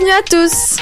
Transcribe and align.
Bienvenue 0.00 0.18
à 0.18 0.22
tous. 0.22 0.76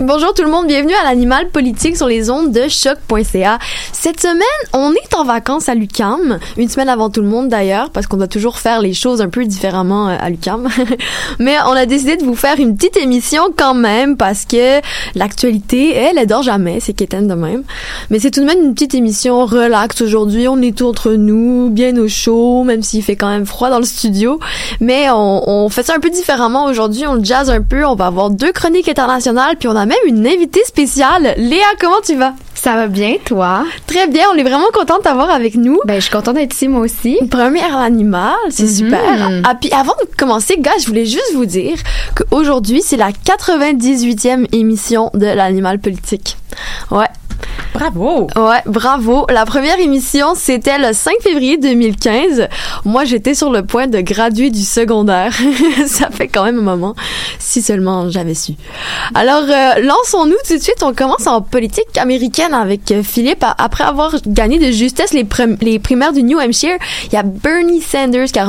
Bonjour 0.00 0.32
tout 0.32 0.44
le 0.44 0.50
monde, 0.50 0.68
bienvenue 0.68 0.94
à 0.94 1.02
l'animal 1.02 1.48
politique 1.48 1.96
sur 1.96 2.06
les 2.06 2.30
ondes 2.30 2.52
de 2.52 2.68
choc.ca. 2.68 3.58
Cette 3.92 4.20
semaine, 4.20 4.44
on 4.72 4.92
est 4.92 5.12
en 5.16 5.24
vacances 5.24 5.68
à 5.68 5.74
Lucam, 5.74 6.38
une 6.56 6.68
semaine 6.68 6.88
avant 6.88 7.10
tout 7.10 7.20
le 7.20 7.26
monde 7.26 7.48
d'ailleurs, 7.48 7.90
parce 7.90 8.06
qu'on 8.06 8.16
doit 8.16 8.28
toujours 8.28 8.58
faire 8.58 8.80
les 8.80 8.94
choses 8.94 9.20
un 9.20 9.28
peu 9.28 9.44
différemment 9.44 10.08
euh, 10.08 10.16
à 10.20 10.30
Lucam. 10.30 10.68
Mais 11.40 11.56
on 11.66 11.72
a 11.72 11.84
décidé 11.84 12.16
de 12.16 12.22
vous 12.22 12.36
faire 12.36 12.60
une 12.60 12.76
petite 12.76 12.96
émission 12.96 13.42
quand 13.56 13.74
même, 13.74 14.16
parce 14.16 14.44
que 14.44 14.80
l'actualité, 15.16 15.96
elle, 15.96 16.16
elle 16.16 16.28
dort 16.28 16.44
jamais, 16.44 16.78
c'est 16.78 16.92
quétaine 16.92 17.26
de 17.26 17.34
même. 17.34 17.64
Mais 18.10 18.20
c'est 18.20 18.30
tout 18.30 18.40
de 18.40 18.46
même 18.46 18.62
une 18.62 18.74
petite 18.74 18.94
émission 18.94 19.46
relax 19.46 20.00
aujourd'hui, 20.00 20.46
on 20.46 20.62
est 20.62 20.78
tout 20.78 20.86
entre 20.86 21.14
nous, 21.14 21.70
bien 21.70 21.96
au 21.96 22.06
chaud, 22.06 22.62
même 22.62 22.84
s'il 22.84 23.02
fait 23.02 23.16
quand 23.16 23.30
même 23.30 23.46
froid 23.46 23.68
dans 23.68 23.80
le 23.80 23.84
studio. 23.84 24.38
Mais 24.78 25.10
on, 25.10 25.64
on 25.64 25.68
fait 25.70 25.82
ça 25.82 25.96
un 25.96 26.00
peu 26.00 26.10
différemment 26.10 26.66
aujourd'hui, 26.66 27.04
on 27.08 27.20
jazz 27.20 27.50
un 27.50 27.62
peu, 27.62 27.84
on 27.84 27.96
va 27.96 28.06
avoir 28.06 28.30
deux 28.30 28.52
chroniques 28.52 28.88
internationales, 28.88 29.56
puis 29.58 29.66
on 29.66 29.74
a 29.74 29.87
même 29.88 29.98
une 30.06 30.26
invitée 30.26 30.62
spéciale. 30.64 31.34
Léa, 31.36 31.64
comment 31.80 32.00
tu 32.04 32.14
vas? 32.14 32.34
Ça 32.54 32.74
va 32.74 32.88
bien, 32.88 33.14
toi? 33.24 33.64
Très 33.86 34.08
bien, 34.08 34.24
on 34.34 34.36
est 34.36 34.42
vraiment 34.42 34.66
contente 34.72 34.98
de 34.98 35.02
t'avoir 35.04 35.30
avec 35.30 35.54
nous. 35.54 35.78
Ben, 35.84 35.94
je 35.96 36.00
suis 36.00 36.10
contente 36.10 36.34
d'être 36.34 36.52
ici, 36.54 36.66
moi 36.68 36.80
aussi. 36.80 37.16
Première 37.30 37.76
animal, 37.76 38.34
c'est 38.50 38.64
Mhm. 38.64 38.68
super. 38.68 39.30
Ah, 39.44 39.54
puis 39.54 39.70
avant 39.72 39.94
de 40.02 40.08
commencer, 40.16 40.56
gars, 40.58 40.72
je 40.80 40.86
voulais 40.86 41.04
juste 41.06 41.32
vous 41.34 41.46
dire 41.46 41.76
qu'aujourd'hui, 42.16 42.82
c'est 42.84 42.96
la 42.96 43.10
98e 43.12 44.46
émission 44.52 45.10
de 45.14 45.26
l'animal 45.26 45.78
politique. 45.78 46.36
Ouais. 46.90 47.06
Bravo! 47.74 48.26
Ouais, 48.36 48.62
bravo. 48.66 49.26
La 49.30 49.44
première 49.44 49.78
émission, 49.78 50.34
c'était 50.34 50.78
le 50.78 50.92
5 50.92 51.12
février 51.22 51.58
2015. 51.58 52.48
Moi, 52.84 53.04
j'étais 53.04 53.34
sur 53.34 53.50
le 53.50 53.62
point 53.64 53.86
de 53.86 54.00
graduer 54.00 54.50
du 54.50 54.62
secondaire. 54.62 55.32
Ça 55.86 56.08
fait 56.10 56.28
quand 56.28 56.44
même 56.44 56.58
un 56.58 56.62
moment. 56.62 56.94
Si 57.38 57.62
seulement 57.62 58.10
j'avais 58.10 58.34
su. 58.34 58.52
Alors, 59.14 59.42
euh, 59.48 59.80
lançons-nous 59.82 60.36
tout 60.48 60.56
de 60.56 60.62
suite. 60.62 60.82
On 60.82 60.92
commence 60.92 61.26
en 61.26 61.40
politique 61.40 61.96
américaine 61.98 62.52
avec 62.54 62.90
euh, 62.90 63.02
Philippe. 63.02 63.44
Après 63.58 63.84
avoir 63.84 64.14
gagné 64.26 64.58
de 64.58 64.72
justesse 64.72 65.12
les, 65.12 65.24
prim- 65.24 65.56
les 65.60 65.78
primaires 65.78 66.12
du 66.12 66.22
New 66.22 66.38
Hampshire, 66.38 66.76
il 67.06 67.12
y 67.12 67.16
a 67.16 67.22
Bernie 67.22 67.80
Sanders 67.80 68.26
qui 68.26 68.38
a 68.38 68.46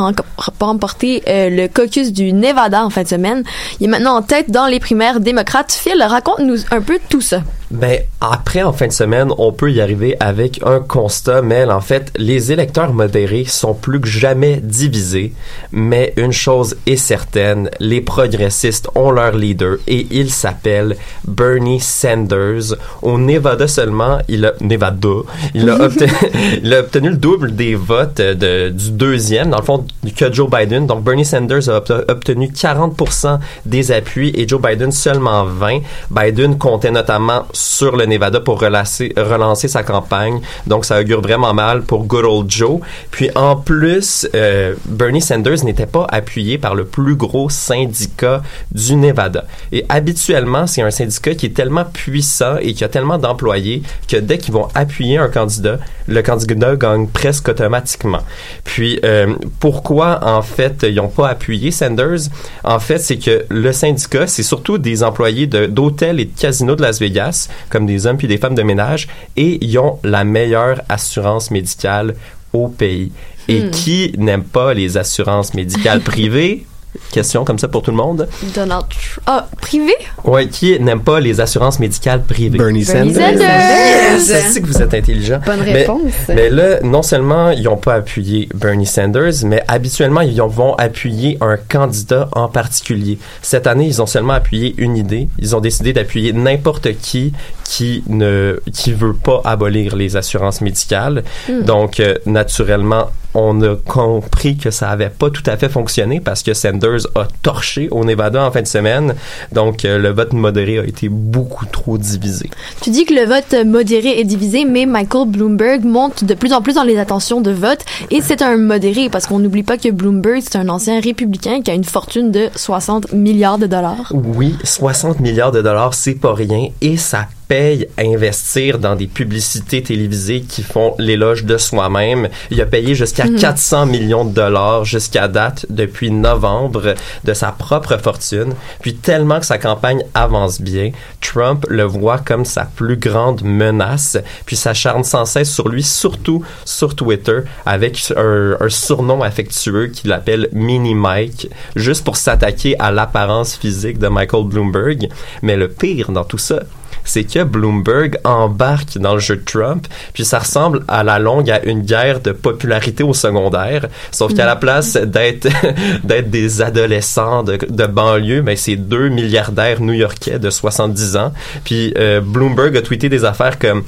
remporté 0.60 1.24
euh, 1.28 1.50
le 1.50 1.68
caucus 1.68 2.12
du 2.12 2.34
Nevada 2.34 2.84
en 2.84 2.90
fin 2.90 3.04
de 3.04 3.08
semaine. 3.08 3.44
Il 3.80 3.86
est 3.86 3.90
maintenant 3.90 4.16
en 4.16 4.22
tête 4.22 4.50
dans 4.50 4.66
les 4.66 4.80
primaires 4.80 5.20
démocrates. 5.20 5.72
Phil, 5.72 6.02
raconte-nous 6.02 6.58
un 6.72 6.82
peu 6.82 7.00
tout 7.10 7.22
ça. 7.22 7.42
Ben, 7.72 8.00
après, 8.20 8.64
en 8.64 8.74
fin 8.80 8.88
de 8.88 8.94
semaine, 8.94 9.34
on 9.38 9.52
peut 9.52 9.74
y 9.74 9.82
arriver 9.82 10.16
avec 10.22 10.62
un 10.66 10.80
constat, 10.80 11.42
Mel. 11.42 11.70
En 11.70 11.82
fait, 11.82 12.14
les 12.16 12.54
électeurs 12.54 12.94
modérés 12.94 13.44
sont 13.44 13.74
plus 13.74 14.00
que 14.00 14.08
jamais 14.08 14.62
divisés. 14.64 15.34
Mais 15.74 16.14
une 16.16 16.32
chose 16.32 16.78
est 16.86 16.96
certaine, 16.96 17.70
les 17.82 18.00
progressistes 18.00 18.88
ont 18.96 19.12
leur 19.12 19.36
leader 19.36 19.80
et 19.86 20.08
il 20.12 20.30
s'appelle 20.32 20.96
Bernie 21.28 21.82
Sanders. 21.82 22.74
Au 23.02 23.18
Nevada 23.18 23.68
seulement, 23.68 24.20
il 24.30 24.46
a, 24.46 24.54
Nevada, 24.62 25.10
il 25.54 25.70
a, 25.70 25.76
obtenu, 25.82 26.14
il 26.64 26.74
a 26.74 26.80
obtenu 26.80 27.10
le 27.10 27.18
double 27.18 27.54
des 27.58 27.76
votes 27.76 28.22
de, 28.22 28.70
du 28.70 28.92
deuxième, 28.92 29.50
dans 29.50 29.58
le 29.58 29.64
fond, 29.64 29.86
que 30.16 30.32
Joe 30.32 30.50
Biden. 30.50 30.88
Donc, 30.88 31.04
Bernie 31.04 31.26
Sanders 31.26 31.68
a 31.68 31.82
obte- 31.82 32.06
obtenu 32.10 32.48
40% 32.48 33.40
des 33.66 33.92
appuis 33.92 34.32
et 34.36 34.48
Joe 34.48 34.62
Biden 34.62 34.94
seulement 34.94 35.44
20. 35.44 35.80
Biden 36.12 36.58
comptait 36.58 36.92
notamment 36.92 37.46
sur 37.52 37.98
le 37.98 38.06
Nevada 38.06 38.40
pour 38.40 38.58
relancer, 38.70 39.68
sa 39.68 39.84
campagne. 39.84 40.42
Donc, 40.68 40.86
ça 40.86 41.00
augure 41.00 41.22
vraiment 41.22 41.54
mal 41.54 41.82
pour 41.82 42.06
good 42.06 42.26
old 42.26 42.50
Joe. 42.50 42.80
Puis, 43.12 43.30
en 43.36 43.56
plus, 43.56 44.28
euh, 44.36 44.76
Bernie 44.86 45.22
Sanders 45.22 45.64
n'était 45.64 45.86
pas 45.86 46.06
appuyé 46.10 46.58
par 46.58 46.76
le 46.76 46.86
plus 46.86 47.16
gros 47.16 47.50
syndicat 47.50 48.42
du 48.72 48.96
Nevada. 48.96 49.46
Et 49.72 49.86
habituellement, 49.90 50.68
c'est 50.68 50.82
un 50.82 50.92
syndicat 50.92 51.36
qui 51.36 51.48
est 51.48 51.56
tellement 51.56 51.86
puissant 51.86 52.58
et 52.62 52.74
qui 52.74 52.84
a 52.84 52.90
tellement 52.90 53.18
d'employés 53.18 53.84
que 54.08 54.18
dès 54.18 54.38
qu'ils 54.38 54.54
vont 54.54 54.68
appuyer 54.76 55.18
un 55.18 55.28
candidat, 55.28 55.80
le 56.08 56.22
candidat 56.22 56.76
gagne 56.76 57.08
presque 57.08 57.50
automatiquement. 57.50 58.22
Puis, 58.64 59.00
euh, 59.04 59.36
pourquoi, 59.60 60.20
en 60.24 60.42
fait, 60.42 60.86
ils 60.88 60.96
n'ont 60.96 61.08
pas 61.08 61.30
appuyé 61.30 61.72
Sanders? 61.72 62.30
En 62.64 62.80
fait, 62.80 63.00
c'est 63.00 63.18
que 63.18 63.46
le 63.50 63.72
syndicat, 63.72 64.28
c'est 64.28 64.44
surtout 64.44 64.78
des 64.78 65.04
employés 65.04 65.48
d'hôtels 65.48 66.20
et 66.20 66.26
de 66.26 66.40
casinos 66.40 66.76
de 66.76 66.82
Las 66.82 67.00
Vegas, 67.00 67.50
comme 67.70 67.86
des 67.86 68.06
hommes 68.06 68.18
puis 68.18 68.28
des 68.28 68.38
femmes 68.38 68.56
de 68.56 68.59
ménage, 68.64 69.08
et 69.36 69.58
ils 69.64 69.78
ont 69.80 70.00
la 70.04 70.24
meilleure 70.24 70.82
assurance 70.90 71.52
médicale 71.52 72.16
au 72.54 72.68
pays. 72.68 73.12
Et 73.48 73.62
Hmm. 73.64 73.72
qui 73.72 74.14
n'aime 74.18 74.44
pas 74.44 74.76
les 74.76 74.98
assurances 74.98 75.56
médicales 75.56 76.02
privées? 76.14 76.66
Question 77.12 77.44
comme 77.46 77.60
ça 77.60 77.68
pour 77.68 77.82
tout 77.82 77.92
le 77.92 77.98
monde. 77.98 78.28
Donald 78.56 78.84
Trump. 78.90 79.24
Ah, 79.26 79.48
privé? 79.62 79.94
Ouais, 80.24 80.48
qui 80.48 80.80
n'aime 80.80 81.02
pas 81.02 81.20
les 81.20 81.40
assurances 81.42 81.80
médicales 81.80 82.24
privées? 82.24 82.58
Bernie 82.58 82.84
Bernie 82.84 83.14
Sanders. 83.14 83.32
Sanders. 83.32 84.20
Je 84.20 84.52
sais 84.54 84.62
que 84.62 84.68
vous 84.68 84.82
êtes 84.82 84.94
intelligent. 84.94 85.40
Bonne 85.46 85.62
Mais- 85.66 85.74
réponse. 85.74 86.12
Mais 86.30 86.50
là, 86.50 86.80
non 86.84 87.02
seulement 87.02 87.52
ils 87.52 87.64
n'ont 87.64 87.78
pas 87.78 87.96
appuyé 87.96 88.50
Bernie 88.54 88.86
Sanders, 88.86 89.34
mais 89.46 89.64
habituellement, 89.68 90.22
ils 90.22 90.40
ont- 90.42 90.48
vont 90.48 90.76
appuyer 90.76 91.38
un 91.42 91.58
candidat 91.58 92.28
en 92.34 92.48
particulier. 92.48 93.18
Cette 93.42 93.68
année, 93.68 93.86
ils 93.86 94.02
ont 94.02 94.08
seulement 94.08 94.34
appuyé 94.34 94.74
une 94.78 94.98
idée. 94.98 95.30
Ils 95.40 95.56
ont 95.56 95.62
décidé 95.62 95.94
d'appuyer 95.94 96.34
n'importe 96.34 96.94
qui 97.02 97.34
qui 97.64 98.04
ne 98.08 98.60
qui 98.74 98.94
veut 98.94 99.14
pas 99.14 99.42
abolir 99.46 99.96
les 99.96 100.16
assurances 100.18 100.62
médicales. 100.62 101.24
Hmm. 101.48 101.62
Donc, 101.64 102.00
euh, 102.00 102.16
naturellement, 102.26 103.10
on 103.34 103.62
a 103.62 103.76
compris 103.76 104.58
que 104.58 104.72
ça 104.72 104.90
avait 104.90 105.10
pas 105.10 105.30
tout 105.30 105.44
à 105.46 105.58
fait 105.58 105.70
fonctionné 105.70 106.20
parce 106.20 106.44
que 106.44 106.54
Sanders 106.54 107.08
a 107.16 107.28
torché 107.44 107.88
au 107.92 108.04
Nevada 108.04 108.46
en 108.46 108.52
fin 108.52 108.62
de 108.62 108.68
semaine. 108.68 109.16
Donc, 109.52 109.86
euh, 109.86 109.98
le 109.98 110.10
vote 110.10 110.34
modéré 110.34 110.80
a 110.80 110.84
été 110.84 111.10
beaucoup 111.10 111.66
trop 111.66 111.98
divisé. 111.98 112.50
Tu 112.82 112.90
dis 112.90 113.06
que 113.06 113.14
le 113.14 113.26
vote 113.26 113.66
modéré 113.66 114.20
est 114.20 114.24
divisé, 114.24 114.66
mais 114.66 114.86
Michael 114.86 115.28
Bloomberg 115.28 115.84
monte 115.84 116.24
de 116.24 116.34
plus 116.34 116.54
en 116.54 116.62
plus 116.62 116.74
dans 116.74 116.84
les 116.84 116.98
attentions 116.98 117.42
de 117.42 117.52
vote 117.52 117.86
et 118.12 118.22
c'est 118.22 118.42
un 118.42 118.58
modéré 118.58 119.10
parce 119.10 119.28
qu'on 119.28 119.40
n'oublie 119.40 119.64
pas 119.64 119.78
que 119.78 119.90
Bloomberg, 119.90 120.42
c'est 120.42 120.58
un 120.58 120.70
ancien 120.70 121.00
républicain 121.00 121.62
qui 121.62 121.72
a 121.72 121.74
une 121.74 121.84
fortune 121.84 122.32
de 122.32 122.50
60 122.56 123.14
milliards 123.14 123.58
de 123.58 123.68
dollars. 123.68 124.12
Oui, 124.14 124.56
60 124.64 125.20
milliards 125.20 125.52
de 125.52 125.62
dollars, 125.62 125.94
c'est 125.94 126.16
pas 126.16 126.34
rien 126.34 126.70
et 126.82 126.98
ça 126.98 127.28
paye 127.50 127.88
à 127.98 128.04
investir 128.04 128.78
dans 128.78 128.96
des 128.96 129.08
publicités 129.08 129.82
télévisées 129.82 130.42
qui 130.42 130.62
font 130.62 130.94
l'éloge 131.00 131.46
de 131.46 131.58
soi-même. 131.58 132.30
Il 132.52 132.62
a 132.62 132.68
payé 132.68 132.94
jusqu'à 132.94 133.28
400 133.28 133.88
millions 133.88 134.24
de 134.24 134.34
dollars 134.34 134.86
jusqu'à 134.86 135.28
date 135.28 135.66
depuis 135.70 136.12
novembre 136.12 136.94
de 137.24 137.34
sa 137.34 137.52
propre 137.52 137.98
fortune. 137.98 138.54
Puis 138.82 138.96
tellement 138.96 139.40
que 139.40 139.48
sa 139.48 139.58
campagne 139.58 140.04
avance 140.14 140.62
bien, 140.62 140.92
Trump 141.22 141.66
le 141.70 141.84
voit 141.84 142.20
comme 142.20 142.46
sa 142.46 142.66
plus 142.66 142.98
grande 142.98 143.42
menace, 143.44 144.18
puis 144.46 144.56
s'acharne 144.56 145.04
sans 145.04 145.26
cesse 145.26 145.52
sur 145.52 145.70
lui, 145.70 145.82
surtout 145.82 146.44
sur 146.66 146.96
Twitter, 146.96 147.40
avec 147.66 148.14
un, 148.16 148.58
un 148.60 148.70
surnom 148.70 149.24
affectueux 149.24 149.88
qu'il 149.88 150.14
appelle 150.14 150.50
Mini 150.54 150.94
Mike, 150.94 151.50
juste 151.76 152.04
pour 152.04 152.16
s'attaquer 152.16 152.76
à 152.78 152.92
l'apparence 152.92 153.56
physique 153.56 153.98
de 153.98 154.08
Michael 154.08 154.46
Bloomberg. 154.46 155.10
Mais 155.42 155.56
le 155.56 155.68
pire 155.68 156.12
dans 156.12 156.24
tout 156.24 156.38
ça, 156.38 156.60
c'est 157.10 157.24
que 157.24 157.44
Bloomberg 157.44 158.20
embarque 158.24 159.00
dans 159.00 159.16
le 159.16 159.20
jeu 159.20 159.38
de 159.38 159.44
Trump, 159.44 159.88
puis 160.14 160.26
ça 160.26 160.40
ressemble 160.40 160.84
à 160.88 161.04
la 161.04 161.18
longue 161.18 161.50
à 161.50 161.64
une 161.64 161.82
guerre 161.82 162.20
de 162.20 162.32
popularité 162.32 163.04
au 163.04 163.16
secondaire, 163.16 163.88
sauf 164.12 164.36
qu'à 164.36 164.46
la 164.46 164.56
place 164.56 164.94
d'être 164.94 165.48
d'être 166.04 166.30
des 166.30 166.62
adolescents 166.62 167.42
de, 167.42 167.58
de 167.68 167.86
banlieue, 167.88 168.44
mais 168.44 168.56
c'est 168.56 168.76
deux 168.76 169.10
milliardaires 169.10 169.82
new-yorkais 169.82 170.38
de 170.38 170.52
70 170.52 171.18
ans. 171.18 171.34
Puis 171.64 171.94
euh, 171.98 172.22
Bloomberg 172.22 172.78
a 172.78 172.82
tweeté 172.84 173.10
des 173.10 173.26
affaires 173.26 173.58
comme 173.58 173.84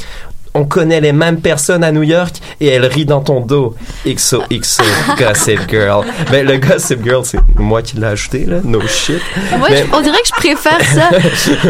on 0.53 0.65
connaît 0.65 0.99
les 1.01 1.13
mêmes 1.13 1.39
personnes 1.41 1.83
à 1.83 1.91
New 1.91 2.03
York 2.03 2.35
et 2.59 2.67
elle 2.67 2.85
rit 2.85 3.05
dans 3.05 3.21
ton 3.21 3.39
dos. 3.41 3.75
XOXO, 4.05 4.83
Gossip 5.17 5.59
Girl. 5.69 6.05
Mais 6.31 6.43
le 6.43 6.57
Gossip 6.57 7.03
Girl, 7.03 7.23
c'est 7.25 7.39
moi 7.57 7.81
qui 7.81 7.97
l'ai 7.97 8.07
ajouté, 8.07 8.45
là. 8.45 8.57
No 8.63 8.81
shit. 8.87 9.21
Moi, 9.57 9.67
Mais- 9.69 9.85
je- 9.89 9.95
on 9.95 10.01
dirait 10.01 10.21
que 10.21 10.27
je 10.27 10.33
préfère 10.33 10.81
ça. 10.83 11.09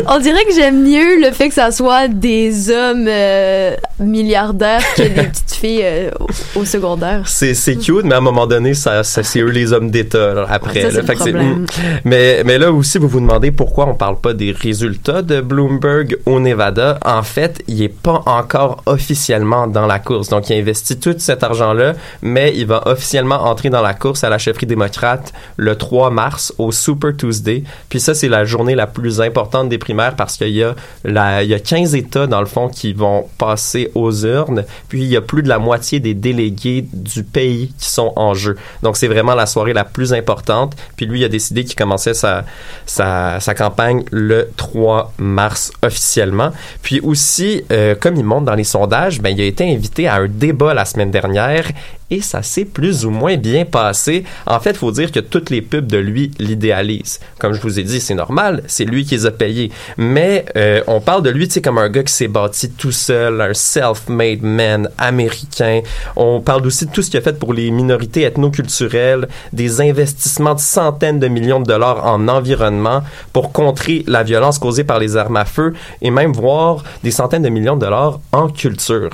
on 0.07 0.19
dirait 0.19 0.43
que 0.45 0.53
j'aime 0.55 0.83
mieux 0.83 1.21
le 1.21 1.31
fait 1.31 1.49
que 1.49 1.53
ça 1.55 1.71
soit 1.71 2.07
des 2.07 2.69
hommes 2.69 3.05
euh, 3.07 3.75
milliardaires 3.99 4.81
que 4.95 5.03
des 5.03 5.23
petites 5.23 5.51
filles 5.53 5.81
euh, 5.83 6.09
au, 6.55 6.61
au 6.61 6.65
secondaire. 6.65 7.23
C'est, 7.27 7.53
cute, 7.77 8.03
mais 8.03 8.15
à 8.15 8.17
un 8.17 8.21
moment 8.21 8.47
donné, 8.47 8.73
ça, 8.73 9.03
ça, 9.03 9.23
c'est 9.23 9.39
eux 9.39 9.49
les 9.49 9.73
hommes 9.73 9.91
d'État 9.91 10.33
là, 10.33 10.45
après. 10.49 10.81
Ça, 10.81 10.97
là. 10.97 11.03
Fait 11.03 11.13
que 11.13 11.19
problème. 11.19 11.61
mm. 11.61 11.65
mais, 12.05 12.43
mais 12.45 12.57
là 12.57 12.71
aussi, 12.71 12.97
vous 12.97 13.07
vous 13.07 13.19
demandez 13.19 13.51
pourquoi 13.51 13.87
on 13.87 13.93
parle 13.95 14.19
pas 14.19 14.33
des 14.33 14.51
résultats 14.51 15.21
de 15.21 15.41
Bloomberg 15.41 16.17
au 16.25 16.39
Nevada. 16.39 16.97
En 17.05 17.23
fait, 17.23 17.61
il 17.67 17.81
est 17.83 17.89
pas 17.89 18.21
encore 18.25 18.70
officiellement 18.85 19.67
dans 19.67 19.87
la 19.87 19.99
course. 19.99 20.29
Donc, 20.29 20.49
il 20.49 20.59
investit 20.59 20.99
tout 20.99 21.15
cet 21.17 21.43
argent-là, 21.43 21.93
mais 22.21 22.53
il 22.55 22.65
va 22.67 22.83
officiellement 22.87 23.43
entrer 23.43 23.69
dans 23.69 23.81
la 23.81 23.93
course 23.93 24.23
à 24.23 24.29
la 24.29 24.37
chefferie 24.37 24.65
démocrate 24.65 25.33
le 25.57 25.75
3 25.75 26.09
mars 26.11 26.53
au 26.57 26.71
Super 26.71 27.15
Tuesday. 27.15 27.63
Puis 27.89 27.99
ça, 27.99 28.13
c'est 28.13 28.29
la 28.29 28.45
journée 28.45 28.75
la 28.75 28.87
plus 28.87 29.21
importante 29.21 29.69
des 29.69 29.77
primaires 29.77 30.15
parce 30.15 30.37
qu'il 30.37 30.49
y 30.49 30.63
a 30.63 30.75
il 31.05 31.47
y 31.47 31.53
a 31.53 31.59
15 31.59 31.95
États, 31.95 32.27
dans 32.27 32.39
le 32.39 32.45
fond, 32.45 32.69
qui 32.69 32.93
vont 32.93 33.27
passer 33.37 33.91
aux 33.95 34.25
urnes. 34.25 34.65
Puis 34.89 35.01
il 35.01 35.07
y 35.07 35.17
a 35.17 35.21
plus 35.21 35.43
de 35.43 35.49
la 35.49 35.59
moitié 35.59 35.99
des 35.99 36.13
délégués 36.13 36.85
du 36.93 37.23
pays 37.23 37.73
qui 37.77 37.89
sont 37.89 38.13
en 38.15 38.33
jeu. 38.33 38.55
Donc, 38.83 38.97
c'est 38.97 39.07
vraiment 39.07 39.35
la 39.35 39.45
soirée 39.45 39.73
la 39.73 39.83
plus 39.83 40.13
importante. 40.13 40.75
Puis 40.95 41.05
lui, 41.05 41.21
il 41.21 41.25
a 41.25 41.29
décidé 41.29 41.63
qu'il 41.63 41.75
commençait 41.75 42.13
sa, 42.13 42.45
sa, 42.85 43.39
campagne 43.55 44.03
le 44.11 44.49
3 44.57 45.13
mars 45.17 45.71
officiellement. 45.81 46.51
Puis 46.81 46.99
aussi, 47.01 47.63
euh, 47.71 47.95
comme 47.99 48.15
il 48.15 48.23
montre 48.23 48.45
dans 48.45 48.55
les 48.55 48.60
sondages, 48.63 49.21
ben, 49.21 49.29
il 49.29 49.41
a 49.41 49.45
été 49.45 49.71
invité 49.71 50.07
à 50.07 50.15
un 50.15 50.27
débat 50.27 50.73
la 50.73 50.85
semaine 50.85 51.11
dernière 51.11 51.71
et 52.11 52.21
ça 52.21 52.43
s'est 52.43 52.65
plus 52.65 53.05
ou 53.05 53.09
moins 53.09 53.37
bien 53.37 53.65
passé. 53.65 54.25
En 54.45 54.59
fait, 54.59 54.71
il 54.71 54.77
faut 54.77 54.91
dire 54.91 55.11
que 55.11 55.21
toutes 55.21 55.49
les 55.49 55.61
pubs 55.61 55.87
de 55.87 55.97
lui 55.97 56.31
l'idéalisent. 56.37 57.19
Comme 57.39 57.53
je 57.53 57.61
vous 57.61 57.79
ai 57.79 57.83
dit, 57.83 58.01
c'est 58.01 58.13
normal, 58.13 58.63
c'est 58.67 58.85
lui 58.85 59.05
qui 59.05 59.15
les 59.15 59.25
a 59.25 59.31
payés. 59.31 59.71
Mais 59.97 60.45
euh, 60.57 60.81
on 60.87 60.99
parle 60.99 61.23
de 61.23 61.29
lui, 61.29 61.47
tu 61.47 61.55
sais, 61.55 61.61
comme 61.61 61.77
un 61.77 61.89
gars 61.89 62.03
qui 62.03 62.13
s'est 62.13 62.27
bâti 62.27 62.69
tout 62.69 62.91
seul, 62.91 63.39
un 63.39 63.53
self-made 63.53 64.43
man 64.43 64.89
américain. 64.97 65.81
On 66.17 66.41
parle 66.41 66.67
aussi 66.67 66.85
de 66.85 66.91
tout 66.91 67.01
ce 67.01 67.09
qu'il 67.09 67.19
a 67.19 67.23
fait 67.23 67.39
pour 67.39 67.53
les 67.53 67.71
minorités 67.71 68.23
ethnoculturelles, 68.23 69.29
des 69.53 69.79
investissements 69.79 70.55
de 70.55 70.59
centaines 70.59 71.19
de 71.19 71.27
millions 71.29 71.61
de 71.61 71.65
dollars 71.65 72.05
en 72.05 72.27
environnement 72.27 73.03
pour 73.31 73.53
contrer 73.53 74.03
la 74.07 74.23
violence 74.23 74.59
causée 74.59 74.83
par 74.83 74.99
les 74.99 75.15
armes 75.15 75.37
à 75.37 75.45
feu 75.45 75.73
et 76.01 76.11
même 76.11 76.33
voir 76.33 76.83
des 77.03 77.11
centaines 77.11 77.43
de 77.43 77.49
millions 77.49 77.75
de 77.75 77.81
dollars 77.81 78.19
en 78.33 78.49
culture 78.49 79.11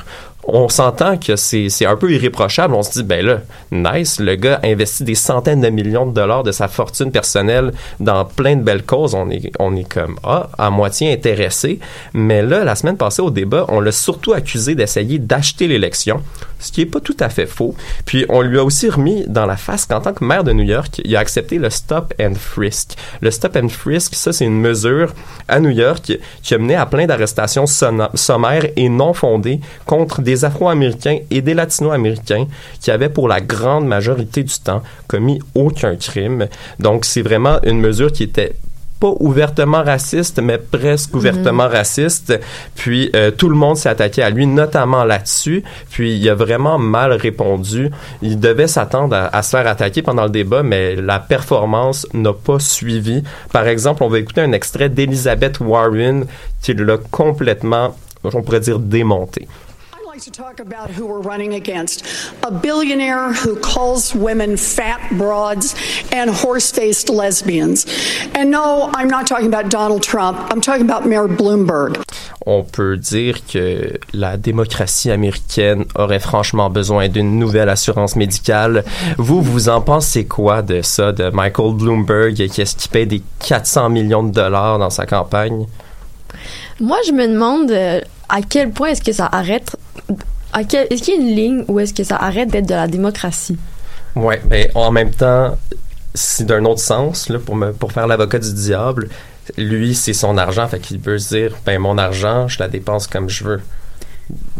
on 0.47 0.69
s'entend 0.69 1.17
que 1.17 1.35
c'est, 1.35 1.69
c'est 1.69 1.85
un 1.85 1.97
peu 1.97 2.11
irréprochable. 2.11 2.73
On 2.73 2.81
se 2.81 2.91
dit, 2.91 3.03
ben 3.03 3.25
là, 3.25 3.41
nice, 3.71 4.19
le 4.19 4.35
gars 4.35 4.59
investit 4.63 5.03
des 5.03 5.15
centaines 5.15 5.61
de 5.61 5.69
millions 5.69 6.05
de 6.05 6.13
dollars 6.13 6.43
de 6.43 6.53
sa 6.53 6.69
fortune 6.69 7.11
personnelle 7.11 7.73
dans 7.99 8.23
plein 8.23 8.55
de 8.55 8.61
belles 8.61 8.83
causes. 8.83 9.13
On 9.13 9.29
est, 9.29 9.51
on 9.59 9.75
est 9.75 9.87
comme, 9.87 10.17
ah, 10.23 10.49
à 10.57 10.69
moitié 10.69 11.11
intéressé. 11.11 11.79
Mais 12.13 12.41
là, 12.41 12.63
la 12.63 12.75
semaine 12.75 12.95
passée 12.95 13.21
au 13.21 13.29
débat, 13.29 13.65
on 13.67 13.81
l'a 13.81 13.91
surtout 13.91 14.33
accusé 14.33 14.73
d'essayer 14.73 15.19
d'acheter 15.19 15.67
l'élection, 15.67 16.21
ce 16.59 16.71
qui 16.71 16.81
est 16.81 16.85
pas 16.85 17.01
tout 17.01 17.17
à 17.19 17.27
fait 17.27 17.45
faux. 17.45 17.75
Puis 18.05 18.25
on 18.29 18.41
lui 18.41 18.57
a 18.57 18.63
aussi 18.63 18.89
remis 18.89 19.25
dans 19.27 19.45
la 19.45 19.57
face 19.57 19.85
qu'en 19.85 19.99
tant 19.99 20.13
que 20.13 20.23
maire 20.23 20.45
de 20.45 20.53
New 20.53 20.63
York, 20.63 21.01
il 21.03 21.15
a 21.17 21.19
accepté 21.19 21.57
le 21.57 21.69
stop 21.69 22.13
and 22.21 22.35
frisk. 22.35 22.97
Le 23.19 23.31
stop 23.31 23.57
and 23.61 23.67
frisk, 23.67 24.15
ça, 24.15 24.31
c'est 24.31 24.45
une 24.45 24.61
mesure 24.61 25.13
à 25.49 25.59
New 25.59 25.71
York 25.71 26.17
qui 26.41 26.53
a 26.53 26.57
mené 26.57 26.75
à 26.75 26.85
plein 26.85 27.05
d'arrestations 27.05 27.65
sommaires 27.65 28.65
et 28.77 28.87
non 28.87 29.13
fondées 29.13 29.59
contre 29.85 30.21
des 30.21 30.36
Afro-Américains 30.45 31.19
et 31.29 31.41
des 31.41 31.53
Latino-Américains 31.53 32.47
qui 32.81 32.91
avaient 32.91 33.09
pour 33.09 33.27
la 33.27 33.41
grande 33.41 33.87
majorité 33.87 34.43
du 34.43 34.59
temps 34.59 34.81
commis 35.07 35.39
aucun 35.55 35.95
crime. 35.95 36.47
Donc 36.79 37.05
c'est 37.05 37.21
vraiment 37.21 37.59
une 37.63 37.79
mesure 37.79 38.11
qui 38.11 38.23
était 38.23 38.55
pas 38.99 39.13
ouvertement 39.19 39.83
raciste, 39.83 40.39
mais 40.41 40.57
presque 40.57 41.13
mhm. 41.13 41.19
ouvertement 41.19 41.67
raciste. 41.67 42.39
Puis 42.75 43.09
euh, 43.15 43.31
tout 43.31 43.49
le 43.49 43.55
monde 43.55 43.77
s'est 43.77 43.89
attaqué 43.89 44.23
à 44.23 44.29
lui, 44.29 44.47
notamment 44.47 45.03
là-dessus. 45.03 45.63
Puis 45.89 46.17
il 46.17 46.29
a 46.29 46.35
vraiment 46.35 46.77
mal 46.77 47.13
répondu. 47.13 47.91
Il 48.21 48.39
devait 48.39 48.67
s'attendre 48.67 49.15
à, 49.15 49.35
à, 49.35 49.41
se 49.43 49.51
faire 49.51 49.67
attaquer 49.67 50.01
pendant 50.01 50.23
le 50.23 50.29
débat, 50.29 50.63
mais 50.63 50.95
la 50.95 51.19
performance 51.19 52.07
n'a 52.13 52.33
pas 52.33 52.59
suivi. 52.59 53.23
Par 53.51 53.67
exemple, 53.67 54.03
on 54.03 54.07
va 54.07 54.19
écouter 54.19 54.41
un 54.41 54.51
extrait 54.51 54.89
d'Elizabeth 54.89 55.59
Warren 55.59 56.25
qui 56.61 56.73
l'a 56.73 56.97
complètement, 57.11 57.95
on 58.23 58.41
pourrait 58.41 58.59
dire, 58.59 58.79
démonté. 58.79 59.47
Like 60.17 60.23
to 60.23 60.31
talk 60.31 60.59
about 60.59 60.89
who 60.89 61.05
we're 61.05 61.21
running 61.21 61.53
against. 61.53 62.03
A 62.43 62.51
billionaire 62.51 63.33
who 63.33 63.55
calls 63.55 64.15
women 64.15 64.57
fat 64.57 64.99
broads 65.11 65.75
and 66.11 66.31
horse 66.31 66.71
faced 66.71 67.09
lesbians. 67.09 67.85
And 68.33 68.49
no, 68.49 68.89
I'm 68.95 69.09
not 69.09 69.27
talking 69.27 69.45
about 69.45 69.69
Donald 69.69 70.01
Trump. 70.01 70.39
I'm 70.51 70.59
talking 70.59 70.89
about 70.89 71.05
Mayor 71.05 71.27
Bloomberg. 71.27 72.01
On 72.47 72.63
peut 72.63 72.97
dire 72.97 73.45
que 73.45 73.99
la 74.13 74.37
démocratie 74.37 75.11
américaine 75.11 75.85
aurait 75.93 76.19
franchement 76.19 76.71
besoin 76.71 77.09
d'une 77.09 77.37
nouvelle 77.37 77.69
assurance 77.69 78.15
médicale. 78.15 78.85
Vous, 79.19 79.43
vous 79.43 79.69
en 79.69 79.81
pensez 79.81 80.25
quoi 80.25 80.63
de 80.63 80.81
ça, 80.81 81.11
de 81.11 81.29
Michael 81.29 81.75
Bloomberg, 81.75 82.33
qui 82.33 82.61
est-ce 82.61 82.75
qui 82.75 82.87
paye 82.87 83.05
des 83.05 83.21
400 83.45 83.89
millions 83.89 84.23
de 84.23 84.31
dollars 84.31 84.79
dans 84.79 84.89
sa 84.89 85.05
campagne? 85.05 85.67
Moi, 86.79 86.97
je 87.05 87.11
me 87.11 87.27
demande 87.27 87.69
euh, 87.71 88.01
à 88.29 88.41
quel 88.41 88.71
point 88.71 88.89
est-ce 88.89 89.01
que 89.01 89.11
ça 89.11 89.29
arrête 89.31 89.75
est-ce 90.55 91.01
qu'il 91.03 91.13
y 91.13 91.17
a 91.17 91.21
une 91.21 91.35
ligne 91.35 91.65
où 91.67 91.79
est-ce 91.79 91.93
que 91.93 92.03
ça 92.03 92.17
arrête 92.17 92.49
d'être 92.49 92.67
de 92.67 92.73
la 92.73 92.87
démocratie? 92.87 93.57
Oui, 94.15 94.35
mais 94.49 94.71
en 94.73 94.91
même 94.91 95.11
temps, 95.11 95.57
c'est 96.13 96.45
d'un 96.45 96.65
autre 96.65 96.81
sens, 96.81 97.29
là, 97.29 97.39
pour, 97.39 97.55
me, 97.55 97.71
pour 97.71 97.91
faire 97.91 98.07
l'avocat 98.07 98.39
du 98.39 98.53
diable. 98.53 99.09
Lui, 99.57 99.95
c'est 99.95 100.13
son 100.13 100.37
argent, 100.37 100.67
fait 100.67 100.79
qu'il 100.79 100.99
veut 100.99 101.19
se 101.19 101.35
dire, 101.35 101.55
ben, 101.65 101.79
mon 101.79 101.97
argent, 101.97 102.47
je 102.47 102.59
la 102.59 102.67
dépense 102.67 103.07
comme 103.07 103.29
je 103.29 103.43
veux. 103.43 103.61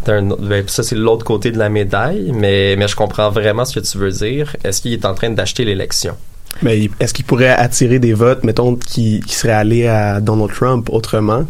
Ben, 0.05 0.33
ça, 0.67 0.83
c'est 0.83 0.95
l'autre 0.95 1.25
côté 1.25 1.51
de 1.51 1.57
la 1.57 1.69
médaille, 1.69 2.31
mais, 2.33 2.75
mais 2.77 2.87
je 2.87 2.95
comprends 2.95 3.29
vraiment 3.29 3.65
ce 3.65 3.79
que 3.79 3.85
tu 3.85 3.97
veux 3.97 4.11
dire. 4.11 4.55
Est-ce 4.63 4.81
qu'il 4.81 4.93
est 4.93 5.05
en 5.05 5.13
train 5.13 5.29
d'acheter 5.29 5.65
l'élection? 5.65 6.15
Mais 6.61 6.89
est-ce 6.99 7.13
qu'il 7.13 7.25
pourrait 7.25 7.49
attirer 7.49 7.99
des 7.99 8.13
votes, 8.13 8.43
mettons, 8.43 8.75
qui, 8.75 9.21
qui 9.21 9.35
seraient 9.35 9.53
allés 9.53 9.87
à 9.87 10.21
Donald 10.21 10.51
Trump 10.53 10.89
autrement? 10.91 11.45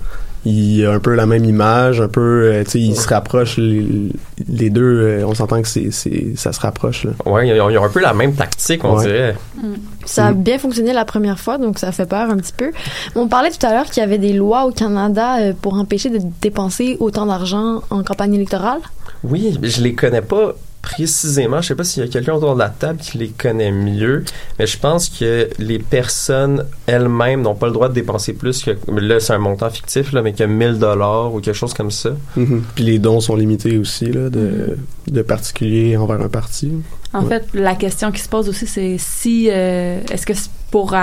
Il 0.48 0.86
a 0.86 0.92
un 0.92 1.00
peu 1.00 1.14
la 1.14 1.26
même 1.26 1.46
image, 1.46 2.02
un 2.02 2.08
peu, 2.08 2.44
euh, 2.44 2.64
tu 2.64 2.72
sais, 2.72 2.80
il 2.80 2.96
se 2.96 3.08
rapproche 3.08 3.58
les, 3.58 4.70
deux. 4.70 4.82
Euh, 4.82 5.24
on 5.26 5.34
s'entend 5.34 5.62
que 5.62 5.68
c'est, 5.68 5.92
ça 6.36 6.54
se 6.54 6.60
rapproche. 6.60 7.04
Là. 7.04 7.12
Ouais, 7.26 7.48
ils 7.48 7.62
ont, 7.62 7.84
un 7.84 7.90
peu 7.90 8.00
la 8.00 8.14
même 8.14 8.34
tactique, 8.34 8.84
on 8.84 9.02
dirait. 9.02 9.36
Mm. 9.56 9.74
Ça 10.06 10.28
a 10.28 10.32
mm. 10.32 10.42
bien 10.42 10.58
fonctionné 10.58 10.94
la 10.94 11.06
première 11.06 11.40
fois, 11.40 11.58
donc 11.58 11.80
ça 11.80 11.92
fait 11.92 12.06
peur 12.06 12.30
un 12.30 12.38
petit 12.38 12.54
peu. 12.54 12.72
On 13.16 13.28
parlait 13.28 13.52
tout 13.52 13.66
à 13.66 13.72
l'heure 13.72 13.86
qu'il 13.86 14.02
y 14.02 14.06
avait 14.06 14.18
des 14.18 14.34
lois 14.34 14.66
au 14.66 14.72
Canada 14.72 15.40
euh, 15.40 15.54
pour 15.60 15.74
empêcher 15.74 16.10
de 16.10 16.20
dépenser 16.42 16.98
autant 17.00 17.26
d'argent 17.26 17.82
en 17.90 18.04
campagne 18.04 18.36
électorale. 18.36 18.80
Oui, 19.24 19.58
je 19.62 19.82
les 19.82 19.94
connais 19.94 20.22
pas 20.22 20.54
précisément, 20.88 21.62
je 21.62 21.68
sais 21.68 21.76
pas 21.76 21.84
s'il 21.84 22.04
y 22.04 22.06
a 22.06 22.10
quelqu'un 22.10 22.34
autour 22.34 22.54
de 22.54 22.60
la 22.60 22.70
table 22.70 23.00
qui 23.00 23.18
les 23.18 23.28
connaît 23.28 23.72
mieux, 23.72 24.24
mais 24.58 24.66
je 24.66 24.80
pense 24.80 25.10
que 25.10 25.50
les 25.60 25.80
personnes 25.80 26.64
elles-mêmes 26.86 27.42
n'ont 27.42 27.56
pas 27.56 27.68
le 27.68 27.74
droit 27.74 27.90
de 27.90 27.94
dépenser 27.94 28.32
plus 28.32 28.64
que 28.64 28.72
là 28.90 29.20
c'est 29.20 29.34
un 29.34 29.38
montant 29.38 29.70
fictif 29.70 30.14
là, 30.14 30.22
mais 30.22 30.32
que 30.32 30.46
1000 30.46 30.80
dollars 30.80 31.34
ou 31.34 31.42
quelque 31.42 31.56
chose 31.56 31.74
comme 31.74 31.92
ça. 31.92 32.12
Mm-hmm. 32.38 32.62
Puis 32.76 32.84
les 32.86 33.00
dons 33.00 33.20
sont 33.20 33.36
limités 33.36 33.78
aussi 33.78 34.06
là, 34.06 34.30
de, 34.30 34.78
mm-hmm. 35.10 35.12
de 35.12 35.22
particuliers 35.24 35.98
envers 35.98 36.22
un 36.22 36.30
parti. 36.30 36.72
En 37.14 37.26
fait, 37.26 37.46
la 37.54 37.76
question 37.76 38.12
qui 38.12 38.22
se 38.22 38.30
pose 38.30 38.48
aussi 38.48 38.66
c'est 38.66 38.96
si 38.98 39.50
euh, 39.52 40.00
est-ce 40.10 40.26
que 40.26 40.34
pour 40.72 40.96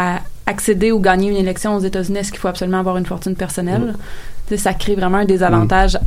accéder 0.46 0.92
ou 0.92 1.00
gagner 1.00 1.30
une 1.30 1.36
élection 1.36 1.76
aux 1.76 1.80
États-Unis, 1.80 2.18
est-ce 2.18 2.30
qu'il 2.30 2.40
faut 2.40 2.48
absolument 2.48 2.78
avoir 2.78 2.96
une 2.96 3.06
fortune 3.06 3.36
personnelle? 3.36 3.94
Mm. 4.50 4.56
Ça 4.56 4.72
crée 4.72 4.94
vraiment 4.94 5.18
un 5.18 5.24
désavantage 5.24 5.98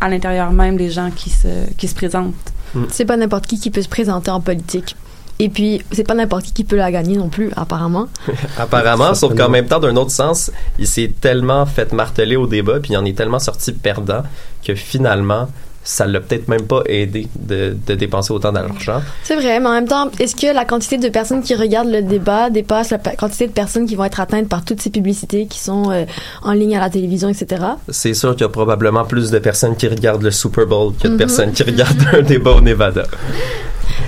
à 0.00 0.08
l'intérieur 0.08 0.50
même 0.52 0.76
des 0.76 0.90
gens 0.90 1.10
qui 1.10 1.30
se 1.30 1.70
qui 1.78 1.88
se 1.88 1.94
présentent. 1.94 2.52
C'est 2.88 3.04
pas 3.04 3.16
n'importe 3.16 3.46
qui 3.46 3.58
qui 3.58 3.70
peut 3.70 3.82
se 3.82 3.88
présenter 3.88 4.30
en 4.30 4.40
politique. 4.40 4.96
Et 5.38 5.48
puis, 5.48 5.82
c'est 5.90 6.04
pas 6.04 6.14
n'importe 6.14 6.44
qui 6.44 6.52
qui 6.52 6.64
peut 6.64 6.76
la 6.76 6.92
gagner 6.92 7.16
non 7.16 7.28
plus, 7.28 7.50
apparemment. 7.56 8.08
apparemment, 8.58 9.14
sauf 9.14 9.34
qu'en 9.34 9.48
même 9.48 9.66
temps, 9.66 9.80
d'un 9.80 9.96
autre 9.96 10.10
sens, 10.10 10.52
il 10.78 10.86
s'est 10.86 11.12
tellement 11.20 11.66
fait 11.66 11.92
marteler 11.92 12.36
au 12.36 12.46
débat, 12.46 12.78
puis 12.80 12.92
il 12.92 12.96
en 12.96 13.04
est 13.04 13.16
tellement 13.16 13.38
sorti 13.38 13.72
perdant 13.72 14.22
que 14.64 14.74
finalement, 14.74 15.48
ça 15.84 16.06
l'a 16.06 16.20
peut-être 16.20 16.48
même 16.48 16.62
pas 16.62 16.82
aidé 16.86 17.26
de, 17.38 17.76
de 17.86 17.94
dépenser 17.94 18.32
autant 18.32 18.52
d'argent. 18.52 19.00
C'est 19.24 19.34
vrai, 19.36 19.58
mais 19.58 19.66
en 19.66 19.72
même 19.72 19.88
temps, 19.88 20.10
est-ce 20.20 20.36
que 20.36 20.52
la 20.52 20.64
quantité 20.64 20.98
de 20.98 21.08
personnes 21.08 21.42
qui 21.42 21.54
regardent 21.54 21.90
le 21.90 22.02
débat 22.02 22.50
dépasse 22.50 22.90
la 22.90 22.98
quantité 22.98 23.48
de 23.48 23.52
personnes 23.52 23.86
qui 23.86 23.96
vont 23.96 24.04
être 24.04 24.20
atteintes 24.20 24.48
par 24.48 24.64
toutes 24.64 24.80
ces 24.80 24.90
publicités 24.90 25.46
qui 25.46 25.58
sont 25.58 25.90
euh, 25.90 26.04
en 26.42 26.52
ligne 26.52 26.76
à 26.76 26.80
la 26.80 26.90
télévision, 26.90 27.28
etc.? 27.28 27.62
C'est 27.88 28.14
sûr 28.14 28.32
qu'il 28.32 28.42
y 28.42 28.44
a 28.44 28.48
probablement 28.48 29.04
plus 29.04 29.30
de 29.30 29.38
personnes 29.38 29.76
qui 29.76 29.88
regardent 29.88 30.22
le 30.22 30.30
Super 30.30 30.66
Bowl 30.66 30.92
que 31.00 31.08
de 31.08 31.14
mm-hmm. 31.14 31.16
personnes 31.16 31.52
qui 31.52 31.62
regardent 31.64 32.06
un 32.12 32.22
débat 32.22 32.52
au 32.52 32.60
Nevada. 32.60 33.04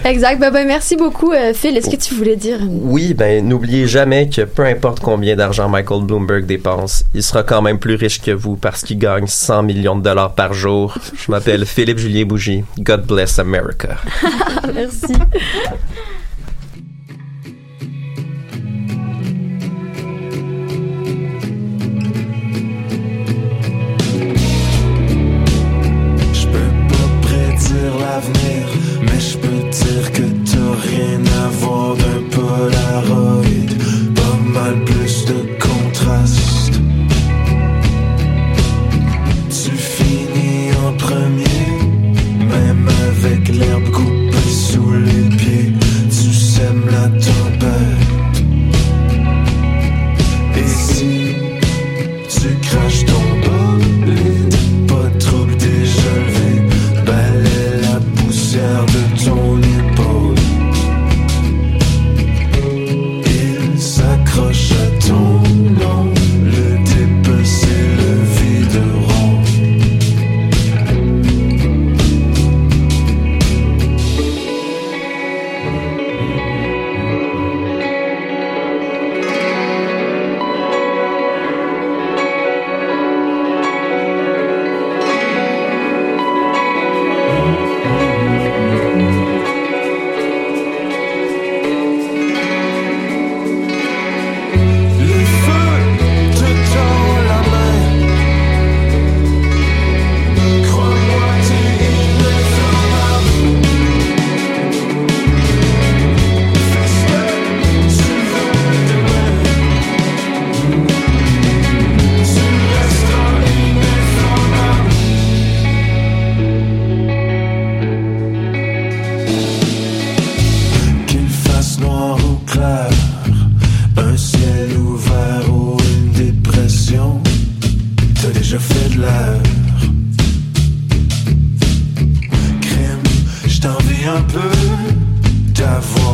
Exact. 0.04 0.38
Ben, 0.40 0.50
ben, 0.50 0.66
merci 0.66 0.96
beaucoup, 0.96 1.32
euh, 1.32 1.54
Phil. 1.54 1.76
Est-ce 1.76 1.90
que 1.90 1.96
tu 1.96 2.14
voulais 2.14 2.36
dire? 2.36 2.58
Oui, 2.68 3.14
ben, 3.14 3.46
n'oubliez 3.46 3.86
jamais 3.86 4.28
que 4.28 4.42
peu 4.42 4.64
importe 4.64 5.00
combien 5.00 5.36
d'argent 5.36 5.68
Michael 5.68 6.04
Bloomberg 6.04 6.44
dépense, 6.46 7.04
il 7.14 7.22
sera 7.22 7.42
quand 7.42 7.62
même 7.62 7.78
plus 7.78 7.94
riche 7.94 8.20
que 8.20 8.30
vous 8.30 8.56
parce 8.56 8.82
qu'il 8.82 8.98
gagne 8.98 9.26
100 9.26 9.62
millions 9.62 9.96
de 9.96 10.02
dollars 10.02 10.34
par 10.34 10.52
jour. 10.52 10.96
Je 11.16 11.30
m'appelle 11.30 11.64
Philippe 11.66 11.98
Julien 11.98 12.24
Bougie. 12.24 12.64
God 12.78 13.06
bless 13.06 13.38
America. 13.38 13.96
merci. 14.74 15.14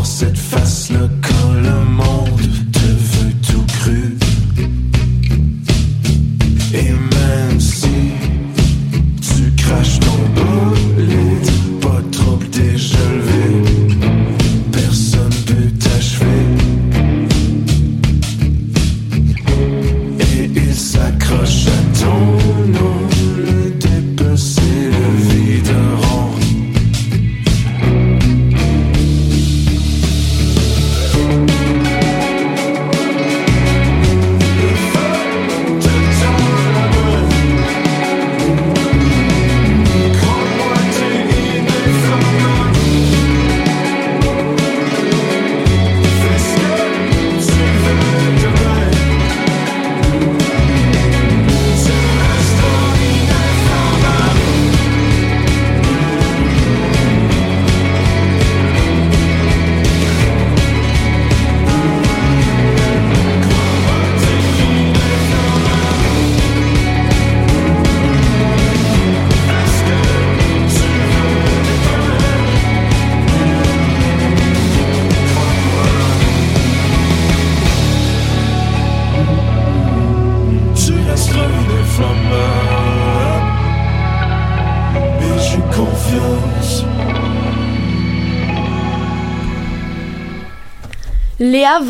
Cette 0.05 0.37
face-là 0.39 0.80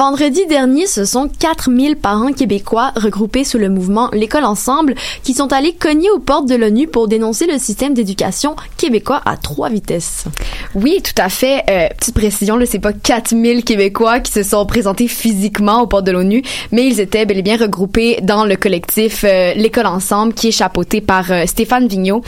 vendredi 0.01 0.47
dernier, 0.47 0.87
ce 0.87 1.05
sont 1.05 1.29
4000 1.29 1.95
parents 1.97 2.33
québécois 2.33 2.91
regroupés 2.97 3.45
sous 3.45 3.59
le 3.59 3.69
mouvement 3.69 4.09
L'école 4.15 4.45
ensemble 4.45 4.95
qui 5.23 5.35
sont 5.35 5.53
allés 5.53 5.75
cogner 5.75 6.09
aux 6.09 6.19
portes 6.19 6.49
de 6.49 6.55
l'ONU 6.55 6.87
pour 6.87 7.07
dénoncer 7.07 7.47
le 7.47 7.59
système 7.59 7.93
d'éducation 7.93 8.57
québécois 8.79 9.21
à 9.27 9.37
trois 9.37 9.69
vitesses. 9.69 10.25
Oui, 10.75 11.03
tout 11.05 11.21
à 11.21 11.29
fait. 11.29 11.65
Euh, 11.69 11.89
petite 11.99 12.15
précision, 12.15 12.57
là, 12.57 12.65
c'est 12.65 12.79
pas 12.79 12.95
4000 12.95 13.63
Québécois 13.63 14.21
qui 14.21 14.33
se 14.33 14.43
sont 14.43 14.65
présentés 14.65 15.07
physiquement 15.07 15.83
aux 15.83 15.87
portes 15.87 16.07
de 16.07 16.13
l'ONU, 16.13 16.43
mais 16.73 16.87
ils 16.87 16.99
étaient 16.99 17.27
bel 17.27 17.37
et 17.37 17.43
bien 17.43 17.59
regroupés 17.59 18.21
dans 18.23 18.47
le 18.47 18.57
collectif 18.57 19.23
euh, 19.25 19.53
L'école 19.53 19.85
ensemble 19.85 20.33
qui 20.33 20.49
est 20.49 20.53
chapeauté 20.53 21.03
par 21.03 21.31
euh, 21.31 21.45
Stéphane 21.45 21.87
Vigneault. 21.89 22.23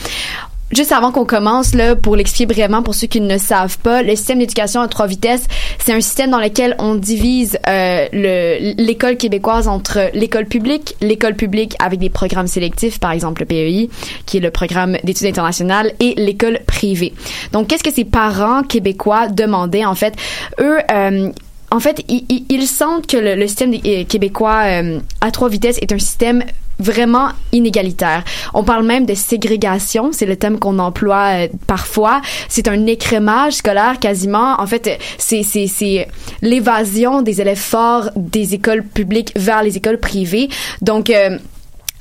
Juste 0.73 0.93
avant 0.93 1.13
qu'on 1.13 1.25
commence, 1.27 1.75
là, 1.75 1.97
pour 1.97 2.17
l'expliquer 2.17 2.47
brièvement 2.47 2.83
pour 2.83 2.95
ceux 2.95 3.07
qui 3.07 3.21
ne 3.21 3.33
le 3.33 3.39
savent 3.39 3.79
pas, 3.79 4.03
le 4.03 4.17
système 4.17 4.39
d'éducation 4.39 4.81
à 4.81 4.89
trois 4.89 5.07
vitesses, 5.07 5.47
c'est 5.79 5.93
un 5.93 6.01
système 6.01 6.31
dans 6.31 6.41
lequel 6.41 6.75
on 6.79 6.95
divise 6.95 7.59
euh, 7.69 8.07
le- 8.13 8.75
l'école 8.83 9.17
québécoise 9.17 9.69
entre 9.69 10.11
l'école 10.15 10.47
publique, 10.47 10.97
l'école 11.01 11.35
publique 11.35 11.75
avec 11.79 11.99
des 12.01 12.09
programmes 12.11 12.47
sélectifs, 12.47 12.99
par 13.01 13.13
exemple 13.13 13.43
le 13.43 13.47
PEI, 13.47 13.91
qui 14.27 14.39
est 14.39 14.41
le 14.41 14.51
programme 14.51 14.97
d'études 15.05 15.27
internationales, 15.27 15.93
et 16.01 16.15
l'école 16.17 16.61
privée. 16.67 17.13
Donc, 17.53 17.69
qu'est-ce 17.69 17.85
que 17.85 17.93
ces 17.93 18.05
parents 18.05 18.63
québécois 18.63 19.29
demandaient, 19.29 19.85
en 19.85 19.95
fait? 19.95 20.15
Eux, 20.61 20.79
euh, 20.91 21.31
en 21.71 21.81
fait, 21.81 22.03
ils, 22.09 22.45
ils- 22.49 22.67
sentent 22.67 23.07
que 23.07 23.17
le, 23.17 23.35
le 23.35 23.47
système 23.47 23.73
euh, 23.75 24.05
québécois 24.05 24.63
euh, 24.67 24.99
à 25.21 25.31
trois 25.31 25.49
vitesses 25.49 25.79
est 25.83 25.93
un 25.93 25.99
système 25.99 26.45
vraiment 26.83 27.29
inégalitaire. 27.53 28.25
On 28.55 28.65
parle 28.65 28.85
même 28.85 29.07
de 29.07 29.15
ségrégation, 29.15 30.11
c'est 30.13 30.27
le 30.27 30.37
thème 30.37 30.59
qu'on 30.59 30.79
emploie 30.79 31.45
euh, 31.45 31.49
parfois. 31.67 32.21
C'est 32.49 32.69
un 32.69 32.87
écrémage 32.87 33.55
scolaire 33.55 33.99
quasiment. 33.99 34.61
En 34.61 34.67
fait, 34.67 34.99
c'est 35.19 35.43
c'est 35.43 35.67
c'est 35.67 36.09
l'évasion 36.43 37.23
des 37.23 37.41
élèves 37.41 37.57
forts 37.57 38.11
des 38.17 38.55
écoles 38.55 38.83
publiques 38.83 39.33
vers 39.37 39.63
les 39.63 39.77
écoles 39.77 39.99
privées. 39.99 40.49
Donc 40.81 41.11
euh, 41.11 41.39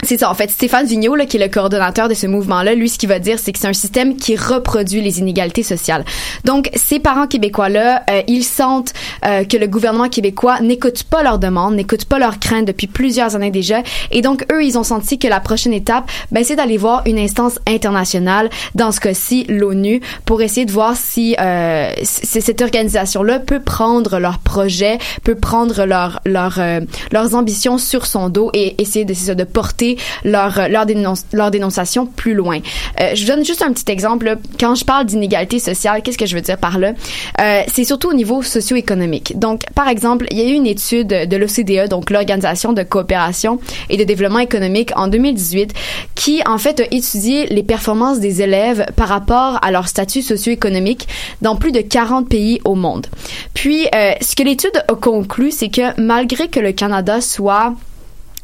c'est 0.03 0.19
ça, 0.19 0.29
en 0.29 0.33
fait. 0.33 0.49
Stéphane 0.49 0.85
Vigneault, 0.85 1.15
là, 1.15 1.25
qui 1.25 1.37
est 1.37 1.39
le 1.39 1.47
coordonnateur 1.51 2.07
de 2.09 2.13
ce 2.13 2.27
mouvement-là, 2.27 2.75
lui, 2.75 2.89
ce 2.89 2.97
qu'il 2.97 3.09
va 3.09 3.19
dire, 3.19 3.39
c'est 3.39 3.51
que 3.51 3.59
c'est 3.59 3.67
un 3.67 3.73
système 3.73 4.15
qui 4.15 4.35
reproduit 4.35 5.01
les 5.01 5.19
inégalités 5.19 5.63
sociales. 5.63 6.03
Donc, 6.43 6.69
ces 6.75 6.99
parents 6.99 7.27
québécois-là, 7.27 8.03
euh, 8.09 8.21
ils 8.27 8.43
sentent 8.43 8.93
euh, 9.25 9.43
que 9.43 9.57
le 9.57 9.67
gouvernement 9.67 10.09
québécois 10.09 10.59
n'écoute 10.61 11.03
pas 11.03 11.23
leurs 11.23 11.39
demandes, 11.39 11.75
n'écoute 11.75 12.05
pas 12.05 12.19
leurs 12.19 12.39
craintes 12.39 12.65
depuis 12.65 12.87
plusieurs 12.87 13.35
années 13.35 13.51
déjà. 13.51 13.81
Et 14.11 14.21
donc, 14.21 14.45
eux, 14.51 14.63
ils 14.63 14.77
ont 14.77 14.83
senti 14.83 15.19
que 15.19 15.27
la 15.27 15.39
prochaine 15.39 15.73
étape, 15.73 16.09
ben, 16.31 16.43
c'est 16.43 16.55
d'aller 16.55 16.77
voir 16.77 17.03
une 17.05 17.19
instance 17.19 17.59
internationale, 17.67 18.49
dans 18.75 18.91
ce 18.91 18.99
cas-ci, 18.99 19.45
l'ONU, 19.49 20.01
pour 20.25 20.41
essayer 20.41 20.65
de 20.65 20.71
voir 20.71 20.95
si 20.95 21.35
euh, 21.39 21.91
c- 22.03 22.41
cette 22.41 22.61
organisation-là 22.61 23.39
peut 23.39 23.59
prendre 23.59 24.19
leur 24.19 24.39
projet, 24.39 24.97
peut 25.23 25.35
prendre 25.35 25.85
leur, 25.85 26.19
leur, 26.25 26.55
euh, 26.59 26.79
leurs 27.11 27.35
ambitions 27.35 27.77
sur 27.77 28.05
son 28.05 28.29
dos 28.29 28.49
et 28.53 28.81
essayer 28.81 29.05
de, 29.05 29.33
de 29.33 29.43
porter 29.43 29.90
leur, 30.23 30.69
leur, 30.69 30.85
dénonce, 30.85 31.25
leur 31.33 31.51
dénonciation 31.51 32.05
plus 32.05 32.33
loin. 32.33 32.59
Euh, 32.99 33.11
je 33.15 33.21
vous 33.21 33.27
donne 33.27 33.45
juste 33.45 33.61
un 33.61 33.71
petit 33.73 33.91
exemple. 33.91 34.37
Quand 34.59 34.75
je 34.75 34.85
parle 34.85 35.05
d'inégalité 35.05 35.59
sociale, 35.59 36.01
qu'est-ce 36.01 36.17
que 36.17 36.25
je 36.25 36.35
veux 36.35 36.41
dire 36.41 36.57
par 36.57 36.77
là? 36.77 36.93
Euh, 37.39 37.61
c'est 37.67 37.83
surtout 37.83 38.09
au 38.09 38.13
niveau 38.13 38.41
socio-économique. 38.41 39.37
Donc, 39.37 39.63
par 39.75 39.87
exemple, 39.87 40.25
il 40.31 40.39
y 40.39 40.41
a 40.41 40.45
eu 40.45 40.53
une 40.53 40.67
étude 40.67 41.07
de 41.07 41.37
l'OCDE, 41.37 41.89
donc 41.89 42.09
l'Organisation 42.09 42.73
de 42.73 42.83
coopération 42.83 43.59
et 43.89 43.97
de 43.97 44.03
développement 44.03 44.39
économique 44.39 44.91
en 44.95 45.07
2018, 45.07 45.73
qui 46.15 46.41
en 46.45 46.57
fait 46.57 46.79
a 46.79 46.85
étudié 46.91 47.47
les 47.47 47.63
performances 47.63 48.19
des 48.19 48.41
élèves 48.41 48.85
par 48.95 49.07
rapport 49.07 49.59
à 49.61 49.71
leur 49.71 49.87
statut 49.87 50.21
socio-économique 50.21 51.07
dans 51.41 51.55
plus 51.55 51.71
de 51.71 51.81
40 51.81 52.27
pays 52.27 52.59
au 52.65 52.75
monde. 52.75 53.07
Puis, 53.53 53.87
euh, 53.95 54.13
ce 54.21 54.35
que 54.35 54.43
l'étude 54.43 54.83
a 54.87 54.95
conclu, 54.95 55.51
c'est 55.51 55.69
que 55.69 55.99
malgré 55.99 56.47
que 56.47 56.59
le 56.59 56.71
Canada 56.71 57.21
soit 57.21 57.73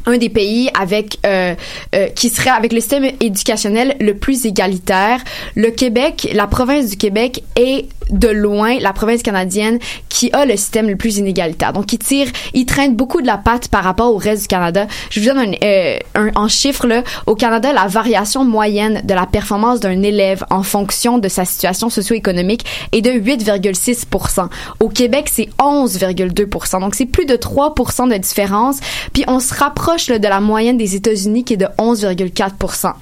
un 0.07 0.17
des 0.17 0.29
pays 0.29 0.69
avec 0.79 1.19
euh, 1.25 1.53
euh, 1.93 2.07
qui 2.07 2.29
serait 2.29 2.49
avec 2.49 2.73
le 2.73 2.79
système 2.79 3.05
éducationnel 3.19 3.95
le 3.99 4.15
plus 4.15 4.45
égalitaire. 4.45 5.21
Le 5.55 5.69
Québec, 5.69 6.29
la 6.33 6.47
province 6.47 6.89
du 6.89 6.97
Québec 6.97 7.43
est 7.55 7.85
de 8.09 8.29
loin 8.29 8.79
la 8.79 8.93
province 8.93 9.21
canadienne 9.21 9.79
qui 10.07 10.31
a 10.31 10.45
le 10.45 10.55
système 10.55 10.87
le 10.87 10.95
plus 10.95 11.17
inégalitaire. 11.17 11.73
Donc, 11.73 11.91
il 11.93 11.99
tire, 11.99 12.27
il 12.53 12.65
traîne 12.65 12.95
beaucoup 12.95 13.21
de 13.21 13.27
la 13.27 13.37
patte 13.37 13.67
par 13.67 13.83
rapport 13.83 14.13
au 14.13 14.17
reste 14.17 14.43
du 14.43 14.47
Canada. 14.47 14.87
Je 15.09 15.19
vous 15.19 15.25
donne 15.25 15.39
un, 15.39 15.51
euh, 15.63 15.97
un 16.15 16.31
en 16.35 16.47
chiffre 16.47 16.87
là. 16.87 17.03
Au 17.25 17.35
Canada, 17.35 17.73
la 17.73 17.87
variation 17.87 18.45
moyenne 18.45 19.01
de 19.03 19.13
la 19.13 19.25
performance 19.25 19.79
d'un 19.79 20.01
élève 20.03 20.45
en 20.49 20.63
fonction 20.63 21.17
de 21.17 21.27
sa 21.27 21.45
situation 21.45 21.89
socio-économique 21.89 22.65
est 22.91 23.01
de 23.01 23.11
8,6 23.11 24.47
Au 24.79 24.89
Québec, 24.89 25.29
c'est 25.31 25.49
11,2 25.59 26.79
Donc, 26.79 26.95
c'est 26.95 27.05
plus 27.05 27.25
de 27.25 27.35
3 27.35 27.75
de 27.75 28.17
différence. 28.17 28.79
Puis, 29.13 29.23
on 29.27 29.39
se 29.39 29.53
rapproche 29.53 29.96
de 30.05 30.27
la 30.27 30.39
moyenne 30.39 30.77
des 30.77 30.95
États-Unis 30.95 31.43
qui 31.43 31.53
est 31.53 31.57
de 31.57 31.67
11,4 31.77 32.93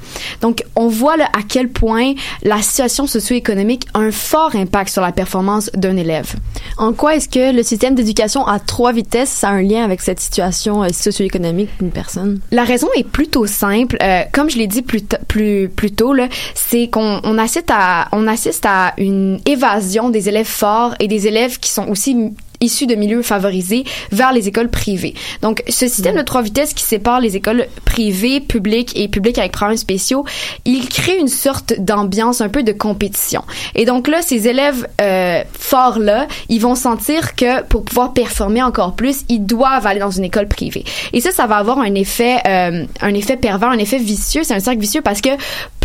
Donc, 0.42 0.64
on 0.76 0.88
voit 0.88 1.16
à 1.16 1.42
quel 1.48 1.70
point 1.70 2.14
la 2.44 2.62
situation 2.62 3.06
socio-économique 3.06 3.86
a 3.94 4.00
un 4.00 4.12
fort 4.12 4.56
impact 4.56 4.90
sur 4.90 5.02
la 5.02 5.12
performance 5.12 5.70
d'un 5.74 5.98
élève. 5.98 6.36
En 6.78 6.94
quoi 6.94 7.16
est-ce 7.16 7.30
que 7.30 7.54
le 7.54 7.64
système 7.64 7.96
d'éducation 7.96 8.46
à 8.48 8.60
trois 8.60 8.94
vitesses 8.94 9.44
a 9.44 9.50
un 9.50 9.62
lien 9.62 9.84
avec 9.84 10.02
cette 10.02 10.20
situation 10.20 10.84
euh, 10.84 10.90
socio-économique 10.92 11.70
d'une 11.80 11.92
personne? 11.92 12.40
La 12.52 12.64
raison 12.64 12.88
est 12.96 13.08
plutôt 13.08 13.46
simple. 13.46 13.98
Euh, 14.02 14.22
comme 14.32 14.50
je 14.50 14.58
l'ai 14.58 14.68
dit 14.68 14.82
plus, 14.82 15.04
plus, 15.28 15.70
plus 15.70 15.92
tôt, 15.92 16.14
c'est 16.54 16.88
qu'on 16.88 17.20
on 17.24 17.38
assiste, 17.38 17.72
assiste 18.28 18.66
à 18.66 18.94
une 18.98 19.40
évasion 19.46 20.10
des 20.10 20.30
élèves 20.30 20.46
forts 20.46 20.96
et 21.00 21.08
des 21.08 21.28
élèves 21.28 21.60
qui 21.60 21.70
sont 21.70 21.88
aussi 21.88 22.16
issus 22.62 22.88
de 22.88 22.96
milieux 22.96 23.22
favorisés 23.22 23.84
vers 24.12 24.34
les 24.34 24.48
écoles 24.48 24.70
privées. 24.70 25.14
Donc, 25.42 25.64
ce 25.68 25.88
système 25.88 26.16
de 26.16 26.22
trois 26.22 26.42
vitesses 26.42 26.74
qui 26.74 26.84
sépare 26.84 27.20
les 27.20 27.36
écoles 27.36 27.68
privées, 27.86 28.40
publiques 28.40 28.92
et 28.96 29.08
publiques 29.08 29.38
avec 29.38 29.52
programmes 29.52 29.78
spéciaux, 29.78 30.26
il 30.66 30.88
crée 30.90 31.18
une 31.18 31.28
sorte 31.28 31.74
d'ambiance 31.80 32.42
un 32.42 32.50
peu 32.50 32.64
de 32.64 32.72
compétition. 32.72 33.44
Et 33.74 33.86
donc 33.86 34.08
là, 34.08 34.22
ces 34.22 34.48
élèves 34.48 34.88
euh, 35.02 35.44
forts-là, 35.54 36.28
ils 36.50 36.60
vont 36.60 36.76
sentir 36.76 37.36
que 37.36 37.64
pour 37.64 37.84
pouvoir 37.84 38.14
performer 38.14 38.64
encore 38.64 38.96
plus, 38.96 39.26
ils 39.30 39.46
doivent 39.46 39.86
aller 39.86 40.00
dans 40.00 40.12
une 40.12 40.24
école 40.24 40.48
privée. 40.48 40.84
Et 41.14 41.22
ça, 41.22 41.32
ça 41.32 41.48
va 41.48 41.58
avoir 41.58 41.80
un 41.80 41.94
effet, 41.96 42.38
euh, 42.48 42.86
un 43.02 43.14
effet 43.14 43.38
pervers, 43.38 43.70
un 43.70 43.78
effet 43.78 43.98
vicieux. 43.98 44.44
C'est 44.44 44.54
un 44.54 44.60
cercle 44.60 44.80
vicieux 44.80 45.02
parce 45.02 45.22
que 45.22 45.30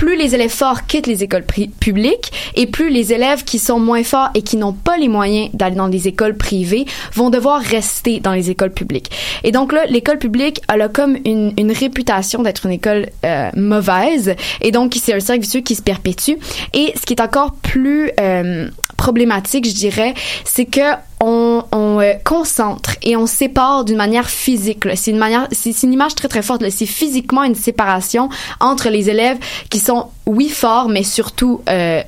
plus 0.00 0.16
les 0.16 0.34
élèves 0.34 0.48
forts 0.48 0.86
quittent 0.86 1.06
les 1.06 1.22
écoles 1.22 1.44
publiques 1.78 2.32
et 2.54 2.66
plus 2.66 2.88
les 2.88 3.12
élèves 3.12 3.44
qui 3.44 3.58
sont 3.58 3.78
moins 3.78 4.02
forts 4.02 4.30
et 4.34 4.40
qui 4.40 4.56
n'ont 4.56 4.72
pas 4.72 4.96
les 4.96 5.08
moyens 5.08 5.50
d'aller 5.52 5.76
dans 5.76 5.90
des 5.90 6.08
écoles 6.08 6.38
privées 6.38 6.86
vont 7.12 7.28
devoir 7.28 7.60
rester 7.60 8.18
dans 8.18 8.32
les 8.32 8.48
écoles 8.48 8.72
publiques. 8.72 9.10
Et 9.44 9.52
donc 9.52 9.74
là, 9.74 9.84
l'école 9.90 10.16
publique, 10.16 10.62
a 10.68 10.88
comme 10.88 11.18
une, 11.26 11.52
une 11.58 11.70
réputation 11.70 12.42
d'être 12.42 12.64
une 12.64 12.72
école 12.72 13.10
euh, 13.26 13.50
mauvaise 13.54 14.34
et 14.62 14.70
donc 14.70 14.96
c'est 14.98 15.12
un 15.12 15.20
cercle 15.20 15.42
vicieux 15.42 15.60
qui 15.60 15.74
se 15.74 15.82
perpétue. 15.82 16.36
Et 16.72 16.94
ce 16.98 17.04
qui 17.04 17.12
est 17.12 17.20
encore 17.20 17.52
plus 17.56 18.10
euh, 18.18 18.70
problématique, 18.96 19.68
je 19.68 19.74
dirais, 19.74 20.14
c'est 20.46 20.64
que 20.64 20.94
on, 21.20 21.62
on 21.72 22.00
euh, 22.00 22.14
concentre 22.24 22.96
et 23.02 23.16
on 23.16 23.26
sépare 23.26 23.84
d'une 23.84 23.96
manière 23.96 24.28
physique. 24.30 24.84
là. 24.84 24.96
C'est 24.96 25.10
une 25.10 25.18
manière, 25.18 25.46
c'est 25.52 25.82
une 25.82 25.92
image 25.92 26.14
très 26.14 26.28
très 26.28 26.42
forte. 26.42 26.62
là. 26.62 26.70
C'est 26.70 26.86
physiquement 26.86 27.44
une 27.44 27.54
séparation 27.54 28.28
entre 28.60 28.88
les 28.88 29.10
élèves 29.10 29.38
qui 29.68 29.78
sont 29.78 30.06
oui 30.26 30.48
forts, 30.48 30.88
mais 30.88 31.02
surtout 31.02 31.60
euh, 31.68 32.02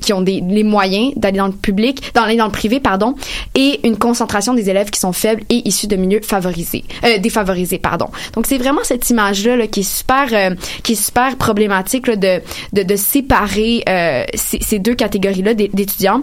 qui 0.00 0.14
ont 0.14 0.22
des, 0.22 0.40
les 0.40 0.64
moyens 0.64 1.12
d'aller 1.16 1.36
dans 1.36 1.46
le 1.46 1.52
public, 1.52 2.14
d'aller 2.14 2.36
dans 2.36 2.46
le 2.46 2.50
privé, 2.50 2.80
pardon, 2.80 3.14
et 3.54 3.86
une 3.86 3.98
concentration 3.98 4.54
des 4.54 4.70
élèves 4.70 4.88
qui 4.88 4.98
sont 4.98 5.12
faibles 5.12 5.42
et 5.50 5.68
issus 5.68 5.86
de 5.88 5.96
milieux 5.96 6.22
favorisés, 6.22 6.84
euh, 7.04 7.18
défavorisés, 7.18 7.76
pardon. 7.78 8.06
Donc 8.32 8.46
c'est 8.46 8.56
vraiment 8.56 8.80
cette 8.82 9.10
image-là 9.10 9.56
là, 9.56 9.66
qui 9.66 9.80
est 9.80 9.82
super, 9.82 10.28
euh, 10.32 10.54
qui 10.82 10.92
est 10.92 11.04
super 11.04 11.36
problématique 11.36 12.06
là, 12.06 12.16
de, 12.16 12.40
de, 12.72 12.82
de 12.82 12.96
séparer 12.96 13.84
euh, 13.86 14.24
ces, 14.32 14.58
ces 14.62 14.78
deux 14.78 14.94
catégories-là 14.94 15.52
d'é- 15.52 15.70
d'étudiants. 15.70 16.22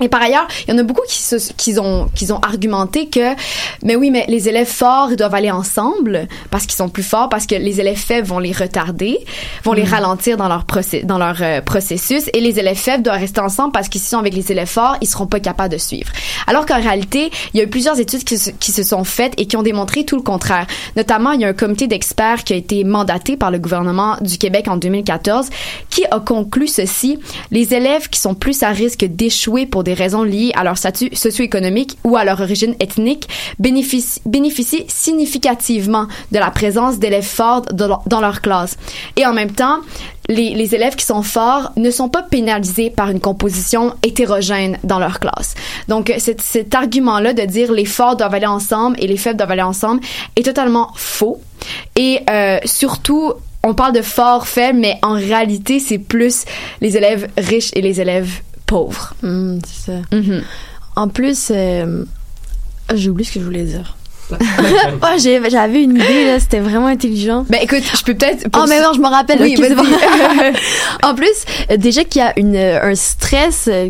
Et 0.00 0.08
par 0.08 0.22
ailleurs, 0.22 0.46
il 0.66 0.72
y 0.72 0.74
en 0.74 0.78
a 0.78 0.82
beaucoup 0.82 1.02
qui, 1.08 1.18
se, 1.20 1.36
qui, 1.56 1.78
ont, 1.78 2.08
qui 2.14 2.30
ont 2.32 2.38
argumenté 2.40 3.08
que, 3.08 3.34
mais 3.82 3.96
oui, 3.96 4.10
mais 4.10 4.24
les 4.28 4.48
élèves 4.48 4.66
forts 4.66 5.08
ils 5.10 5.16
doivent 5.16 5.34
aller 5.34 5.50
ensemble 5.50 6.26
parce 6.50 6.64
qu'ils 6.64 6.76
sont 6.76 6.88
plus 6.88 7.02
forts, 7.02 7.28
parce 7.28 7.46
que 7.46 7.54
les 7.54 7.80
élèves 7.80 7.96
faibles 7.98 8.26
vont 8.26 8.38
les 8.38 8.52
retarder, 8.52 9.18
vont 9.64 9.72
les 9.72 9.84
ralentir 9.84 10.36
dans 10.36 10.48
leur, 10.48 10.64
procé- 10.64 11.04
dans 11.04 11.18
leur 11.18 11.36
euh, 11.42 11.60
processus, 11.60 12.30
et 12.32 12.40
les 12.40 12.58
élèves 12.58 12.76
faibles 12.76 13.02
doivent 13.02 13.20
rester 13.20 13.40
ensemble 13.40 13.72
parce 13.72 13.88
qu'ils 13.88 14.00
sont 14.00 14.18
avec 14.18 14.34
les 14.34 14.50
élèves 14.52 14.68
forts, 14.68 14.96
ils 15.00 15.06
seront 15.08 15.26
pas 15.26 15.40
capables 15.40 15.72
de 15.72 15.78
suivre. 15.78 16.10
Alors 16.46 16.66
qu'en 16.66 16.80
réalité, 16.80 17.30
il 17.52 17.58
y 17.58 17.60
a 17.60 17.64
eu 17.64 17.68
plusieurs 17.68 17.98
études 18.00 18.24
qui 18.24 18.38
se, 18.38 18.50
qui 18.50 18.72
se 18.72 18.82
sont 18.82 19.04
faites 19.04 19.34
et 19.38 19.46
qui 19.46 19.56
ont 19.56 19.62
démontré 19.62 20.04
tout 20.04 20.16
le 20.16 20.22
contraire. 20.22 20.66
Notamment, 20.96 21.32
il 21.32 21.40
y 21.40 21.44
a 21.44 21.48
un 21.48 21.52
comité 21.52 21.86
d'experts 21.86 22.44
qui 22.44 22.52
a 22.52 22.56
été 22.56 22.84
mandaté 22.84 23.36
par 23.36 23.50
le 23.50 23.58
gouvernement 23.58 24.16
du 24.20 24.38
Québec 24.38 24.66
en 24.68 24.76
2014 24.76 25.48
qui 25.90 26.04
a 26.10 26.20
conclu 26.20 26.66
ceci. 26.66 27.18
Les 27.50 27.74
élèves 27.74 28.08
qui 28.08 28.18
sont 28.20 28.34
plus 28.34 28.62
à 28.62 28.70
risque 28.70 29.04
d'échouer 29.04 29.66
pour 29.66 29.84
des 29.84 29.89
raisons 29.94 30.22
liées 30.22 30.52
à 30.54 30.64
leur 30.64 30.78
statut 30.78 31.10
socio-économique 31.12 31.98
ou 32.04 32.16
à 32.16 32.24
leur 32.24 32.40
origine 32.40 32.74
ethnique 32.80 33.28
bénéficient, 33.58 34.84
significativement 34.88 36.06
de 36.32 36.38
la 36.38 36.50
présence 36.50 36.98
d'élèves 36.98 37.22
forts 37.24 37.62
dans 37.72 38.20
leur, 38.20 38.40
classe. 38.40 38.76
Et 39.16 39.26
en 39.26 39.32
même 39.32 39.52
temps, 39.52 39.78
les, 40.28 40.54
les 40.54 40.74
élèves 40.74 40.94
qui 40.94 41.04
sont 41.04 41.22
forts 41.22 41.72
ne 41.76 41.90
sont 41.90 42.08
pas 42.08 42.22
pénalisés 42.22 42.90
par 42.90 43.10
une 43.10 43.20
composition 43.20 43.94
hétérogène 44.02 44.78
dans 44.84 44.98
leur 44.98 45.20
classe. 45.20 45.54
Donc, 45.88 46.12
cet, 46.18 46.40
cet 46.40 46.74
argument-là 46.74 47.32
de 47.32 47.42
dire 47.42 47.72
les 47.72 47.84
forts 47.84 48.16
doivent 48.16 48.34
aller 48.34 48.46
ensemble 48.46 48.96
et 49.00 49.06
les 49.06 49.16
faibles 49.16 49.36
doivent 49.36 49.50
aller 49.50 49.62
ensemble 49.62 50.00
est 50.36 50.44
totalement 50.44 50.92
faux. 50.94 51.40
Et 51.96 52.20
euh, 52.30 52.58
surtout, 52.64 53.34
on 53.62 53.74
parle 53.74 53.92
de 53.92 54.02
forts, 54.02 54.46
faibles, 54.46 54.78
mais 54.78 54.98
en 55.02 55.12
réalité, 55.12 55.80
c'est 55.80 55.98
plus 55.98 56.44
les 56.80 56.96
élèves 56.96 57.28
riches 57.36 57.70
et 57.74 57.82
les 57.82 58.00
élèves 58.00 58.40
pauvres. 58.70 59.14
Hmm, 59.22 59.58
c'est 59.66 59.92
ça. 59.92 59.98
Mhm. 60.16 60.42
En 60.94 61.08
plus, 61.08 61.50
euh, 61.50 62.04
j'ai 62.94 63.10
oublié 63.10 63.28
ce 63.28 63.34
que 63.34 63.40
je 63.40 63.44
voulais 63.44 63.64
dire. 63.64 63.96
J'avais 65.50 65.82
une 65.82 65.96
idée, 65.96 66.24
là, 66.26 66.40
c'était 66.40 66.60
vraiment 66.60 66.86
intelligent. 66.86 67.44
Ben 67.48 67.58
écoute, 67.62 67.82
je 67.96 68.02
peux 68.04 68.14
peut-être... 68.14 68.46
Oh, 68.56 68.64
mais 68.68 68.80
non, 68.80 68.92
je 68.94 69.00
me 69.00 69.06
rappelle. 69.08 69.40
Oui, 69.40 69.56
en 71.02 71.14
plus, 71.14 71.26
déjà 71.78 72.04
qu'il 72.04 72.20
y 72.22 72.24
a 72.24 72.38
une, 72.38 72.56
un 72.56 72.94
stress 72.94 73.68
euh, 73.68 73.88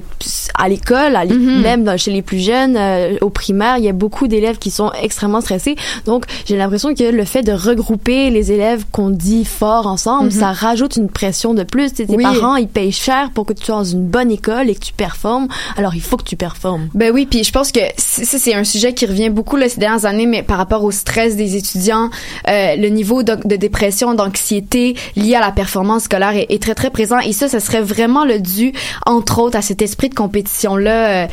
à 0.58 0.68
l'école, 0.68 1.16
Mhm. 1.28 1.60
même 1.62 1.84
dans- 1.84 1.96
chez 1.98 2.10
les 2.10 2.22
plus 2.22 2.38
jeunes, 2.38 2.76
euh, 2.76 3.16
au 3.20 3.30
primaire, 3.30 3.76
il 3.78 3.84
y 3.84 3.88
a 3.88 3.92
beaucoup 3.92 4.26
d'élèves 4.28 4.58
qui 4.58 4.70
sont 4.70 4.90
extrêmement 5.02 5.40
stressés. 5.40 5.76
Donc, 6.06 6.24
j'ai 6.46 6.56
l'impression 6.56 6.94
que 6.94 7.04
le 7.04 7.24
fait 7.24 7.42
de 7.42 7.52
regrouper 7.52 8.30
les 8.30 8.52
élèves 8.52 8.84
qu'on 8.92 9.10
dit 9.10 9.44
fort 9.44 9.86
ensemble, 9.86 10.26
Mhm. 10.26 10.30
ça 10.30 10.52
rajoute 10.52 10.96
une 10.96 11.08
pression 11.08 11.54
de 11.54 11.62
plus. 11.62 11.92
Tes 11.92 12.06
Oui. 12.08 12.22
parents, 12.22 12.56
ils 12.56 12.68
payent 12.68 12.92
cher 12.92 13.30
pour 13.34 13.46
que 13.46 13.52
tu 13.52 13.64
sois 13.64 13.76
dans 13.76 13.84
une 13.84 14.06
bonne 14.06 14.30
école 14.30 14.68
et 14.70 14.74
que 14.74 14.80
tu 14.84 14.92
performes. 14.92 15.48
Alors, 15.76 15.94
il 15.94 16.00
faut 16.02 16.16
que 16.16 16.24
tu 16.24 16.36
performes. 16.36 16.88
Ben 16.94 17.10
oui, 17.12 17.26
puis 17.26 17.44
je 17.44 17.52
pense 17.52 17.72
que 17.72 17.80
ça 17.96 18.38
c'est 18.38 18.54
un 18.54 18.64
sujet 18.64 18.94
qui 18.94 19.06
revient 19.06 19.30
beaucoup 19.30 19.56
là, 19.56 19.68
ces 19.68 19.80
dernières 19.80 20.04
années, 20.06 20.26
mais 20.30 20.42
par 20.42 20.56
rapport 20.58 20.84
au 20.84 20.90
stress 20.90 21.36
des 21.36 21.56
étudiants, 21.56 22.08
euh, 22.48 22.76
le 22.76 22.88
niveau 22.88 23.22
de, 23.22 23.36
de 23.44 23.56
dépression, 23.56 24.14
d'anxiété 24.14 24.94
lié 25.16 25.34
à 25.34 25.40
la 25.40 25.52
performance 25.52 26.04
scolaire 26.04 26.34
est, 26.36 26.46
est 26.48 26.62
très 26.62 26.74
très 26.74 26.90
présent. 26.90 27.18
Et 27.18 27.32
ça, 27.32 27.48
ça 27.48 27.60
serait 27.60 27.82
vraiment 27.82 28.24
le 28.24 28.38
dû, 28.40 28.72
entre 29.06 29.40
autres, 29.40 29.56
à 29.58 29.62
cet 29.62 29.82
esprit 29.82 30.08
de 30.08 30.14
compétition 30.14 30.76
là 30.76 31.26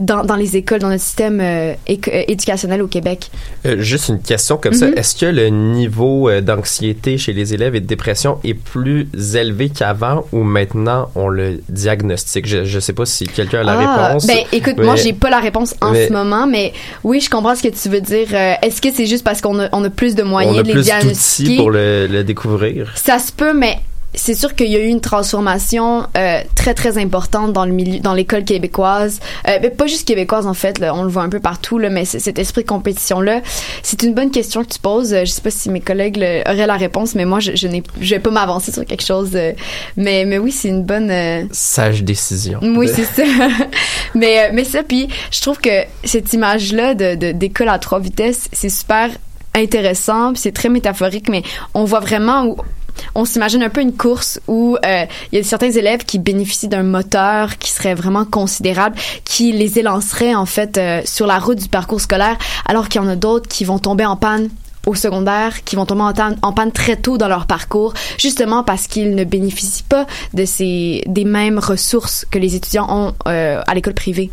dans, 0.00 0.24
dans 0.24 0.36
les 0.36 0.56
écoles, 0.56 0.80
dans 0.80 0.88
notre 0.88 1.02
système 1.02 1.40
euh, 1.40 1.74
euh, 1.88 2.22
éducationnel 2.28 2.82
au 2.82 2.86
Québec. 2.86 3.30
Euh, 3.66 3.80
juste 3.80 4.08
une 4.08 4.20
question 4.20 4.56
comme 4.56 4.74
ça. 4.74 4.86
Mhm. 4.88 4.94
Est-ce 4.98 5.14
que 5.16 5.26
le 5.26 5.48
niveau 5.48 6.28
euh, 6.28 6.40
d'anxiété 6.40 7.18
chez 7.18 7.32
les 7.32 7.54
élèves 7.54 7.74
et 7.74 7.80
de 7.80 7.86
dépression 7.86 8.38
est 8.44 8.54
plus 8.54 9.08
élevé 9.34 9.68
qu'avant 9.70 10.24
ou 10.32 10.42
maintenant 10.42 11.10
on 11.14 11.28
le 11.28 11.62
diagnostique? 11.68 12.46
Je, 12.46 12.64
je 12.64 12.80
sais 12.80 12.92
pas 12.92 13.06
si 13.06 13.26
quelqu'un 13.26 13.60
a 13.60 13.64
la 13.64 13.72
Ah, 13.78 14.06
réponse. 14.08 14.26
Ben, 14.26 14.38
écoute, 14.52 14.74
mais- 14.78 14.84
moi, 14.84 14.96
j'ai 14.96 15.12
pas 15.12 15.30
la 15.30 15.40
réponse 15.40 15.74
en 15.80 15.92
mais- 15.92 16.08
ce 16.08 16.12
moment, 16.12 16.46
mais 16.46 16.72
oui, 17.04 17.20
je 17.20 17.30
comprends 17.30 17.54
ce 17.54 17.62
que 17.62 17.68
tu 17.68 17.88
veux 17.88 17.99
dire. 18.00 18.28
Euh, 18.32 18.54
Est-ce 18.62 18.80
que 18.82 18.88
c'est 18.92 19.06
juste 19.06 19.24
parce 19.24 19.40
qu'on 19.40 19.58
a, 19.60 19.68
on 19.72 19.84
a 19.84 19.90
plus 19.90 20.14
de 20.14 20.22
moyens 20.22 20.56
on 20.56 20.58
a 20.58 20.62
de 20.62 20.66
les 20.68 20.72
plus 20.74 20.84
diagnostiquer? 20.84 21.56
pour 21.56 21.70
le, 21.70 22.06
le 22.06 22.24
découvrir? 22.24 22.92
Ça 22.96 23.18
se 23.18 23.32
peut, 23.32 23.52
mais 23.54 23.78
c'est 24.14 24.34
sûr 24.34 24.54
qu'il 24.54 24.66
y 24.68 24.76
a 24.76 24.80
eu 24.80 24.86
une 24.88 25.00
transformation 25.00 26.06
euh, 26.16 26.40
très 26.56 26.74
très 26.74 26.98
importante 26.98 27.52
dans 27.52 27.64
le 27.64 27.72
milieu, 27.72 28.00
dans 28.00 28.12
l'école 28.14 28.44
québécoise. 28.44 29.20
Euh, 29.48 29.58
mais 29.62 29.70
pas 29.70 29.86
juste 29.86 30.06
québécoise 30.06 30.46
en 30.46 30.54
fait, 30.54 30.78
là, 30.78 30.94
on 30.94 31.02
le 31.04 31.08
voit 31.08 31.22
un 31.22 31.28
peu 31.28 31.40
partout 31.40 31.78
là, 31.78 31.90
mais 31.90 32.04
cet 32.04 32.38
esprit 32.38 32.62
de 32.62 32.68
compétition 32.68 33.20
là, 33.20 33.40
c'est 33.82 34.02
une 34.02 34.14
bonne 34.14 34.30
question 34.30 34.64
que 34.64 34.68
tu 34.68 34.78
poses. 34.80 35.12
Euh, 35.14 35.20
Je 35.24 35.30
sais 35.30 35.40
pas 35.42 35.50
si 35.50 35.70
mes 35.70 35.80
collègues 35.80 36.16
là, 36.16 36.40
auraient 36.46 36.66
la 36.66 36.76
réponse, 36.76 37.14
mais 37.14 37.24
moi 37.24 37.40
je, 37.40 37.54
je 37.54 37.68
n'ai, 37.68 37.82
je 38.00 38.14
vais 38.14 38.20
pas 38.20 38.30
m'avancer 38.30 38.72
sur 38.72 38.84
quelque 38.84 39.04
chose. 39.04 39.30
euh, 39.34 39.52
mais 39.96 40.24
mais 40.24 40.38
oui, 40.38 40.50
c'est 40.52 40.68
une 40.68 40.82
bonne. 40.82 41.12
Sage 41.52 42.02
décision. 42.02 42.58
oui, 42.62 42.88
c'est 42.92 43.04
ça. 43.04 43.22
mais, 44.14 44.50
mais 44.52 44.64
ça, 44.64 44.82
puis 44.82 45.08
je 45.30 45.40
trouve 45.40 45.58
que 45.60 45.70
cette 46.04 46.32
image-là 46.32 46.94
de, 46.94 47.14
de, 47.14 47.32
d'école 47.32 47.68
à 47.68 47.78
trois 47.78 48.00
vitesses, 48.00 48.48
c'est 48.52 48.68
super 48.68 49.10
intéressant, 49.54 50.32
c'est 50.34 50.52
très 50.52 50.68
métaphorique, 50.68 51.28
mais 51.28 51.42
on 51.74 51.84
voit 51.84 52.00
vraiment 52.00 52.44
où 52.46 52.56
on 53.14 53.24
s'imagine 53.24 53.62
un 53.62 53.68
peu 53.68 53.80
une 53.80 53.96
course 53.96 54.40
où 54.48 54.76
euh, 54.84 55.04
il 55.32 55.38
y 55.38 55.40
a 55.40 55.44
certains 55.44 55.70
élèves 55.70 56.04
qui 56.04 56.18
bénéficient 56.18 56.68
d'un 56.68 56.82
moteur 56.82 57.58
qui 57.58 57.70
serait 57.70 57.94
vraiment 57.94 58.24
considérable, 58.24 58.96
qui 59.24 59.52
les 59.52 59.78
élancerait 59.78 60.34
en 60.34 60.46
fait 60.46 60.78
euh, 60.78 61.02
sur 61.04 61.26
la 61.26 61.38
route 61.38 61.58
du 61.58 61.68
parcours 61.68 62.00
scolaire, 62.00 62.36
alors 62.66 62.88
qu'il 62.88 63.00
y 63.00 63.04
en 63.04 63.08
a 63.08 63.16
d'autres 63.16 63.48
qui 63.48 63.64
vont 63.64 63.78
tomber 63.78 64.04
en 64.04 64.16
panne 64.16 64.48
au 64.86 64.94
secondaire, 64.94 65.62
qui 65.64 65.76
vont 65.76 65.86
tomber 65.86 66.02
en, 66.02 66.12
en 66.42 66.52
panne 66.52 66.72
très 66.72 66.96
tôt 66.96 67.18
dans 67.18 67.28
leur 67.28 67.46
parcours, 67.46 67.92
justement 68.18 68.64
parce 68.64 68.86
qu'ils 68.86 69.14
ne 69.14 69.24
bénéficient 69.24 69.82
pas 69.82 70.06
de 70.34 70.44
ces 70.44 71.02
des 71.06 71.24
mêmes 71.24 71.58
ressources 71.58 72.24
que 72.30 72.38
les 72.38 72.54
étudiants 72.54 72.86
ont 72.88 73.14
euh, 73.28 73.60
à 73.66 73.74
l'école 73.74 73.94
privée. 73.94 74.30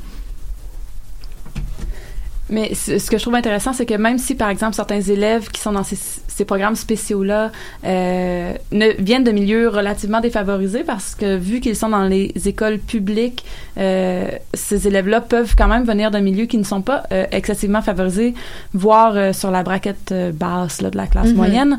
Mais 2.50 2.74
ce 2.76 3.10
que 3.10 3.18
je 3.18 3.24
trouve 3.24 3.36
intéressant, 3.36 3.74
c'est 3.74 3.86
que 3.86 3.94
même 3.96 4.18
si, 4.18 4.36
par 4.36 4.50
exemple, 4.50 4.76
certains 4.76 5.02
élèves 5.02 5.50
qui 5.50 5.60
sont 5.60 5.74
dans 5.74 5.84
ces, 5.84 5.98
ces 6.28 6.46
programmes 6.46 6.76
spéciaux-là 6.76 7.52
euh, 7.86 8.54
ne 8.72 8.88
viennent 9.00 9.24
de 9.24 9.32
milieux 9.32 9.68
relativement 9.70 10.22
défavorisés, 10.22 10.84
parce 10.84 11.14
que 11.16 11.36
vu 11.36 11.60
qu'ils 11.60 11.76
sont 11.76 11.90
dans 11.90 12.04
les 12.06 12.32
écoles 12.46 12.78
publiques, 12.80 13.44
euh, 13.78 14.30
ces 14.54 14.88
élèves-là 14.88 15.22
peuvent 15.22 15.56
quand 15.58 15.68
même 15.68 15.84
venir 15.84 16.12
d'un 16.12 16.22
milieu 16.22 16.46
qui 16.46 16.58
ne 16.58 16.64
sont 16.64 16.82
pas 16.82 17.04
euh, 17.12 17.26
excessivement 17.32 17.82
favorisés, 17.82 18.34
voire 18.74 19.34
sur 19.34 19.52
la 19.52 19.64
braquette 19.64 20.14
basse 20.34 20.82
là, 20.82 20.90
de 20.90 20.98
la 20.98 21.08
classe 21.08 21.28
Mhm. 21.30 21.36
moyenne. 21.36 21.78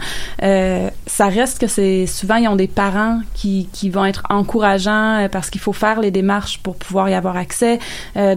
Ça 1.07 1.27
reste 1.29 1.59
que 1.61 1.67
c'est 1.67 2.07
souvent 2.07 2.37
ils 2.37 2.49
ont 2.49 2.57
des 2.57 2.69
parents 2.69 3.21
qui, 3.35 3.69
qui 3.73 3.91
vont 3.91 4.05
être 4.05 4.23
encourageants 4.29 5.29
parce 5.33 5.51
qu'il 5.51 5.61
faut 5.61 5.73
faire 5.73 6.01
les 6.01 6.11
démarches 6.11 6.59
pour 6.59 6.77
pouvoir 6.77 7.09
y 7.09 7.15
avoir 7.15 7.37
accès. 7.37 7.79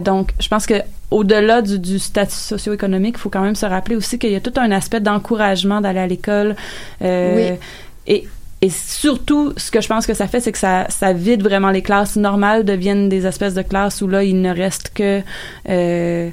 Donc, 0.00 0.32
je 0.40 0.48
pense 0.48 0.66
que 0.66 0.74
au-delà 1.12 1.62
du, 1.62 1.78
du 1.78 1.98
statut 1.98 2.34
socio-économique, 2.34 3.14
il 3.18 3.20
faut 3.20 3.30
quand 3.30 3.42
même 3.42 3.54
se 3.54 3.66
rappeler 3.66 3.96
aussi 3.96 4.18
qu'il 4.18 4.32
y 4.32 4.36
a 4.36 4.40
tout 4.40 4.54
un 4.56 4.70
aspect 4.70 5.00
d'encouragement 5.00 5.80
d'aller 5.80 6.00
à 6.00 6.06
l'école. 6.06 6.56
Euh, 7.02 7.36
Oui. 7.36 7.58
Et, 8.06 8.28
et 8.60 8.70
surtout, 8.70 9.52
ce 9.56 9.70
que 9.70 9.80
je 9.80 9.88
pense 9.88 10.06
que 10.06 10.14
ça 10.14 10.26
fait, 10.26 10.40
c'est 10.40 10.52
que 10.52 10.58
ça, 10.58 10.86
ça 10.88 11.12
vide 11.12 11.42
vraiment 11.42 11.70
les 11.70 11.82
classes 11.82 12.16
normales, 12.16 12.64
deviennent 12.64 13.08
des 13.08 13.26
espèces 13.26 13.54
de 13.54 13.62
classes 13.62 14.02
où 14.02 14.08
là, 14.08 14.22
il 14.24 14.40
ne 14.40 14.54
reste 14.54 14.92
que... 14.94 15.20
euh, 15.68 16.30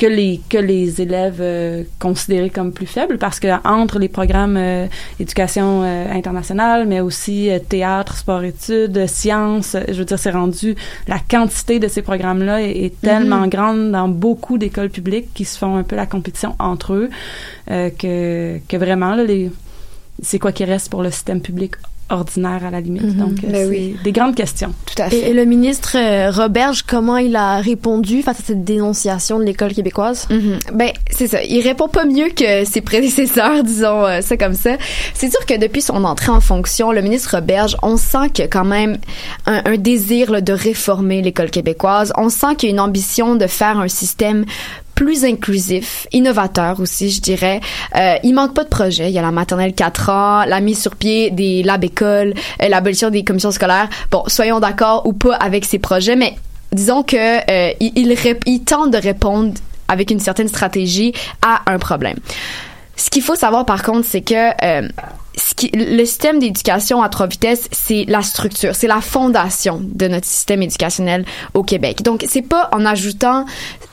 que 0.00 0.06
les 0.06 0.40
que 0.48 0.56
les 0.56 1.02
élèves 1.02 1.40
euh, 1.42 1.84
considérés 1.98 2.48
comme 2.48 2.72
plus 2.72 2.86
faibles 2.86 3.18
parce 3.18 3.38
que 3.38 3.48
entre 3.68 3.98
les 3.98 4.08
programmes 4.08 4.56
euh, 4.56 4.86
éducation 5.20 5.82
euh, 5.84 6.10
internationale 6.10 6.86
mais 6.86 7.00
aussi 7.00 7.50
euh, 7.50 7.58
théâtre 7.58 8.16
sport 8.16 8.42
études 8.42 9.06
sciences 9.06 9.76
je 9.88 9.98
veux 9.98 10.06
dire 10.06 10.18
c'est 10.18 10.30
rendu 10.30 10.74
la 11.06 11.18
quantité 11.18 11.78
de 11.78 11.86
ces 11.86 12.00
programmes 12.00 12.42
là 12.42 12.62
est, 12.62 12.86
est 12.86 13.00
tellement 13.02 13.46
grande 13.46 13.92
dans 13.92 14.08
beaucoup 14.08 14.56
d'écoles 14.56 14.88
publiques 14.88 15.34
qui 15.34 15.44
se 15.44 15.58
font 15.58 15.76
un 15.76 15.82
peu 15.82 15.96
la 15.96 16.06
compétition 16.06 16.56
entre 16.58 16.94
eux 16.94 17.10
euh, 17.70 17.90
que 17.90 18.58
que 18.68 18.76
vraiment 18.78 19.14
là, 19.14 19.24
les 19.24 19.50
c'est 20.22 20.38
quoi 20.38 20.52
qui 20.52 20.64
reste 20.64 20.88
pour 20.90 21.02
le 21.02 21.10
système 21.10 21.42
public 21.42 21.72
ordinaire 22.10 22.64
à 22.66 22.70
la 22.70 22.80
limite. 22.80 23.02
Mhm. 23.02 23.14
Donc, 23.14 23.34
Ben 23.42 23.50
c'est 23.54 23.66
oui. 23.66 23.96
des 24.04 24.12
grandes 24.12 24.34
questions. 24.34 24.72
Tout 24.86 25.02
à 25.02 25.06
Et, 25.06 25.10
fait. 25.10 25.30
et 25.30 25.32
le 25.34 25.44
ministre 25.44 25.96
euh, 25.96 26.30
Roberge, 26.30 26.82
comment 26.86 27.16
il 27.16 27.36
a 27.36 27.60
répondu 27.60 28.22
face 28.22 28.40
à 28.40 28.42
cette 28.44 28.64
dénonciation 28.64 29.38
de 29.38 29.44
l'école 29.44 29.72
québécoise? 29.72 30.26
Mhm. 30.30 30.58
Ben, 30.74 30.90
c'est 31.10 31.28
ça. 31.28 31.42
Il 31.42 31.60
répond 31.62 31.88
pas 31.88 32.04
mieux 32.04 32.28
que 32.28 32.64
ses 32.64 32.80
prédécesseurs, 32.80 33.62
disons 33.64 34.04
euh, 34.06 34.20
ça 34.20 34.36
comme 34.36 34.54
ça. 34.54 34.76
C'est 35.14 35.30
sûr 35.30 35.44
que 35.46 35.58
depuis 35.58 35.82
son 35.82 36.04
entrée 36.04 36.32
en 36.32 36.40
fonction, 36.40 36.92
le 36.92 37.00
ministre 37.02 37.36
Roberge, 37.36 37.76
on 37.82 37.96
sent 37.96 38.30
qu'il 38.34 38.42
y 38.44 38.46
a 38.46 38.48
quand 38.48 38.64
même 38.64 38.98
un, 39.46 39.62
un 39.64 39.76
désir 39.76 40.30
là, 40.30 40.40
de 40.40 40.52
réformer 40.52 41.22
l'école 41.22 41.50
québécoise. 41.50 42.12
On 42.16 42.28
sent 42.28 42.56
qu'il 42.58 42.68
y 42.68 42.72
a 42.72 42.74
une 42.74 42.80
ambition 42.80 43.36
de 43.36 43.46
faire 43.46 43.78
un 43.78 43.88
système 43.88 44.44
plus 45.00 45.24
inclusif, 45.24 46.06
innovateur 46.12 46.78
aussi, 46.78 47.08
je 47.08 47.22
dirais. 47.22 47.62
Euh, 47.96 48.16
il 48.22 48.34
manque 48.34 48.52
pas 48.52 48.64
de 48.64 48.68
projets. 48.68 49.08
Il 49.08 49.14
y 49.14 49.18
a 49.18 49.22
la 49.22 49.30
maternelle 49.30 49.72
4 49.72 50.10
ans, 50.10 50.44
la 50.44 50.60
mise 50.60 50.78
sur 50.78 50.94
pied 50.94 51.30
des 51.30 51.62
labs 51.62 51.82
écoles, 51.82 52.34
euh, 52.62 52.68
l'abolition 52.68 53.08
des 53.08 53.24
commissions 53.24 53.50
scolaires. 53.50 53.88
Bon, 54.10 54.24
soyons 54.26 54.60
d'accord 54.60 55.06
ou 55.06 55.14
pas 55.14 55.36
avec 55.36 55.64
ces 55.64 55.78
projets, 55.78 56.16
mais 56.16 56.36
disons 56.70 57.02
que 57.02 57.16
euh, 57.16 57.72
il, 57.80 57.92
il, 57.96 58.14
il 58.44 58.60
tente 58.62 58.90
de 58.90 58.98
répondre 58.98 59.54
avec 59.88 60.10
une 60.10 60.20
certaine 60.20 60.48
stratégie 60.48 61.14
à 61.40 61.62
un 61.72 61.78
problème. 61.78 62.18
Ce 63.00 63.08
qu'il 63.08 63.22
faut 63.22 63.34
savoir 63.34 63.64
par 63.64 63.82
contre, 63.82 64.06
c'est 64.06 64.20
que 64.20 64.34
euh, 64.62 64.86
ce 65.34 65.54
qui, 65.54 65.70
le 65.72 66.04
système 66.04 66.38
d'éducation 66.38 67.02
à 67.02 67.08
trois 67.08 67.26
vitesses, 67.26 67.66
c'est 67.72 68.04
la 68.06 68.20
structure, 68.20 68.74
c'est 68.74 68.88
la 68.88 69.00
fondation 69.00 69.80
de 69.82 70.06
notre 70.06 70.26
système 70.26 70.60
éducationnel 70.60 71.24
au 71.54 71.62
Québec. 71.62 72.02
Donc, 72.02 72.26
c'est 72.28 72.42
pas 72.42 72.68
en 72.72 72.84
ajoutant, 72.84 73.46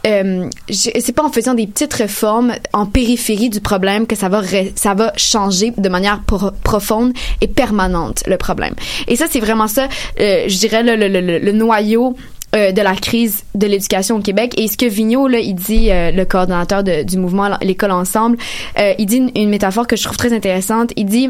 euh, 0.06 0.50
c'est 0.70 1.14
pas 1.14 1.24
en 1.24 1.32
faisant 1.32 1.54
des 1.54 1.66
petites 1.68 1.94
réformes 1.94 2.52
en 2.74 2.86
périphérie 2.86 3.50
du 3.50 3.62
problème 3.62 4.08
que 4.08 4.16
ça 4.18 4.28
va, 4.28 4.42
ça 4.76 4.94
va 4.94 5.14
changer 5.16 5.72
de 5.78 5.88
manière 5.88 6.22
pro- 6.24 6.52
profonde 6.64 7.14
et 7.40 7.48
permanente 7.48 8.24
le 8.28 8.36
problème. 8.36 8.74
Et 9.08 9.16
ça, 9.16 9.26
c'est 9.30 9.40
vraiment 9.40 9.70
ça, 9.70 9.88
euh, 10.20 10.46
je 10.50 10.58
dirais 10.58 10.84
le, 10.84 10.98
le, 10.98 11.08
le, 11.08 11.40
le 11.40 11.52
noyau 11.54 12.18
euh, 12.58 12.72
de 12.72 12.82
la 12.82 12.96
crise 12.96 13.44
de 13.54 13.68
l'éducation 13.68 14.16
au 14.16 14.20
Québec. 14.20 14.60
Et 14.60 14.68
ce 14.68 14.78
que 14.78 14.86
Vigneault, 14.86 15.28
là, 15.28 15.40
il 15.40 15.54
dit, 15.54 15.92
euh, 15.92 16.12
le 16.12 16.26
coordonnateur 16.26 16.84
du 16.84 17.18
mouvement 17.18 17.56
L'école 17.62 17.92
ensemble, 17.92 18.38
euh, 18.80 18.94
il 18.98 19.06
dit 19.06 19.32
une 19.36 19.50
métaphore 19.50 19.86
que 19.86 19.96
je 19.96 20.04
trouve 20.04 20.18
très 20.18 20.34
intéressante. 20.34 20.92
Il 20.96 21.06
dit 21.06 21.30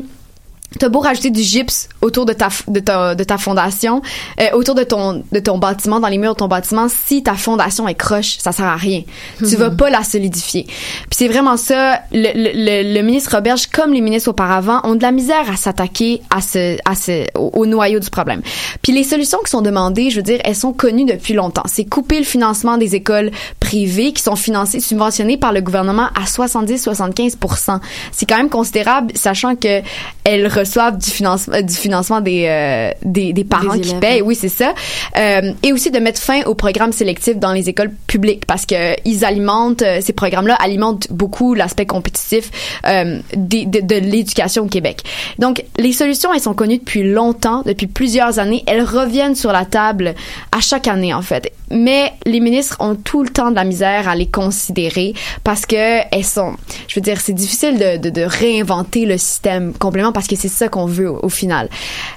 T'as 0.79 0.89
beau 0.89 0.99
rajouter 0.99 1.29
du 1.29 1.41
gypse 1.41 1.87
autour 2.01 2.25
de 2.25 2.33
ta 2.33 2.49
de 2.67 2.79
ta, 2.81 3.15
de 3.15 3.23
ta 3.23 3.37
fondation, 3.37 4.01
euh, 4.41 4.49
autour 4.53 4.75
de 4.75 4.83
ton 4.83 5.23
de 5.31 5.39
ton 5.39 5.57
bâtiment, 5.57 6.01
dans 6.01 6.09
les 6.09 6.17
murs 6.17 6.33
de 6.33 6.39
ton 6.39 6.49
bâtiment, 6.49 6.87
si 6.89 7.23
ta 7.23 7.35
fondation 7.35 7.87
est 7.87 7.95
croche, 7.95 8.37
ça 8.39 8.51
sert 8.51 8.65
à 8.65 8.75
rien. 8.75 9.03
Tu 9.37 9.55
vas 9.55 9.69
pas 9.69 9.89
la 9.89 10.03
solidifier. 10.03 10.65
Puis 10.65 10.75
c'est 11.11 11.29
vraiment 11.29 11.55
ça. 11.55 12.01
Le, 12.11 12.31
le, 12.35 12.51
le, 12.83 12.93
le 12.95 13.01
ministre 13.01 13.33
Roberge, 13.33 13.67
comme 13.67 13.93
les 13.93 14.01
ministres 14.01 14.29
auparavant, 14.29 14.81
ont 14.83 14.95
de 14.95 15.01
la 15.01 15.13
misère 15.13 15.49
à 15.49 15.55
s'attaquer 15.55 16.21
à 16.29 16.41
ce 16.41 16.77
à 16.83 16.95
ce 16.95 17.25
au, 17.35 17.49
au 17.53 17.65
noyau 17.65 17.99
du 17.99 18.09
problème. 18.09 18.41
Puis 18.81 18.91
les 18.91 19.05
solutions 19.05 19.39
qui 19.43 19.51
sont 19.51 19.61
demandées, 19.61 20.09
je 20.09 20.17
veux 20.17 20.23
dire, 20.23 20.41
elles 20.43 20.55
sont 20.55 20.73
connues 20.73 21.05
depuis 21.05 21.33
longtemps. 21.33 21.63
C'est 21.65 21.85
couper 21.85 22.19
le 22.19 22.25
financement 22.25 22.77
des 22.77 22.93
écoles 22.93 23.31
privées 23.61 24.11
qui 24.11 24.21
sont 24.21 24.35
financées, 24.35 24.81
subventionnées 24.81 25.37
par 25.37 25.53
le 25.53 25.61
gouvernement 25.61 26.09
à 26.13 26.25
70-75% 26.25 27.79
C'est 28.11 28.25
quand 28.25 28.37
même 28.37 28.49
considérable, 28.49 29.13
sachant 29.15 29.55
que 29.55 29.81
elles 30.23 30.47
reçoivent 30.57 30.97
du 30.97 31.09
financement 31.09 31.61
du 31.61 31.73
financement 31.73 32.21
des 32.21 32.45
euh, 32.47 32.91
des, 33.03 33.33
des 33.33 33.43
parents 33.43 33.75
Des 33.75 33.81
qui 33.81 33.95
payent. 33.95 34.21
Oui, 34.21 34.35
c'est 34.35 34.49
ça. 34.49 34.73
Euh, 35.17 35.53
et 35.63 35.73
aussi 35.73 35.91
de 35.91 35.99
mettre 35.99 36.21
fin 36.21 36.41
aux 36.43 36.55
programmes 36.55 36.91
sélectifs 36.91 37.37
dans 37.37 37.53
les 37.53 37.69
écoles 37.69 37.91
publiques 38.07 38.45
parce 38.45 38.65
que 38.65 38.95
ils 39.05 39.23
alimentent 39.25 39.81
euh, 39.81 39.99
ces 40.01 40.13
programmes-là 40.13 40.55
alimentent 40.55 41.07
beaucoup 41.11 41.53
l'aspect 41.53 41.85
compétitif 41.85 42.51
euh, 42.85 43.19
de, 43.35 43.81
de 43.81 43.95
l'éducation 43.95 44.63
au 44.63 44.67
Québec. 44.67 45.01
Donc 45.39 45.63
les 45.77 45.93
solutions 45.93 46.33
elles 46.33 46.41
sont 46.41 46.53
connues 46.53 46.77
depuis 46.77 47.03
longtemps, 47.03 47.63
depuis 47.65 47.87
plusieurs 47.87 48.39
années. 48.39 48.63
Elles 48.67 48.83
reviennent 48.83 49.35
sur 49.35 49.51
la 49.51 49.65
table 49.65 50.15
à 50.51 50.59
chaque 50.61 50.87
année 50.87 51.13
en 51.13 51.21
fait. 51.21 51.51
Mais 51.69 52.13
les 52.25 52.39
ministres 52.39 52.77
ont 52.79 52.95
tout 52.95 53.23
le 53.23 53.29
temps 53.29 53.51
de 53.51 53.55
la 53.55 53.65
misère 53.65 54.07
à 54.07 54.15
les 54.15 54.27
considérer 54.27 55.13
parce 55.43 55.65
que 55.65 55.99
elles 56.11 56.23
sont, 56.23 56.55
je 56.87 56.95
veux 56.95 57.01
dire, 57.01 57.19
c'est 57.19 57.33
difficile 57.33 57.77
de, 57.77 57.97
de, 57.97 58.09
de 58.09 58.21
réinventer 58.21 59.05
le 59.05 59.17
système 59.17 59.73
complètement 59.73 60.13
parce 60.13 60.27
que 60.27 60.35
c'est 60.35 60.46
ça 60.47 60.67
qu'on 60.67 60.85
veut 60.85 61.09
au, 61.09 61.29
final. 61.29 61.69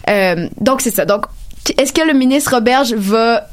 Euh, 0.08 0.48
donc 0.60 0.80
c'est 0.80 0.90
ça. 0.90 1.04
Donc 1.04 1.24
est-ce 1.78 1.92
que 1.92 2.06
le 2.06 2.14
ministre 2.14 2.54
Roberge 2.54 2.94
va 2.94 3.46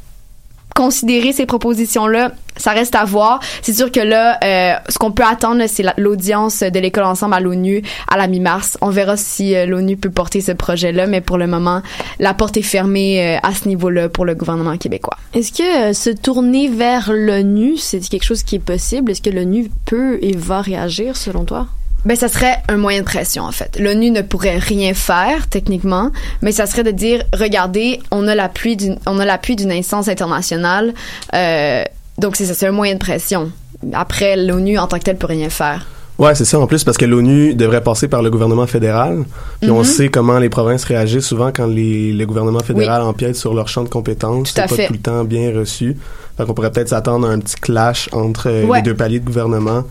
considérer 0.74 1.32
ces 1.32 1.44
propositions-là, 1.44 2.30
ça 2.56 2.70
reste 2.70 2.94
à 2.94 3.04
voir. 3.04 3.40
C'est 3.62 3.72
sûr 3.72 3.90
que 3.90 3.98
là, 3.98 4.38
euh, 4.44 4.74
ce 4.88 4.96
qu'on 4.98 5.10
peut 5.10 5.24
attendre, 5.24 5.64
c'est 5.66 5.82
la- 5.82 5.94
l'audience 5.96 6.60
de 6.60 6.78
l'école 6.78 7.04
ensemble 7.04 7.34
à 7.34 7.40
l'ONU 7.40 7.82
à 8.08 8.16
la 8.16 8.28
mi-mars. 8.28 8.78
On 8.80 8.90
verra 8.90 9.16
si 9.16 9.56
euh, 9.56 9.66
l'ONU 9.66 9.96
peut 9.96 10.10
porter 10.10 10.40
ce 10.40 10.52
projet-là, 10.52 11.08
mais 11.08 11.20
pour 11.20 11.36
le 11.36 11.48
moment, 11.48 11.82
la 12.20 12.32
porte 12.32 12.56
est 12.58 12.62
fermée 12.62 13.38
à 13.42 13.52
ce 13.54 13.66
niveau-là 13.66 14.08
pour 14.08 14.24
le 14.24 14.36
gouvernement 14.36 14.76
québécois. 14.76 15.16
Est-ce 15.34 15.52
que 15.52 15.92
se 15.92 16.10
tourner 16.10 16.68
vers 16.68 17.10
l'ONU, 17.12 17.76
c'est 17.76 17.98
quelque 18.00 18.24
chose 18.24 18.44
qui 18.44 18.56
est 18.56 18.60
possible? 18.60 19.10
Est-ce 19.10 19.22
que 19.22 19.30
l'ONU 19.30 19.70
peut 19.84 20.18
et 20.22 20.36
va 20.36 20.60
réagir 20.60 21.16
selon 21.16 21.44
toi? 21.44 21.66
Ben, 22.04 22.16
ça 22.16 22.28
serait 22.28 22.56
un 22.68 22.76
moyen 22.76 23.00
de 23.00 23.04
pression, 23.04 23.42
en 23.42 23.52
fait. 23.52 23.76
L'ONU 23.78 24.10
ne 24.10 24.22
pourrait 24.22 24.58
rien 24.58 24.94
faire, 24.94 25.48
techniquement, 25.48 26.10
mais 26.42 26.52
ça 26.52 26.66
serait 26.66 26.84
de 26.84 26.90
dire, 26.92 27.24
regardez, 27.34 28.00
on 28.10 28.26
a 28.28 28.34
l'appui 28.34 28.76
d'une, 28.76 28.98
on 29.06 29.18
a 29.18 29.24
l'appui 29.24 29.56
d'une 29.56 29.72
instance 29.72 30.08
internationale, 30.08 30.94
euh, 31.34 31.82
donc 32.18 32.36
c'est 32.36 32.46
ça, 32.46 32.54
c'est 32.54 32.66
un 32.66 32.72
moyen 32.72 32.94
de 32.94 32.98
pression. 33.00 33.50
Après, 33.92 34.36
l'ONU, 34.36 34.78
en 34.78 34.86
tant 34.86 34.98
que 34.98 35.04
telle, 35.04 35.16
peut 35.18 35.26
rien 35.26 35.50
faire. 35.50 35.86
Ouais, 36.18 36.34
c'est 36.34 36.44
ça 36.44 36.58
en 36.58 36.66
plus 36.66 36.82
parce 36.82 36.96
que 36.96 37.04
l'ONU 37.04 37.54
devrait 37.54 37.80
passer 37.82 38.08
par 38.08 38.22
le 38.22 38.30
gouvernement 38.30 38.66
fédéral. 38.66 39.24
Puis 39.60 39.70
on 39.70 39.78
Mhm. 39.78 39.84
sait 39.84 40.08
comment 40.08 40.38
les 40.40 40.48
provinces 40.48 40.82
réagissent 40.82 41.26
souvent 41.26 41.52
quand 41.52 41.68
les, 41.68 42.12
le 42.12 42.26
gouvernement 42.26 42.58
fédéral 42.58 43.02
empiète 43.02 43.36
sur 43.36 43.54
leur 43.54 43.68
champ 43.68 43.84
de 43.84 43.88
compétences. 43.88 44.52
Tout 44.52 44.60
à 44.60 44.66
C'est 44.66 44.68
pas 44.68 44.82
fait. 44.82 44.86
tout 44.88 44.94
le 44.94 44.98
temps 44.98 45.22
bien 45.22 45.52
reçu. 45.56 45.96
Fait 46.36 46.44
qu'on 46.44 46.54
pourrait 46.54 46.72
peut-être 46.72 46.88
s'attendre 46.88 47.28
à 47.28 47.30
un 47.30 47.38
petit 47.38 47.54
clash 47.54 48.08
entre 48.12 48.48
euh, 48.48 48.64
Ouais. 48.64 48.78
les 48.78 48.82
deux 48.82 48.94
paliers 48.94 49.20
de 49.20 49.26
gouvernement 49.26 49.84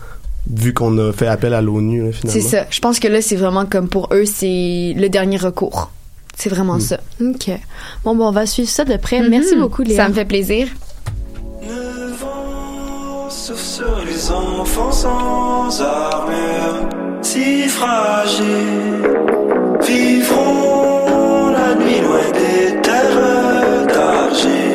vu 0.50 0.72
qu'on 0.74 0.96
a 0.98 1.12
fait 1.12 1.26
appel 1.26 1.52
à 1.54 1.60
l'ONU 1.62 2.04
là, 2.06 2.12
finalement. 2.12 2.40
C'est 2.40 2.46
ça. 2.48 2.66
Je 2.70 2.80
pense 2.80 2.98
que 3.00 3.08
là, 3.08 3.20
c'est 3.22 3.36
vraiment 3.36 3.66
comme 3.66 3.88
pour 3.88 4.08
eux, 4.12 4.24
c'est 4.24 4.94
le 4.96 5.08
dernier 5.08 5.36
recours. 5.36 5.90
C'est 6.36 6.48
vraiment 6.50 6.76
Mm. 6.76 6.80
ça. 6.80 7.00
OK. 7.20 7.50
Bon, 8.04 8.14
bon, 8.14 8.28
on 8.28 8.32
va 8.32 8.46
suivre 8.46 8.68
ça 8.68 8.84
de 8.84 8.96
près. 8.96 9.20
Mhm. 9.20 9.28
Merci 9.30 9.56
beaucoup, 9.56 9.82
Léa. 9.82 9.96
Ça 10.04 10.08
me 10.08 10.14
fait 10.14 10.24
plaisir. 10.24 10.68
Le 11.62 12.12
vent 12.12 13.28
souffle 13.28 13.60
sur 13.60 14.04
les 14.06 14.30
enfants 14.30 14.92
sans 14.92 15.80
armure, 15.82 16.88
si 17.22 17.68
fragiles, 17.68 19.02
vivront 19.86 21.48
la 21.50 21.74
nuit 21.74 22.00
loin 22.00 22.32
des 22.32 22.80
terres 22.82 23.86
d'argile. 23.88 24.67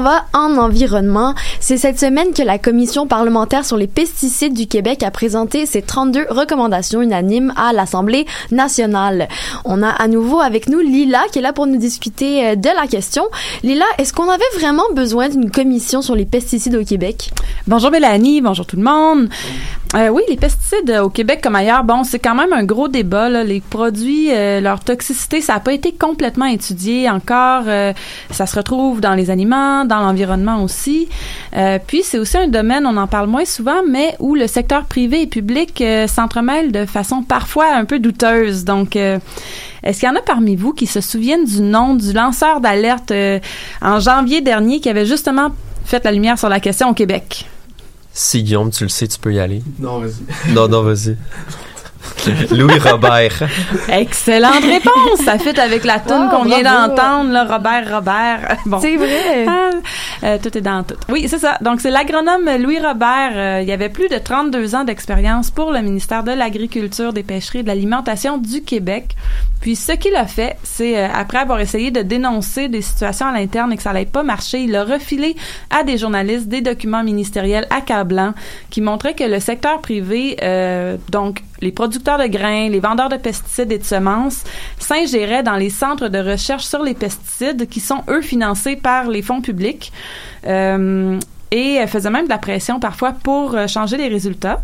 Va 0.00 0.24
en 0.32 0.56
environnement. 0.56 1.34
C'est 1.60 1.76
cette 1.76 1.98
semaine 1.98 2.32
que 2.32 2.42
la 2.42 2.58
Commission 2.58 3.06
parlementaire 3.06 3.64
sur 3.64 3.76
les 3.76 3.86
pesticides 3.86 4.54
du 4.54 4.66
Québec 4.66 5.02
a 5.02 5.10
présenté 5.10 5.66
ses 5.66 5.82
32 5.82 6.26
recommandations 6.30 7.02
unanimes 7.02 7.52
à 7.56 7.72
l'Assemblée 7.72 8.26
nationale. 8.50 9.28
On 9.64 9.82
a 9.82 9.88
à 9.88 10.08
nouveau 10.08 10.40
avec 10.40 10.68
nous 10.68 10.80
Lila 10.80 11.22
qui 11.32 11.38
est 11.38 11.42
là 11.42 11.52
pour 11.52 11.66
nous 11.66 11.76
discuter 11.76 12.46
euh, 12.46 12.54
de 12.56 12.68
la 12.68 12.86
question. 12.86 13.24
Lila, 13.62 13.84
est-ce 13.98 14.12
qu'on 14.12 14.28
avait 14.28 14.42
vraiment 14.58 14.84
besoin 14.94 15.28
d'une 15.28 15.50
commission 15.50 16.02
sur 16.02 16.14
les 16.14 16.24
pesticides 16.24 16.76
au 16.76 16.84
Québec? 16.84 17.30
Bonjour 17.66 17.90
Mélanie, 17.90 18.40
bonjour 18.40 18.66
tout 18.66 18.76
le 18.76 18.82
monde. 18.82 19.28
Euh, 19.94 20.08
oui, 20.08 20.22
les 20.28 20.36
pesticides 20.36 20.63
euh, 20.88 21.02
au 21.02 21.08
Québec 21.08 21.40
comme 21.42 21.56
ailleurs, 21.56 21.84
bon, 21.84 22.04
c'est 22.04 22.18
quand 22.18 22.34
même 22.34 22.52
un 22.52 22.64
gros 22.64 22.88
débat. 22.88 23.28
Là. 23.28 23.44
Les 23.44 23.60
produits, 23.60 24.28
euh, 24.32 24.60
leur 24.60 24.80
toxicité, 24.80 25.40
ça 25.40 25.54
n'a 25.54 25.60
pas 25.60 25.72
été 25.72 25.92
complètement 25.92 26.46
étudié 26.46 27.08
encore. 27.10 27.64
Euh, 27.66 27.92
ça 28.30 28.46
se 28.46 28.56
retrouve 28.56 29.00
dans 29.00 29.14
les 29.14 29.30
aliments, 29.30 29.84
dans 29.84 30.00
l'environnement 30.00 30.62
aussi. 30.62 31.08
Puis 31.86 32.02
c'est 32.02 32.18
aussi 32.18 32.36
un 32.36 32.48
domaine, 32.48 32.86
on 32.86 32.96
en 32.96 33.06
parle 33.06 33.28
moins 33.28 33.44
souvent, 33.44 33.82
mais 33.88 34.16
où 34.18 34.34
le 34.34 34.46
secteur 34.46 34.84
privé 34.84 35.22
et 35.22 35.26
public 35.26 35.82
s'entremêlent 36.06 36.72
de 36.72 36.84
façon 36.84 37.22
parfois 37.22 37.74
un 37.74 37.84
peu 37.84 37.98
douteuse. 37.98 38.64
Donc, 38.64 38.96
est-ce 38.96 40.00
qu'il 40.00 40.08
y 40.08 40.12
en 40.12 40.16
a 40.16 40.22
parmi 40.22 40.56
vous 40.56 40.72
qui 40.72 40.86
se 40.86 41.00
souviennent 41.00 41.44
du 41.44 41.62
nom 41.62 41.94
du 41.94 42.12
lanceur 42.12 42.60
d'alerte 42.60 43.12
en 43.80 44.00
janvier 44.00 44.40
dernier 44.40 44.80
qui 44.80 44.88
avait 44.88 45.06
justement 45.06 45.50
fait 45.84 46.04
la 46.04 46.12
lumière 46.12 46.38
sur 46.38 46.48
la 46.48 46.60
question 46.60 46.90
au 46.90 46.94
Québec? 46.94 47.46
Si 48.16 48.44
Guillaume, 48.44 48.70
tu 48.70 48.84
le 48.84 48.88
sais, 48.90 49.08
tu 49.08 49.18
peux 49.18 49.34
y 49.34 49.40
aller. 49.40 49.62
Non, 49.80 49.98
vas-y. 49.98 50.52
Non, 50.52 50.68
non, 50.68 50.82
vas-y. 50.82 51.16
Louis 52.50 52.78
Robert. 52.78 53.42
Excellente 53.88 54.64
réponse! 54.64 55.24
Ça 55.24 55.38
fit 55.38 55.58
avec 55.58 55.84
la 55.84 56.00
tune 56.00 56.14
Wow, 56.14 56.30
qu'on 56.30 56.44
vient 56.44 56.62
d'entendre, 56.62 57.30
là, 57.32 57.44
Robert, 57.44 57.84
Robert. 57.92 58.56
Bon. 58.66 58.80
C'est 58.80 58.96
vrai. 58.96 59.46
Ah, 59.46 59.70
euh, 60.22 60.38
tout 60.42 60.56
est 60.56 60.62
dans 60.62 60.82
tout. 60.84 60.94
Oui, 61.10 61.26
c'est 61.28 61.38
ça. 61.38 61.58
Donc, 61.60 61.80
c'est 61.80 61.90
l'agronome 61.90 62.48
Louis 62.58 62.78
Robert. 62.78 63.32
Euh, 63.34 63.60
il 63.62 63.68
y 63.68 63.72
avait 63.72 63.90
plus 63.90 64.08
de 64.08 64.16
32 64.16 64.74
ans 64.74 64.84
d'expérience 64.84 65.50
pour 65.50 65.70
le 65.70 65.80
ministère 65.82 66.24
de 66.24 66.32
l'Agriculture, 66.32 67.12
des 67.12 67.22
Pêcheries 67.22 67.58
et 67.58 67.62
de 67.62 67.68
l'Alimentation 67.68 68.38
du 68.38 68.62
Québec. 68.62 69.16
Puis, 69.60 69.76
ce 69.76 69.92
qu'il 69.92 70.14
a 70.16 70.26
fait, 70.26 70.56
c'est, 70.62 70.98
euh, 70.98 71.08
après 71.12 71.38
avoir 71.38 71.60
essayé 71.60 71.90
de 71.90 72.02
dénoncer 72.02 72.68
des 72.68 72.82
situations 72.82 73.26
à 73.26 73.32
l'interne 73.32 73.72
et 73.72 73.76
que 73.76 73.82
ça 73.82 73.92
n'allait 73.92 74.06
pas 74.06 74.22
marcher, 74.22 74.60
il 74.60 74.74
a 74.76 74.84
refilé 74.84 75.36
à 75.70 75.84
des 75.84 75.98
journalistes 75.98 76.48
des 76.48 76.60
documents 76.60 77.02
ministériels 77.02 77.66
accablants 77.70 78.34
qui 78.70 78.80
montraient 78.80 79.14
que 79.14 79.24
le 79.24 79.40
secteur 79.40 79.80
privé, 79.80 80.36
euh, 80.42 80.96
donc 81.10 81.42
les 81.60 81.72
producteurs 81.72 81.93
de 81.98 82.26
grains, 82.26 82.68
les 82.68 82.80
vendeurs 82.80 83.08
de 83.08 83.16
pesticides 83.16 83.72
et 83.72 83.78
de 83.78 83.84
semences, 83.84 84.44
s'ingéraient 84.78 85.42
dans 85.42 85.56
les 85.56 85.70
centres 85.70 86.08
de 86.08 86.18
recherche 86.18 86.64
sur 86.64 86.82
les 86.82 86.94
pesticides 86.94 87.68
qui 87.68 87.80
sont, 87.80 88.02
eux, 88.08 88.22
financés 88.22 88.76
par 88.76 89.08
les 89.08 89.22
fonds 89.22 89.40
publics. 89.40 89.92
Euh, 90.46 91.18
et 91.50 91.86
faisait 91.86 92.10
même 92.10 92.24
de 92.24 92.30
la 92.30 92.38
pression 92.38 92.80
parfois 92.80 93.12
pour 93.12 93.54
euh, 93.54 93.68
changer 93.68 93.96
les 93.96 94.08
résultats. 94.08 94.62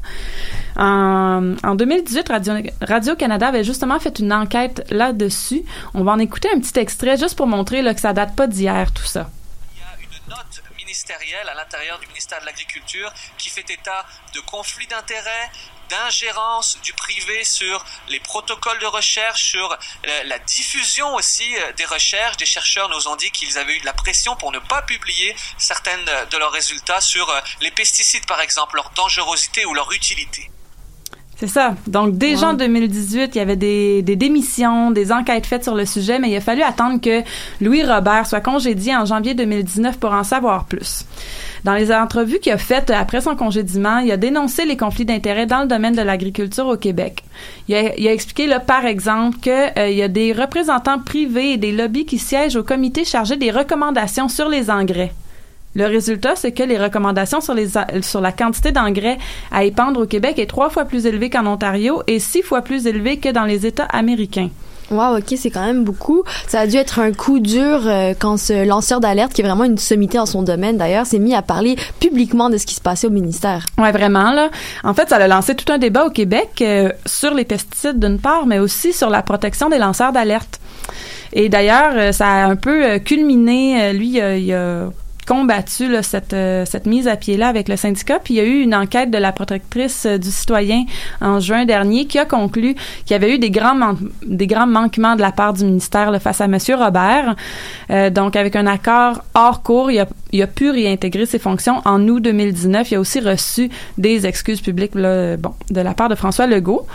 En, 0.76 1.54
en 1.62 1.74
2018, 1.76 2.28
Radio- 2.28 2.54
Radio-Canada 2.80 3.48
avait 3.48 3.62
justement 3.64 4.00
fait 4.00 4.18
une 4.18 4.32
enquête 4.32 4.84
là-dessus. 4.90 5.62
On 5.94 6.02
va 6.02 6.12
en 6.12 6.18
écouter 6.18 6.48
un 6.54 6.58
petit 6.58 6.78
extrait 6.80 7.16
juste 7.16 7.36
pour 7.36 7.46
montrer 7.46 7.82
que 7.94 8.00
ça 8.00 8.12
date 8.12 8.34
pas 8.34 8.48
d'hier, 8.48 8.90
tout 8.92 9.04
ça. 9.04 9.30
Il 9.76 9.80
y 9.80 9.82
a 9.82 9.86
une 10.02 10.30
note 10.30 10.62
ministérielle 10.76 11.48
à 11.52 11.54
l'intérieur 11.54 12.00
du 12.00 12.08
ministère 12.08 12.40
de 12.40 12.46
l'Agriculture 12.46 13.12
qui 13.38 13.50
fait 13.50 13.70
état 13.70 14.04
de 14.34 14.40
conflits 14.40 14.88
d'intérêts, 14.88 15.50
d'ingérence 15.90 16.78
du 16.82 16.92
privé 16.92 17.44
sur 17.44 17.84
les 18.08 18.20
protocoles 18.20 18.78
de 18.78 18.86
recherche, 18.86 19.42
sur 19.44 19.76
la 20.26 20.38
diffusion 20.38 21.14
aussi 21.14 21.44
euh, 21.56 21.72
des 21.76 21.84
recherches. 21.84 22.36
Des 22.36 22.46
chercheurs 22.46 22.88
nous 22.88 23.08
ont 23.08 23.16
dit 23.16 23.30
qu'ils 23.30 23.58
avaient 23.58 23.76
eu 23.76 23.80
de 23.80 23.86
la 23.86 23.92
pression 23.92 24.36
pour 24.36 24.52
ne 24.52 24.58
pas 24.58 24.82
publier 24.82 25.34
certaines 25.58 26.04
de 26.30 26.36
leurs 26.36 26.52
résultats 26.52 27.00
sur 27.00 27.28
euh, 27.28 27.40
les 27.60 27.70
pesticides, 27.70 28.26
par 28.26 28.40
exemple, 28.40 28.76
leur 28.76 28.90
dangerosité 28.96 29.64
ou 29.66 29.74
leur 29.74 29.90
utilité. 29.92 30.50
C'est 31.36 31.46
ça. 31.46 31.74
Donc, 31.86 32.18
déjà 32.18 32.48
en 32.48 32.54
2018, 32.54 33.34
il 33.34 33.38
y 33.38 33.40
avait 33.40 33.56
des, 33.56 34.02
des 34.02 34.16
démissions, 34.16 34.90
des 34.90 35.10
enquêtes 35.10 35.46
faites 35.46 35.64
sur 35.64 35.74
le 35.74 35.86
sujet, 35.86 36.18
mais 36.18 36.30
il 36.30 36.36
a 36.36 36.40
fallu 36.42 36.62
attendre 36.62 37.00
que 37.00 37.22
Louis 37.62 37.82
Robert 37.82 38.26
soit 38.26 38.42
congédié 38.42 38.94
en 38.94 39.06
janvier 39.06 39.32
2019 39.32 39.98
pour 39.98 40.12
en 40.12 40.22
savoir 40.22 40.66
plus. 40.66 41.06
Dans 41.64 41.74
les 41.74 41.92
entrevues 41.92 42.38
qu'il 42.38 42.52
a 42.52 42.58
faites 42.58 42.90
après 42.90 43.20
son 43.20 43.36
congédiement, 43.36 43.98
il 43.98 44.10
a 44.10 44.16
dénoncé 44.16 44.64
les 44.64 44.76
conflits 44.76 45.04
d'intérêts 45.04 45.46
dans 45.46 45.60
le 45.60 45.66
domaine 45.66 45.94
de 45.94 46.02
l'agriculture 46.02 46.66
au 46.66 46.76
Québec. 46.76 47.22
Il 47.68 47.76
a, 47.76 48.12
expliqué, 48.12 48.48
par 48.66 48.86
exemple, 48.86 49.38
que 49.40 49.78
euh, 49.78 49.90
y 49.90 50.02
a 50.02 50.08
des 50.08 50.32
représentants 50.32 50.98
privés 50.98 51.52
et 51.52 51.56
des 51.56 51.72
lobbies 51.72 52.06
qui 52.06 52.18
siègent 52.18 52.56
au 52.56 52.62
comité 52.62 53.04
chargé 53.04 53.36
des 53.36 53.50
recommandations 53.50 54.28
sur 54.28 54.48
les 54.48 54.70
engrais. 54.70 55.12
Le 55.74 55.86
résultat, 55.86 56.34
c'est 56.34 56.52
que 56.52 56.64
les 56.64 56.78
recommandations 56.78 57.40
sur, 57.40 57.54
sur 58.02 58.20
la 58.20 58.32
quantité 58.32 58.72
d'engrais 58.72 59.18
à 59.52 59.64
épandre 59.64 60.00
au 60.00 60.06
Québec 60.06 60.38
est 60.38 60.46
trois 60.46 60.70
fois 60.70 60.84
plus 60.84 61.06
élevée 61.06 61.30
qu'en 61.30 61.46
Ontario 61.46 62.02
et 62.06 62.18
six 62.18 62.42
fois 62.42 62.62
plus 62.62 62.86
élevée 62.86 63.18
que 63.18 63.28
dans 63.28 63.44
les 63.44 63.66
États 63.66 63.84
américains. 63.84 64.50
Wow, 64.90 65.18
ok, 65.18 65.34
c'est 65.36 65.50
quand 65.50 65.64
même 65.64 65.84
beaucoup. 65.84 66.24
Ça 66.48 66.60
a 66.60 66.66
dû 66.66 66.76
être 66.76 66.98
un 66.98 67.12
coup 67.12 67.38
dur 67.38 67.82
euh, 67.86 68.12
quand 68.18 68.36
ce 68.36 68.66
lanceur 68.66 69.00
d'alerte, 69.00 69.32
qui 69.32 69.40
est 69.40 69.44
vraiment 69.44 69.64
une 69.64 69.78
sommité 69.78 70.18
en 70.18 70.26
son 70.26 70.42
domaine 70.42 70.76
d'ailleurs, 70.78 71.06
s'est 71.06 71.18
mis 71.20 71.34
à 71.34 71.42
parler 71.42 71.76
publiquement 72.00 72.50
de 72.50 72.56
ce 72.56 72.66
qui 72.66 72.74
se 72.74 72.80
passait 72.80 73.06
au 73.06 73.10
ministère. 73.10 73.66
Ouais, 73.78 73.92
vraiment 73.92 74.32
là. 74.32 74.50
En 74.82 74.94
fait, 74.94 75.08
ça 75.08 75.16
a 75.16 75.28
lancé 75.28 75.54
tout 75.54 75.72
un 75.72 75.78
débat 75.78 76.04
au 76.06 76.10
Québec 76.10 76.50
euh, 76.60 76.90
sur 77.06 77.34
les 77.34 77.44
pesticides 77.44 77.98
d'une 78.00 78.18
part, 78.18 78.46
mais 78.46 78.58
aussi 78.58 78.92
sur 78.92 79.10
la 79.10 79.22
protection 79.22 79.68
des 79.68 79.78
lanceurs 79.78 80.12
d'alerte. 80.12 80.60
Et 81.32 81.48
d'ailleurs, 81.48 81.92
euh, 81.94 82.12
ça 82.12 82.26
a 82.26 82.46
un 82.46 82.56
peu 82.56 82.84
euh, 82.84 82.98
culminé. 82.98 83.82
euh, 83.82 83.92
lui, 83.92 84.08
il 84.08 84.20
a, 84.20 84.36
il 84.36 84.52
a 84.52 84.88
combattu 85.30 85.94
euh, 85.94 86.64
cette 86.64 86.86
mise 86.86 87.06
à 87.06 87.14
pied-là 87.14 87.46
avec 87.46 87.68
le 87.68 87.76
syndicat. 87.76 88.18
Puis 88.18 88.34
il 88.34 88.36
y 88.38 88.40
a 88.40 88.44
eu 88.44 88.62
une 88.62 88.74
enquête 88.74 89.12
de 89.12 89.18
la 89.18 89.30
protectrice 89.30 90.04
euh, 90.04 90.18
du 90.18 90.28
citoyen 90.28 90.86
en 91.20 91.38
juin 91.38 91.64
dernier 91.64 92.06
qui 92.06 92.18
a 92.18 92.24
conclu 92.24 92.74
qu'il 93.04 93.12
y 93.12 93.14
avait 93.14 93.36
eu 93.36 93.38
des 93.38 93.50
grands, 93.50 93.94
des 94.26 94.48
grands 94.48 94.66
manquements 94.66 95.14
de 95.14 95.20
la 95.20 95.30
part 95.30 95.52
du 95.52 95.64
ministère 95.64 96.20
face 96.20 96.40
à 96.40 96.48
Monsieur 96.48 96.74
Robert. 96.74 97.36
Euh, 97.90 98.10
donc, 98.10 98.34
avec 98.34 98.56
un 98.56 98.66
accord 98.66 99.22
hors 99.34 99.62
cours, 99.62 99.92
il 99.92 100.00
a, 100.00 100.06
il 100.32 100.42
a 100.42 100.46
pu 100.46 100.70
réintégrer 100.70 101.26
ses 101.26 101.38
fonctions 101.38 101.82
en 101.84 102.06
août 102.08 102.20
2019. 102.20 102.90
Il 102.90 102.94
a 102.96 103.00
aussi 103.00 103.20
reçu 103.20 103.70
des 103.98 104.26
excuses 104.26 104.60
publiques 104.60 104.94
là, 104.94 105.36
bon, 105.36 105.54
de 105.70 105.80
la 105.80 105.94
part 105.94 106.08
de 106.08 106.14
François 106.14 106.46
Legault. 106.46 106.86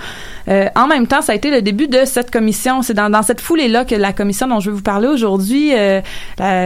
Euh, 0.48 0.68
en 0.76 0.88
même 0.88 1.08
temps, 1.08 1.22
ça 1.22 1.32
a 1.32 1.36
été 1.36 1.50
le 1.50 1.62
début 1.62 1.88
de 1.88 2.06
cette 2.06 2.32
commission. 2.32 2.82
C'est 2.82 2.94
dans, 2.94 3.10
dans 3.10 3.24
cette 3.24 3.42
foulée-là 3.42 3.86
que 3.86 3.96
la 3.96 4.14
commission 4.14 4.48
dont 4.48 4.60
je 4.60 4.70
vais 4.70 4.76
vous 4.76 4.84
parler 4.84 5.08
aujourd'hui 5.08 5.74
euh, 5.76 6.02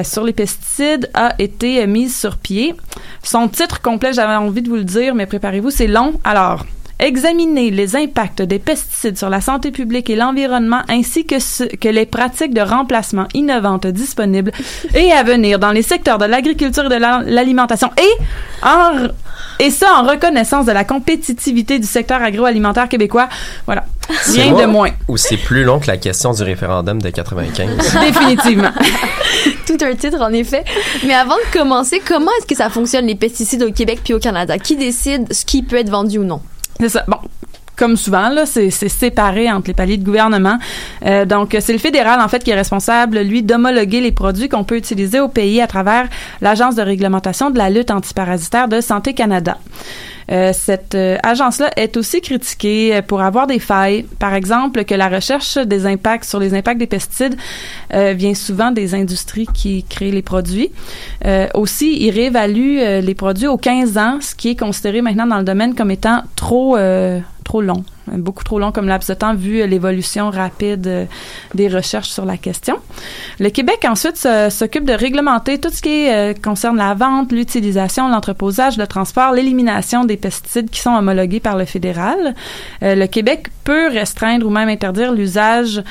sur 0.04 0.24
les 0.24 0.34
pesticides 0.34 1.10
a 1.14 1.34
été 1.40 1.86
mise 1.88 2.16
sur 2.18 2.38
pied. 2.38 2.76
Son 3.24 3.48
titre 3.48 3.82
complet, 3.82 4.14
j'avais 4.14 4.36
envie 4.36 4.62
de 4.62 4.70
vous 4.70 4.76
le 4.76 4.84
dire, 4.84 5.16
mais 5.16 5.26
préparez-vous, 5.26 5.70
c'est 5.70 5.88
long. 5.88 6.14
Alors, 6.24 6.66
examiner 7.00 7.72
les 7.72 7.96
impacts 7.96 8.42
des 8.42 8.60
pesticides 8.60 9.18
sur 9.18 9.30
la 9.30 9.42
santé 9.42 9.72
publique 9.72 10.10
et 10.10 10.16
l'environnement 10.16 10.82
ainsi 10.90 11.26
que, 11.26 11.40
ce- 11.40 11.64
que 11.64 11.88
les 11.90 12.06
pratiques 12.06 12.54
de 12.54 12.62
remplacement 12.62 13.28
innovantes 13.34 13.88
disponibles 13.88 14.52
et 14.94 15.12
à 15.12 15.24
venir 15.24 15.60
dans 15.60 15.72
les 15.72 15.82
secteurs 15.82 16.18
de 16.18 16.26
l'agriculture 16.26 16.86
et 16.86 16.90
de 16.90 16.96
la- 16.96 17.22
l'alimentation 17.26 17.90
et 17.98 18.24
en 18.66 19.08
et 19.62 19.72
ça 19.72 19.88
en 19.98 20.04
reconnaissance 20.08 20.66
de 20.66 20.72
la 20.72 20.86
compétitivité 20.86 21.80
du 21.80 21.88
secteur 21.88 22.22
agroalimentaire 22.22 22.88
québécois. 22.88 23.28
Voilà. 23.66 23.84
C'est 24.22 24.44
Rien 24.44 24.54
de 24.54 24.66
moins. 24.66 24.92
Ou 25.10 25.18
c'est 25.18 25.36
plus 25.36 25.66
long 25.66 25.80
que 25.80 25.88
la 25.88 25.98
question 25.98 26.32
du 26.32 26.44
référendum 26.44 27.02
de 27.02 27.10
95. 27.10 27.68
Définitivement. 28.02 28.72
Tout 29.68 29.78
un 29.82 29.96
titre, 29.96 30.22
en 30.22 30.32
effet. 30.32 30.64
Mais 31.06 31.14
avant 31.14 31.36
de 31.36 31.58
commencer, 31.58 32.02
comment 32.08 32.32
est-ce 32.40 32.48
que 32.48 32.56
ça 32.56 32.70
fonctionne, 32.70 33.06
les 33.06 33.16
pesticides 33.16 33.64
au 33.64 33.72
Québec 33.74 34.00
puis 34.02 34.14
au 34.14 34.20
Canada? 34.20 34.58
Qui 34.58 34.78
décide 34.78 35.32
ce 35.34 35.44
qui 35.44 35.62
peut 35.62 35.76
être 35.76 35.90
vendu 35.90 36.20
ou 36.20 36.24
non? 36.24 36.42
Bon. 36.80 37.18
Comme 37.76 37.96
souvent, 37.96 38.28
là, 38.28 38.46
c'est 38.46 38.72
c'est 38.72 38.90
séparé 38.90 39.50
entre 39.50 39.68
les 39.68 39.74
paliers 39.74 39.96
de 39.96 40.04
gouvernement. 40.04 40.58
Euh, 41.06 41.24
donc, 41.24 41.56
c'est 41.62 41.72
le 41.72 41.80
fédéral, 41.80 42.20
en 42.20 42.28
fait, 42.28 42.44
qui 42.44 42.52
est 42.52 42.56
responsable, 42.56 43.20
lui, 43.20 43.42
d'homologuer 43.42 44.02
les 44.02 44.12
produits 44.12 44.50
qu'on 44.50 44.66
peut 44.66 44.76
utiliser 44.76 45.22
au 45.22 45.30
pays 45.30 45.62
à 45.62 45.68
travers 45.68 46.10
l'Agence 46.42 46.76
de 46.76 46.82
réglementation 46.82 47.52
de 47.52 47.58
la 47.58 47.70
lutte 47.70 47.90
antiparasitaire 47.90 48.68
de 48.68 48.82
Santé 48.82 49.14
Canada. 49.14 49.58
Euh, 50.32 50.52
cette 50.54 50.96
euh, 50.96 51.18
agence-là 51.24 51.72
est 51.76 51.98
aussi 51.98 52.22
critiquée 52.22 52.96
euh, 52.96 53.02
pour 53.02 53.22
avoir 53.22 53.48
des 53.48 53.60
failles. 53.60 54.06
Par 54.20 54.34
exemple, 54.34 54.84
que 54.86 54.94
la 54.94 55.10
recherche 55.10 55.58
des 55.58 55.86
impacts 55.86 56.26
sur 56.26 56.40
les 56.40 56.54
impacts 56.54 56.80
des 56.80 56.88
pesticides 56.88 57.36
vient 57.92 58.34
souvent 58.34 58.72
des 58.72 58.94
industries 58.94 59.48
qui 59.54 59.84
créent 59.84 60.12
les 60.12 60.22
produits. 60.22 60.72
Aussi, 61.54 61.98
il 62.00 62.12
réévalue 62.12 62.80
euh, 62.80 63.02
les 63.02 63.16
produits 63.16 63.48
aux 63.48 63.58
15 63.58 63.98
ans, 63.98 64.20
ce 64.22 64.36
qui 64.36 64.50
est 64.50 64.56
considéré 64.56 65.02
maintenant 65.02 65.26
dans 65.26 65.38
le 65.38 65.44
domaine 65.44 65.76
comme 65.76 65.92
étant 65.92 66.24
trop 66.36 66.78
trop 67.50 67.64
long, 67.64 67.84
beaucoup 68.06 68.44
trop 68.44 68.60
long 68.60 68.72
comme 68.72 68.88
laps 68.88 69.10
de 69.10 69.16
temps 69.16 69.34
vu 69.34 69.66
l'évolution 69.66 70.30
rapide 70.30 70.86
euh, 70.86 71.06
des 71.56 71.68
recherches 71.68 72.10
sur 72.10 72.24
la 72.24 72.38
question. 72.38 72.76
Le 73.40 73.50
Québec 73.50 73.88
ensuite 73.90 74.28
s'occupe 74.50 74.86
de 74.86 74.94
réglementer 74.94 75.58
tout 75.58 75.72
ce 75.72 75.82
qui 75.82 76.10
euh, 76.10 76.36
concerne 76.36 76.78
la 76.78 76.94
vente, 76.94 77.32
l'utilisation, 77.32 78.08
l'entreposage, 78.08 78.78
le 78.78 78.86
transport, 78.86 79.32
l'élimination 79.32 80.06
des 80.06 80.16
pesticides 80.16 80.70
qui 80.70 80.80
sont 80.80 80.92
homologués 80.92 81.40
par 81.40 81.58
le 81.58 81.66
fédéral. 81.66 82.36
Euh, 82.84 82.94
le 82.94 83.08
Québec 83.08 83.48
peut 83.64 83.88
restreindre 83.88 84.46
ou 84.46 84.52
même 84.52 84.70
interdire 84.70 85.12
l'usage 85.12 85.82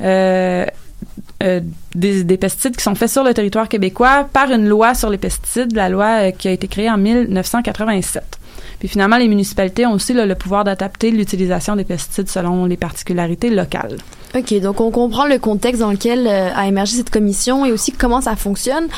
des, 0.00 2.24
des 2.24 2.36
pesticides 2.38 2.76
qui 2.76 2.82
sont 2.82 2.96
faits 2.96 3.10
sur 3.10 3.22
le 3.22 3.34
territoire 3.34 3.68
québécois 3.68 4.28
par 4.32 4.50
une 4.50 4.66
loi 4.66 4.94
sur 4.94 5.10
les 5.10 5.18
pesticides, 5.18 5.76
la 5.76 5.88
loi 5.88 6.32
qui 6.32 6.48
a 6.48 6.50
été 6.50 6.66
créée 6.66 6.90
en 6.90 6.98
1987. 6.98 8.40
Puis 8.84 8.90
finalement, 8.90 9.16
les 9.16 9.28
municipalités 9.28 9.86
ont 9.86 9.92
aussi 9.92 10.12
là, 10.12 10.26
le 10.26 10.34
pouvoir 10.34 10.62
d'adapter 10.62 11.10
l'utilisation 11.10 11.74
des 11.74 11.84
pesticides 11.84 12.28
selon 12.28 12.66
les 12.66 12.76
particularités 12.76 13.48
locales. 13.48 13.96
OK, 14.36 14.60
donc 14.60 14.78
on 14.82 14.90
comprend 14.90 15.24
le 15.24 15.38
contexte 15.38 15.80
dans 15.80 15.90
lequel 15.90 16.26
euh, 16.26 16.50
a 16.54 16.66
émergé 16.66 16.96
cette 16.98 17.08
commission 17.08 17.64
et 17.64 17.72
aussi 17.72 17.92
comment 17.92 18.20
ça 18.20 18.36
fonctionne. 18.36 18.88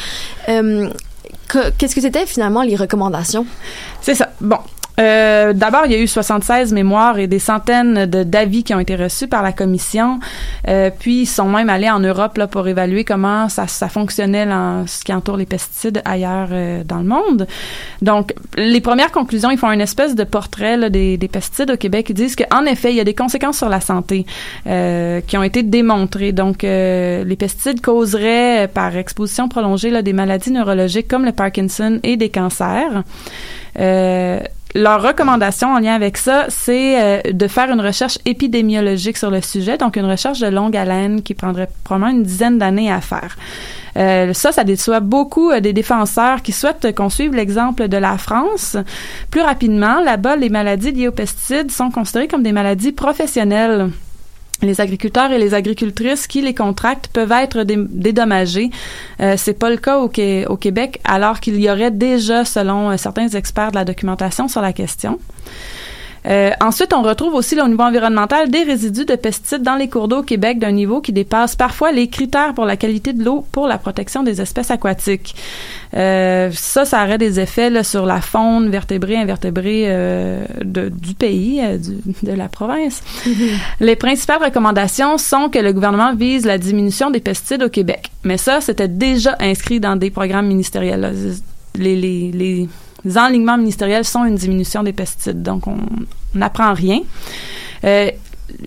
Euh, 0.48 0.90
que- 1.46 1.70
Qu'est-ce 1.78 1.94
que 1.94 2.00
c'était 2.00 2.26
finalement 2.26 2.62
les 2.62 2.74
recommandations? 2.74 3.46
C'est 4.00 4.16
ça. 4.16 4.30
Bon. 4.40 4.58
Euh, 4.98 5.52
D'abord, 5.52 5.82
il 5.86 5.92
y 5.92 5.94
a 5.94 5.98
eu 5.98 6.06
76 6.06 6.72
mémoires 6.72 7.18
et 7.18 7.26
des 7.26 7.38
centaines 7.38 8.06
d'avis 8.06 8.64
qui 8.64 8.74
ont 8.74 8.80
été 8.80 8.96
reçus 8.96 9.28
par 9.28 9.42
la 9.42 9.52
commission. 9.52 10.18
Euh, 10.68 10.90
puis, 10.96 11.22
ils 11.22 11.26
sont 11.26 11.48
même 11.48 11.68
allés 11.68 11.90
en 11.90 12.00
Europe 12.00 12.38
là, 12.38 12.46
pour 12.46 12.66
évaluer 12.66 13.04
comment 13.04 13.48
ça, 13.48 13.66
ça 13.66 13.88
fonctionnait 13.88 14.50
en 14.50 14.86
ce 14.86 15.04
qui 15.04 15.12
entoure 15.12 15.36
les 15.36 15.46
pesticides 15.46 16.02
ailleurs 16.04 16.48
euh, 16.52 16.82
dans 16.84 16.98
le 16.98 17.04
monde. 17.04 17.46
Donc, 18.02 18.34
les 18.56 18.80
premières 18.80 19.12
conclusions, 19.12 19.50
ils 19.50 19.58
font 19.58 19.70
une 19.70 19.80
espèce 19.80 20.14
de 20.14 20.24
portrait 20.24 20.76
là, 20.76 20.90
des, 20.90 21.16
des 21.16 21.28
pesticides 21.28 21.70
au 21.70 21.76
Québec. 21.76 22.06
Ils 22.10 22.14
disent 22.14 22.36
qu'en 22.36 22.64
effet, 22.64 22.90
il 22.90 22.96
y 22.96 23.00
a 23.00 23.04
des 23.04 23.14
conséquences 23.14 23.58
sur 23.58 23.68
la 23.68 23.80
santé 23.80 24.26
euh, 24.66 25.20
qui 25.20 25.36
ont 25.36 25.42
été 25.42 25.62
démontrées. 25.62 26.32
Donc, 26.32 26.64
euh, 26.64 27.24
les 27.24 27.36
pesticides 27.36 27.80
causeraient, 27.80 28.68
par 28.72 28.96
exposition 28.96 29.48
prolongée, 29.48 29.90
là, 29.90 30.02
des 30.02 30.12
maladies 30.12 30.50
neurologiques 30.50 31.08
comme 31.08 31.24
le 31.24 31.32
Parkinson 31.32 32.00
et 32.02 32.16
des 32.16 32.30
cancers. 32.30 33.02
Euh, 33.78 34.40
leur 34.76 35.02
recommandation 35.02 35.72
en 35.72 35.78
lien 35.78 35.94
avec 35.94 36.18
ça, 36.18 36.44
c'est 36.48 37.00
euh, 37.00 37.32
de 37.32 37.48
faire 37.48 37.70
une 37.70 37.80
recherche 37.80 38.18
épidémiologique 38.24 39.16
sur 39.16 39.30
le 39.30 39.40
sujet, 39.40 39.78
donc 39.78 39.96
une 39.96 40.04
recherche 40.04 40.40
de 40.40 40.48
longue 40.48 40.76
haleine 40.76 41.22
qui 41.22 41.34
prendrait 41.34 41.68
probablement 41.82 42.16
une 42.16 42.22
dizaine 42.22 42.58
d'années 42.58 42.92
à 42.92 43.00
faire. 43.00 43.36
Euh, 43.96 44.34
ça, 44.34 44.52
ça 44.52 44.64
déçoit 44.64 45.00
beaucoup 45.00 45.50
euh, 45.50 45.60
des 45.60 45.72
défenseurs 45.72 46.42
qui 46.42 46.52
souhaitent 46.52 46.94
qu'on 46.94 47.08
suive 47.08 47.34
l'exemple 47.34 47.88
de 47.88 47.96
la 47.96 48.18
France. 48.18 48.76
Plus 49.30 49.40
rapidement, 49.40 50.00
là-bas, 50.00 50.36
les 50.36 50.50
maladies 50.50 50.92
liées 50.92 51.08
aux 51.08 51.12
pesticides 51.12 51.70
sont 51.70 51.90
considérées 51.90 52.28
comme 52.28 52.42
des 52.42 52.52
maladies 52.52 52.92
professionnelles. 52.92 53.90
Les 54.62 54.80
agriculteurs 54.80 55.32
et 55.32 55.38
les 55.38 55.52
agricultrices 55.52 56.26
qui 56.26 56.40
les 56.40 56.54
contractent 56.54 57.08
peuvent 57.08 57.32
être 57.32 57.62
dé- 57.64 57.76
dédommagés. 57.76 58.70
Euh, 59.20 59.34
c'est 59.36 59.58
pas 59.58 59.68
le 59.68 59.76
cas 59.76 59.98
au 59.98 60.08
Québec, 60.08 61.00
alors 61.04 61.40
qu'il 61.40 61.60
y 61.60 61.70
aurait 61.70 61.90
déjà, 61.90 62.44
selon 62.44 62.90
euh, 62.90 62.96
certains 62.96 63.28
experts, 63.28 63.70
de 63.72 63.76
la 63.76 63.84
documentation 63.84 64.48
sur 64.48 64.62
la 64.62 64.72
question. 64.72 65.18
Euh, 66.26 66.50
ensuite, 66.60 66.92
on 66.92 67.02
retrouve 67.02 67.34
aussi 67.34 67.54
là, 67.54 67.64
au 67.64 67.68
niveau 67.68 67.82
environnemental 67.84 68.50
des 68.50 68.62
résidus 68.64 69.04
de 69.04 69.14
pesticides 69.14 69.62
dans 69.62 69.76
les 69.76 69.88
cours 69.88 70.08
d'eau 70.08 70.18
au 70.18 70.22
Québec 70.22 70.58
d'un 70.58 70.72
niveau 70.72 71.00
qui 71.00 71.12
dépasse 71.12 71.54
parfois 71.54 71.92
les 71.92 72.08
critères 72.08 72.52
pour 72.54 72.64
la 72.64 72.76
qualité 72.76 73.12
de 73.12 73.24
l'eau 73.24 73.44
pour 73.52 73.66
la 73.68 73.78
protection 73.78 74.22
des 74.22 74.40
espèces 74.40 74.70
aquatiques. 74.70 75.34
Euh, 75.94 76.50
ça, 76.52 76.84
ça 76.84 77.04
aurait 77.04 77.18
des 77.18 77.38
effets 77.38 77.70
là, 77.70 77.84
sur 77.84 78.06
la 78.06 78.20
faune 78.20 78.70
vertébrée, 78.70 79.16
invertébrée 79.16 79.84
euh, 79.86 80.44
de- 80.64 80.88
du 80.88 81.14
pays, 81.14 81.60
euh, 81.62 81.78
du- 81.78 82.00
de 82.22 82.32
la 82.32 82.48
province. 82.48 83.02
Les 83.80 83.94
principales 83.96 84.42
recommandations 84.42 85.18
sont 85.18 85.48
que 85.48 85.58
le 85.60 85.72
gouvernement 85.72 86.14
vise 86.14 86.44
la 86.44 86.58
diminution 86.58 87.10
des 87.10 87.20
pesticides 87.20 87.62
au 87.62 87.68
Québec. 87.68 88.10
Mais 88.24 88.36
ça, 88.36 88.60
c'était 88.60 88.88
déjà 88.88 89.36
inscrit 89.40 89.78
dans 89.80 89.96
des 89.96 90.10
programmes 90.10 90.48
ministériels. 90.48 91.00
là. 91.00 91.10
Les, 91.78 91.94
les, 91.94 92.32
les 92.32 92.68
enlignements 93.14 93.56
ministériels 93.56 94.04
sont 94.04 94.24
une 94.24 94.34
diminution 94.34 94.82
des 94.82 94.92
pesticides. 94.92 95.42
Donc, 95.42 95.66
on 95.66 95.78
n'apprend 96.34 96.74
rien. 96.74 97.00
Euh, 97.84 98.10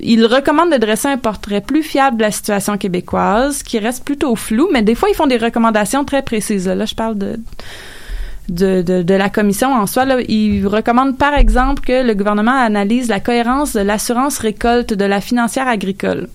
il 0.01 0.25
recommande 0.25 0.71
de 0.71 0.77
dresser 0.77 1.07
un 1.07 1.17
portrait 1.17 1.61
plus 1.61 1.83
fiable 1.83 2.17
de 2.17 2.23
la 2.23 2.31
situation 2.31 2.77
québécoise, 2.77 3.63
qui 3.63 3.79
reste 3.79 4.03
plutôt 4.03 4.35
flou, 4.35 4.69
mais 4.71 4.81
des 4.81 4.95
fois, 4.95 5.09
ils 5.09 5.15
font 5.15 5.27
des 5.27 5.37
recommandations 5.37 6.03
très 6.05 6.21
précises. 6.21 6.67
Là, 6.67 6.85
je 6.85 6.95
parle 6.95 7.17
de, 7.17 9.13
la 9.13 9.29
commission 9.29 9.73
en 9.73 9.87
soi. 9.87 10.05
Là. 10.05 10.17
Il 10.27 10.67
recommande, 10.67 11.17
par 11.17 11.33
exemple, 11.33 11.83
que 11.83 12.05
le 12.05 12.13
gouvernement 12.13 12.57
analyse 12.57 13.07
la 13.07 13.19
cohérence 13.19 13.73
de 13.73 13.81
l'assurance 13.81 14.39
récolte 14.39 14.93
de 14.93 15.05
la 15.05 15.21
financière 15.21 15.67
agricole. 15.67 16.27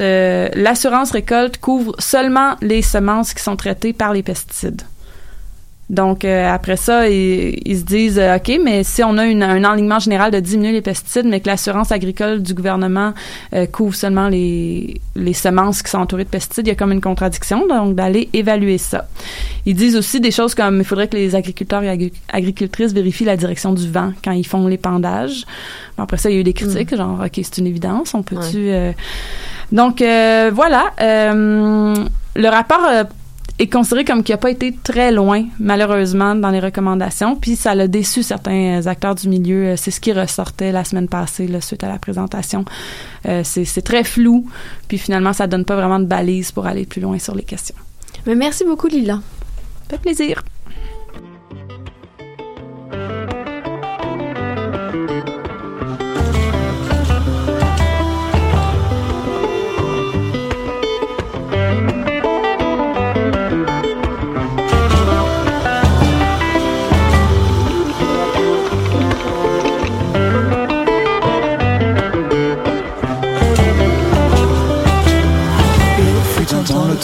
Euh, 0.00 0.48
l'assurance 0.54 1.10
récolte 1.10 1.58
couvre 1.58 1.94
seulement 1.98 2.54
les 2.60 2.82
semences 2.82 3.34
qui 3.34 3.42
sont 3.42 3.56
traitées 3.56 3.92
par 3.92 4.12
les 4.12 4.22
pesticides. 4.22 4.82
Donc 5.90 6.24
euh, 6.24 6.50
après 6.50 6.76
ça, 6.76 7.08
ils, 7.10 7.60
ils 7.66 7.78
se 7.78 7.84
disent 7.84 8.18
euh, 8.18 8.36
ok, 8.36 8.58
mais 8.64 8.84
si 8.84 9.02
on 9.04 9.18
a 9.18 9.26
une- 9.26 9.42
un 9.42 9.64
enlignement 9.64 9.98
général 9.98 10.30
de 10.30 10.40
diminuer 10.40 10.72
les 10.72 10.80
pesticides, 10.80 11.26
mais 11.26 11.40
que 11.40 11.46
l'assurance 11.46 11.92
agricole 11.92 12.42
du 12.42 12.54
gouvernement 12.54 13.12
euh, 13.52 13.66
couvre 13.66 13.94
seulement 13.94 14.28
les, 14.28 14.98
les 15.14 15.34
semences 15.34 15.82
qui 15.82 15.90
sont 15.90 15.98
entourées 15.98 16.24
de 16.24 16.30
pesticides, 16.30 16.66
il 16.66 16.70
y 16.70 16.72
a 16.72 16.74
comme 16.74 16.90
une 16.92 17.02
contradiction. 17.02 17.66
Donc 17.66 17.94
d'aller 17.96 18.30
évaluer 18.32 18.78
ça. 18.78 19.06
Ils 19.66 19.74
disent 19.76 19.96
aussi 19.96 20.20
des 20.20 20.30
choses 20.30 20.54
comme 20.54 20.78
il 20.78 20.84
faudrait 20.84 21.08
que 21.08 21.16
les 21.16 21.34
agriculteurs 21.34 21.82
et 21.82 21.88
agri- 21.90 22.12
agricultrices 22.32 22.92
vérifient 22.94 23.24
la 23.26 23.36
direction 23.36 23.74
du 23.74 23.90
vent 23.90 24.12
quand 24.24 24.32
ils 24.32 24.46
font 24.46 24.66
l'épandage. 24.66 25.44
Bon, 25.98 26.04
après 26.04 26.16
ça, 26.16 26.30
il 26.30 26.34
y 26.34 26.36
a 26.38 26.40
eu 26.40 26.44
des 26.44 26.54
critiques, 26.54 26.96
genre 26.96 27.20
ok, 27.22 27.32
c'est 27.34 27.58
une 27.58 27.66
évidence, 27.66 28.14
on 28.14 28.22
peut-tu 28.22 28.70
euh, 28.70 28.92
donc 29.70 30.00
euh, 30.02 30.50
voilà, 30.52 30.86
euh, 31.00 31.94
le 32.36 32.48
rapport 32.48 32.84
euh, 32.90 33.04
est 33.58 33.72
considéré 33.72 34.04
comme 34.04 34.24
qui 34.24 34.32
n'a 34.32 34.38
pas 34.38 34.50
été 34.50 34.72
très 34.72 35.12
loin, 35.12 35.44
malheureusement, 35.60 36.34
dans 36.34 36.50
les 36.50 36.60
recommandations. 36.60 37.36
Puis 37.36 37.56
ça 37.56 37.74
l'a 37.74 37.86
déçu 37.86 38.22
certains 38.22 38.80
euh, 38.80 38.88
acteurs 38.88 39.14
du 39.14 39.28
milieu. 39.28 39.68
Euh, 39.68 39.76
C'est 39.76 39.90
ce 39.90 40.00
qui 40.00 40.12
ressortait 40.12 40.72
la 40.72 40.84
semaine 40.84 41.08
passée, 41.08 41.46
là, 41.46 41.60
suite 41.60 41.84
à 41.84 41.88
la 41.88 41.98
présentation. 41.98 42.64
Euh, 43.26 43.42
c'est 43.44 43.82
très 43.82 44.04
flou. 44.04 44.46
Puis 44.88 44.98
finalement, 44.98 45.32
ça 45.32 45.46
donne 45.46 45.64
pas 45.64 45.76
vraiment 45.76 46.00
de 46.00 46.06
balises 46.06 46.50
pour 46.50 46.66
aller 46.66 46.84
plus 46.84 47.00
loin 47.00 47.18
sur 47.18 47.34
les 47.34 47.44
questions. 47.44 47.76
Mais 48.26 48.34
merci 48.34 48.64
beaucoup, 48.64 48.88
Lila. 48.88 49.20
Ça 49.88 49.96
fait 49.96 49.98
plaisir. 49.98 50.42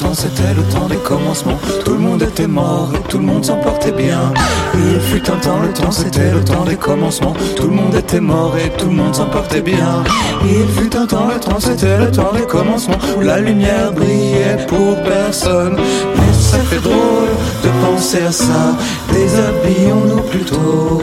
Temps, 0.01 0.15
c'était 0.15 0.55
le 0.55 0.63
temps 0.63 0.87
des 0.89 0.97
commencements. 0.97 1.59
Tout 1.85 1.93
le 1.93 1.99
monde 1.99 2.23
était 2.23 2.47
mort 2.47 2.91
et 2.95 3.09
tout 3.09 3.19
le 3.19 3.25
monde 3.25 3.45
s'en 3.45 3.57
portait 3.57 3.93
bien. 3.93 4.33
Il 4.75 5.01
fut 5.01 5.31
un 5.31 5.37
temps, 5.37 5.61
le 5.61 5.73
temps 5.73 5.91
c'était 5.91 6.31
le 6.31 6.43
temps 6.43 6.65
des 6.65 6.77
commencements. 6.77 7.35
Tout 7.57 7.65
le 7.65 7.75
monde 7.75 7.95
était 7.95 8.21
mort 8.21 8.55
et 8.57 8.71
tout 8.79 8.87
le 8.87 8.95
monde 8.95 9.15
s'en 9.15 9.27
portait 9.27 9.61
bien. 9.61 10.03
Il 10.45 10.67
fut 10.69 10.97
un 10.97 11.07
temps, 11.07 11.29
le 11.33 11.39
temps 11.39 11.61
c'était 11.61 11.99
le 11.99 12.11
temps 12.11 12.33
des 12.35 12.47
commencements. 12.47 12.99
Où 13.17 13.21
la 13.21 13.39
lumière 13.39 13.93
brillait 13.93 14.65
pour 14.69 14.97
personne. 15.03 15.77
Mais 15.77 16.33
ça 16.33 16.59
fait 16.59 16.81
drôle 16.81 17.33
de 17.65 17.69
penser 17.85 18.23
à 18.23 18.33
ça. 18.33 18.77
Déshabillons-nous 19.13 20.23
plutôt. 20.23 21.03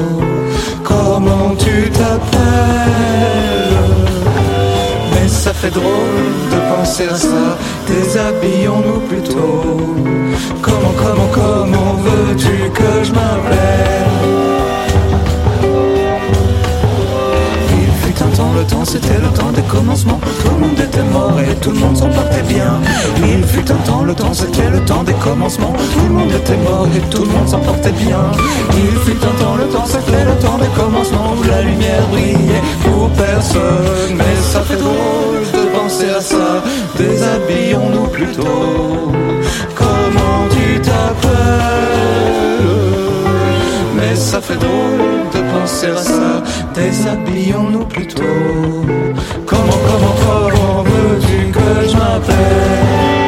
Comment 0.83 1.55
tu 1.57 1.89
t'appelles? 1.91 2.37
Ça 5.27 5.53
fait 5.53 5.69
drôle 5.69 5.83
de 6.51 6.75
penser 6.75 7.07
à 7.09 7.15
ça. 7.15 7.57
Déshabillons-nous 7.87 8.99
plutôt. 9.01 9.77
Comment, 10.61 10.93
comment, 10.97 11.29
comment 11.33 11.93
veux-tu 12.03 12.69
que 12.71 13.03
je 13.03 13.11
m'appelle? 13.11 14.46
Temps, 18.37 18.53
le 18.53 18.63
temps 18.63 18.85
c'était 18.85 19.19
le 19.19 19.29
temps 19.29 19.51
des 19.51 19.63
commencements. 19.63 20.19
Tout 20.41 20.51
le 20.53 20.59
monde 20.67 20.79
était 20.79 21.07
mort 21.11 21.39
et 21.39 21.55
tout 21.55 21.71
le 21.71 21.79
monde 21.79 21.97
s'en 21.97 22.09
portait 22.09 22.43
bien. 22.43 22.71
Il 23.33 23.43
fut 23.43 23.69
un 23.71 23.81
temps, 23.87 24.03
le 24.03 24.13
temps 24.13 24.33
c'était 24.33 24.69
le 24.69 24.79
temps 24.85 25.03
des 25.03 25.13
commencements. 25.13 25.73
Tout 25.93 26.07
le 26.07 26.13
monde 26.13 26.31
était 26.31 26.57
mort 26.57 26.87
et 26.95 26.99
tout 27.09 27.23
le 27.23 27.31
monde 27.31 27.47
s'en 27.47 27.59
portait 27.59 27.97
bien. 28.05 28.21
Il 28.73 28.95
fut 29.05 29.17
un 29.29 29.35
temps, 29.41 29.55
le 29.55 29.67
temps 29.73 29.87
c'était 29.87 30.23
le 30.23 30.35
temps 30.43 30.59
des 30.59 30.71
commencements 30.79 31.33
où 31.39 31.43
la 31.43 31.61
lumière 31.63 32.05
brillait 32.11 32.63
pour 32.83 33.09
personne. 33.09 34.13
Mais 34.15 34.35
ça 34.51 34.61
fait 34.61 34.77
drôle 34.77 35.41
de 35.53 35.63
penser 35.75 36.09
à 36.09 36.21
ça. 36.21 36.63
Déshabillons-nous 36.95 38.07
plutôt. 38.17 39.11
Comment 39.73 40.41
tu 40.51 40.79
t'appelles? 40.81 42.76
Ça 44.17 44.41
fait 44.41 44.55
drôle 44.55 45.29
de 45.33 45.39
penser 45.51 45.87
à 45.87 45.97
ça. 45.97 46.43
Déshabillons-nous 46.73 47.85
plutôt. 47.85 48.23
Comment, 49.45 49.79
comment, 49.87 50.15
comment 50.25 50.83
veux-tu 50.83 51.51
que 51.51 51.89
je 51.89 51.95
m'appelle? 51.95 53.26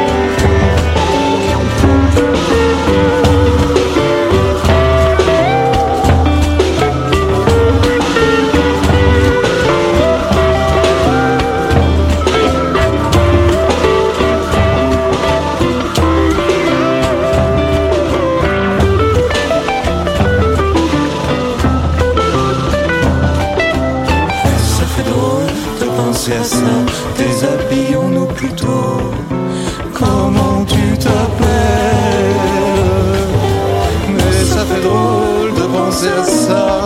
Penser 36.30 36.79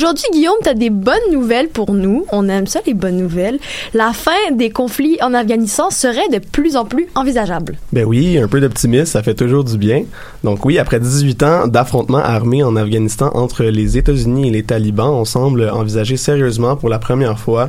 Aujourd'hui, 0.00 0.24
Guillaume, 0.32 0.54
tu 0.62 0.68
as 0.70 0.72
des 0.72 0.88
bonnes 0.88 1.30
nouvelles 1.30 1.68
pour 1.68 1.92
nous. 1.92 2.24
On 2.32 2.48
aime 2.48 2.66
ça, 2.66 2.80
les 2.86 2.94
bonnes 2.94 3.18
nouvelles. 3.18 3.58
La 3.92 4.14
fin 4.14 4.50
des 4.50 4.70
conflits 4.70 5.18
en 5.20 5.34
Afghanistan 5.34 5.90
serait 5.90 6.30
de 6.32 6.38
plus 6.38 6.74
en 6.74 6.86
plus 6.86 7.06
envisageable. 7.14 7.76
Ben 7.92 8.06
oui, 8.06 8.38
un 8.38 8.48
peu 8.48 8.62
d'optimisme, 8.62 9.04
ça 9.04 9.22
fait 9.22 9.34
toujours 9.34 9.62
du 9.62 9.76
bien. 9.76 10.04
Donc 10.42 10.64
oui, 10.64 10.78
après 10.78 11.00
18 11.00 11.42
ans 11.42 11.66
d'affrontements 11.66 12.16
armés 12.16 12.62
en 12.62 12.76
Afghanistan 12.76 13.30
entre 13.34 13.64
les 13.64 13.98
États-Unis 13.98 14.48
et 14.48 14.50
les 14.50 14.62
talibans, 14.62 15.10
on 15.10 15.26
semble 15.26 15.68
envisager 15.68 16.16
sérieusement 16.16 16.76
pour 16.76 16.88
la 16.88 16.98
première 16.98 17.38
fois 17.38 17.68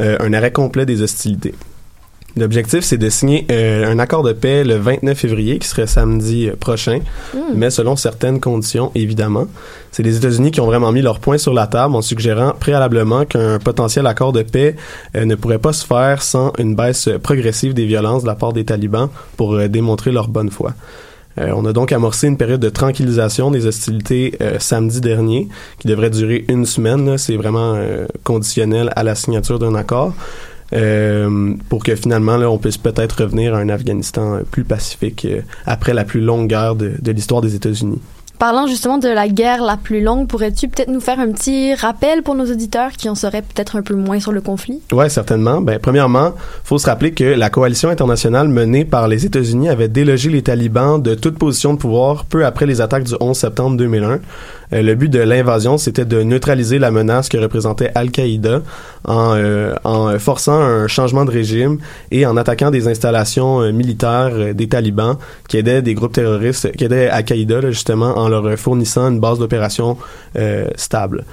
euh, 0.00 0.16
un 0.18 0.32
arrêt 0.32 0.50
complet 0.50 0.84
des 0.84 1.00
hostilités. 1.02 1.54
L'objectif, 2.36 2.84
c'est 2.84 2.98
de 2.98 3.08
signer 3.08 3.46
euh, 3.50 3.90
un 3.90 3.98
accord 3.98 4.22
de 4.22 4.32
paix 4.32 4.62
le 4.62 4.76
29 4.76 5.18
février, 5.18 5.58
qui 5.58 5.66
serait 5.66 5.86
samedi 5.86 6.48
euh, 6.48 6.56
prochain, 6.56 7.00
mais 7.54 7.70
selon 7.70 7.96
certaines 7.96 8.38
conditions, 8.38 8.92
évidemment. 8.94 9.46
C'est 9.90 10.02
les 10.02 10.16
États-Unis 10.16 10.50
qui 10.50 10.60
ont 10.60 10.66
vraiment 10.66 10.92
mis 10.92 11.02
leur 11.02 11.20
point 11.20 11.38
sur 11.38 11.54
la 11.54 11.66
table 11.66 11.96
en 11.96 12.02
suggérant 12.02 12.52
préalablement 12.52 13.24
qu'un 13.24 13.58
potentiel 13.58 14.06
accord 14.06 14.32
de 14.32 14.42
paix 14.42 14.76
euh, 15.16 15.24
ne 15.24 15.34
pourrait 15.34 15.58
pas 15.58 15.72
se 15.72 15.84
faire 15.84 16.22
sans 16.22 16.52
une 16.58 16.76
baisse 16.76 17.08
progressive 17.22 17.74
des 17.74 17.86
violences 17.86 18.22
de 18.22 18.28
la 18.28 18.34
part 18.34 18.52
des 18.52 18.64
talibans 18.64 19.08
pour 19.36 19.54
euh, 19.54 19.68
démontrer 19.68 20.12
leur 20.12 20.28
bonne 20.28 20.50
foi. 20.50 20.74
Euh, 21.38 21.52
on 21.54 21.64
a 21.64 21.72
donc 21.72 21.92
amorcé 21.92 22.26
une 22.26 22.36
période 22.36 22.60
de 22.60 22.68
tranquillisation 22.68 23.50
des 23.50 23.66
hostilités 23.66 24.34
euh, 24.40 24.58
samedi 24.58 25.00
dernier, 25.00 25.48
qui 25.78 25.88
devrait 25.88 26.10
durer 26.10 26.44
une 26.48 26.66
semaine. 26.66 27.16
C'est 27.18 27.36
vraiment 27.36 27.74
euh, 27.76 28.06
conditionnel 28.24 28.92
à 28.96 29.02
la 29.02 29.14
signature 29.14 29.58
d'un 29.58 29.74
accord. 29.74 30.14
Euh, 30.72 31.54
pour 31.68 31.82
que 31.82 31.94
finalement 31.94 32.36
là, 32.36 32.50
on 32.50 32.58
puisse 32.58 32.78
peut-être 32.78 33.22
revenir 33.22 33.54
à 33.54 33.58
un 33.58 33.68
Afghanistan 33.68 34.34
euh, 34.34 34.42
plus 34.42 34.64
pacifique 34.64 35.24
euh, 35.24 35.40
après 35.66 35.94
la 35.94 36.04
plus 36.04 36.20
longue 36.20 36.48
guerre 36.48 36.74
de, 36.74 36.92
de 37.00 37.12
l'histoire 37.12 37.40
des 37.40 37.54
États-Unis. 37.54 38.00
Parlant 38.38 38.68
justement 38.68 38.98
de 38.98 39.08
la 39.08 39.28
guerre 39.28 39.64
la 39.64 39.76
plus 39.76 40.00
longue, 40.00 40.28
pourrais-tu 40.28 40.68
peut-être 40.68 40.90
nous 40.90 41.00
faire 41.00 41.18
un 41.18 41.32
petit 41.32 41.74
rappel 41.74 42.22
pour 42.22 42.36
nos 42.36 42.44
auditeurs 42.44 42.92
qui 42.92 43.08
en 43.08 43.16
sauraient 43.16 43.42
peut-être 43.42 43.74
un 43.74 43.82
peu 43.82 43.94
moins 43.94 44.20
sur 44.20 44.30
le 44.30 44.40
conflit? 44.40 44.80
Ouais, 44.92 45.08
certainement. 45.08 45.60
Ben, 45.60 45.80
premièrement, 45.80 46.34
faut 46.62 46.78
se 46.78 46.86
rappeler 46.86 47.10
que 47.10 47.24
la 47.24 47.50
coalition 47.50 47.88
internationale 47.88 48.46
menée 48.46 48.84
par 48.84 49.08
les 49.08 49.26
États-Unis 49.26 49.68
avait 49.68 49.88
délogé 49.88 50.30
les 50.30 50.42
talibans 50.42 51.02
de 51.02 51.16
toute 51.16 51.36
position 51.36 51.74
de 51.74 51.78
pouvoir 51.78 52.26
peu 52.26 52.46
après 52.46 52.66
les 52.66 52.80
attaques 52.80 53.02
du 53.02 53.14
11 53.18 53.36
septembre 53.36 53.76
2001. 53.76 54.20
Euh, 54.72 54.82
le 54.82 54.94
but 54.94 55.08
de 55.08 55.20
l'invasion, 55.20 55.78
c'était 55.78 56.04
de 56.04 56.22
neutraliser 56.22 56.78
la 56.78 56.90
menace 56.90 57.28
que 57.28 57.38
représentait 57.38 57.90
Al-Qaïda 57.94 58.62
en, 59.04 59.34
euh, 59.34 59.74
en 59.84 60.18
forçant 60.18 60.60
un 60.60 60.86
changement 60.88 61.24
de 61.24 61.30
régime 61.30 61.78
et 62.10 62.26
en 62.26 62.36
attaquant 62.36 62.70
des 62.70 62.88
installations 62.88 63.60
euh, 63.62 63.72
militaires 63.72 64.32
euh, 64.32 64.52
des 64.52 64.68
talibans 64.68 65.16
qui 65.48 65.56
aidaient 65.56 65.82
des 65.82 65.94
groupes 65.94 66.12
terroristes, 66.12 66.70
qui 66.76 66.84
aidaient 66.84 67.08
Al-Qaïda 67.08 67.70
justement 67.70 68.18
en 68.18 68.28
leur 68.28 68.58
fournissant 68.58 69.08
une 69.08 69.20
base 69.20 69.38
d'opération 69.38 69.96
stable. 70.76 71.24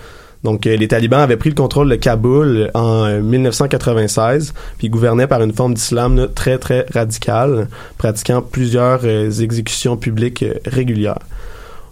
Donc, 0.46 0.66
les 0.66 0.88
talibans 0.88 1.22
avaient 1.22 1.38
pris 1.38 1.50
le 1.50 1.56
contrôle 1.56 1.90
de 1.90 1.96
Kaboul 1.96 2.70
en 2.76 3.06
euh, 3.06 3.20
1996, 3.20 4.54
puis 4.78 4.90
gouvernaient 4.90 5.26
par 5.26 5.42
une 5.42 5.54
forme 5.54 5.74
d'islam 5.74 6.28
très, 6.36 6.60
très 6.60 6.86
radicale, 6.94 7.68
pratiquant 7.98 8.44
plusieurs 8.44 9.04
exécutions 9.06 9.98
publiques 9.98 10.46
régulières. 10.68 11.18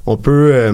On 0.05 0.17
peut... 0.17 0.51
euh, 0.53 0.73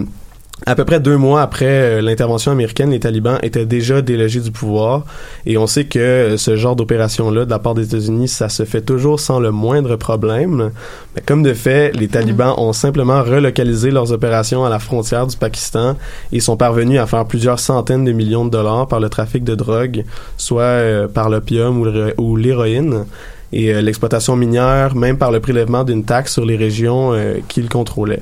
à 0.66 0.76
peu 0.76 0.84
près 0.84 1.00
deux 1.00 1.18
mois 1.18 1.42
après 1.42 1.66
euh, 1.66 2.02
l'intervention 2.02 2.52
américaine, 2.52 2.92
les 2.92 3.00
talibans 3.00 3.40
étaient 3.44 3.66
déjà 3.66 4.02
délogés 4.02 4.42
du 4.42 4.52
pouvoir 4.52 5.06
et 5.46 5.58
on 5.58 5.68
sait 5.68 5.86
que 5.86 6.00
euh, 6.00 6.38
ce 6.38 6.56
genre 6.56 6.76
d'opération-là 6.76 7.46
de 7.46 7.50
la 7.50 7.60
part 7.60 7.76
des 7.76 7.86
États-Unis, 7.86 8.28
ça 8.28 8.50
se 8.50 8.66
fait 8.66 8.82
toujours 8.82 9.20
sans 9.20 9.40
le 9.40 9.52
moindre 9.52 9.96
problème. 9.96 10.72
Mais 11.16 11.22
comme 11.26 11.44
de 11.44 11.54
fait, 11.54 11.96
les 11.96 12.08
talibans 12.08 12.54
ont 12.58 12.74
simplement 12.74 13.24
relocalisé 13.24 13.90
leurs 13.90 14.12
opérations 14.12 14.66
à 14.66 14.70
la 14.70 14.80
frontière 14.80 15.28
du 15.28 15.38
Pakistan 15.38 15.96
et 16.32 16.40
sont 16.40 16.58
parvenus 16.58 17.00
à 17.00 17.08
faire 17.08 17.26
plusieurs 17.26 17.60
centaines 17.60 18.04
de 18.04 18.12
millions 18.12 18.46
de 18.46 18.52
dollars 18.52 18.88
par 18.88 19.00
le 19.00 19.10
trafic 19.10 19.44
de 19.44 19.56
drogue, 19.56 20.04
soit 20.38 20.62
euh, 20.62 21.08
par 21.08 21.30
l'opium 21.30 21.82
ou 22.18 22.36
l'héroïne 22.36 23.06
et 23.52 23.82
l'exploitation 23.82 24.36
minière, 24.36 24.96
même 24.96 25.18
par 25.18 25.32
le 25.32 25.40
prélèvement 25.40 25.84
d'une 25.84 26.04
taxe 26.04 26.34
sur 26.34 26.46
les 26.46 26.56
régions 26.56 27.14
qu'ils 27.48 27.68
contrôlaient. 27.68 28.22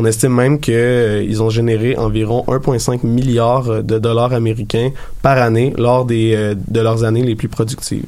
On 0.00 0.04
estime 0.04 0.32
même 0.32 0.60
qu'ils 0.60 1.42
ont 1.42 1.50
généré 1.50 1.96
environ 1.96 2.44
1,5 2.46 3.04
milliard 3.04 3.68
euh, 3.68 3.82
de 3.82 3.98
dollars 3.98 4.32
américains 4.32 4.92
par 5.22 5.38
année 5.38 5.74
lors 5.76 6.04
des, 6.04 6.34
euh, 6.36 6.54
de 6.68 6.80
leurs 6.80 7.02
années 7.02 7.24
les 7.24 7.34
plus 7.34 7.48
productives. 7.48 8.06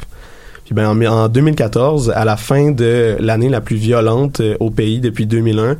Puis 0.64 0.72
ben, 0.76 0.86
en, 0.88 1.04
en 1.04 1.28
2014, 1.28 2.12
à 2.14 2.24
la 2.24 2.36
fin 2.36 2.70
de 2.70 3.16
l'année 3.18 3.48
la 3.48 3.60
plus 3.60 3.74
violente 3.74 4.38
euh, 4.38 4.56
au 4.60 4.70
pays 4.70 5.00
depuis 5.00 5.26
2001, 5.26 5.76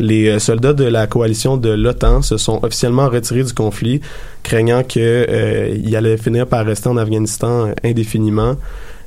les 0.00 0.28
euh, 0.28 0.38
soldats 0.38 0.74
de 0.74 0.84
la 0.84 1.06
coalition 1.06 1.56
de 1.56 1.70
l'OTAN 1.70 2.20
se 2.20 2.36
sont 2.36 2.62
officiellement 2.62 3.08
retirés 3.08 3.44
du 3.44 3.54
conflit, 3.54 4.02
craignant 4.42 4.82
que 4.82 5.00
euh, 5.00 5.74
il 5.82 5.96
allait 5.96 6.18
finir 6.18 6.46
par 6.46 6.66
rester 6.66 6.90
en 6.90 6.98
Afghanistan 6.98 7.68
euh, 7.68 7.72
indéfiniment. 7.82 8.56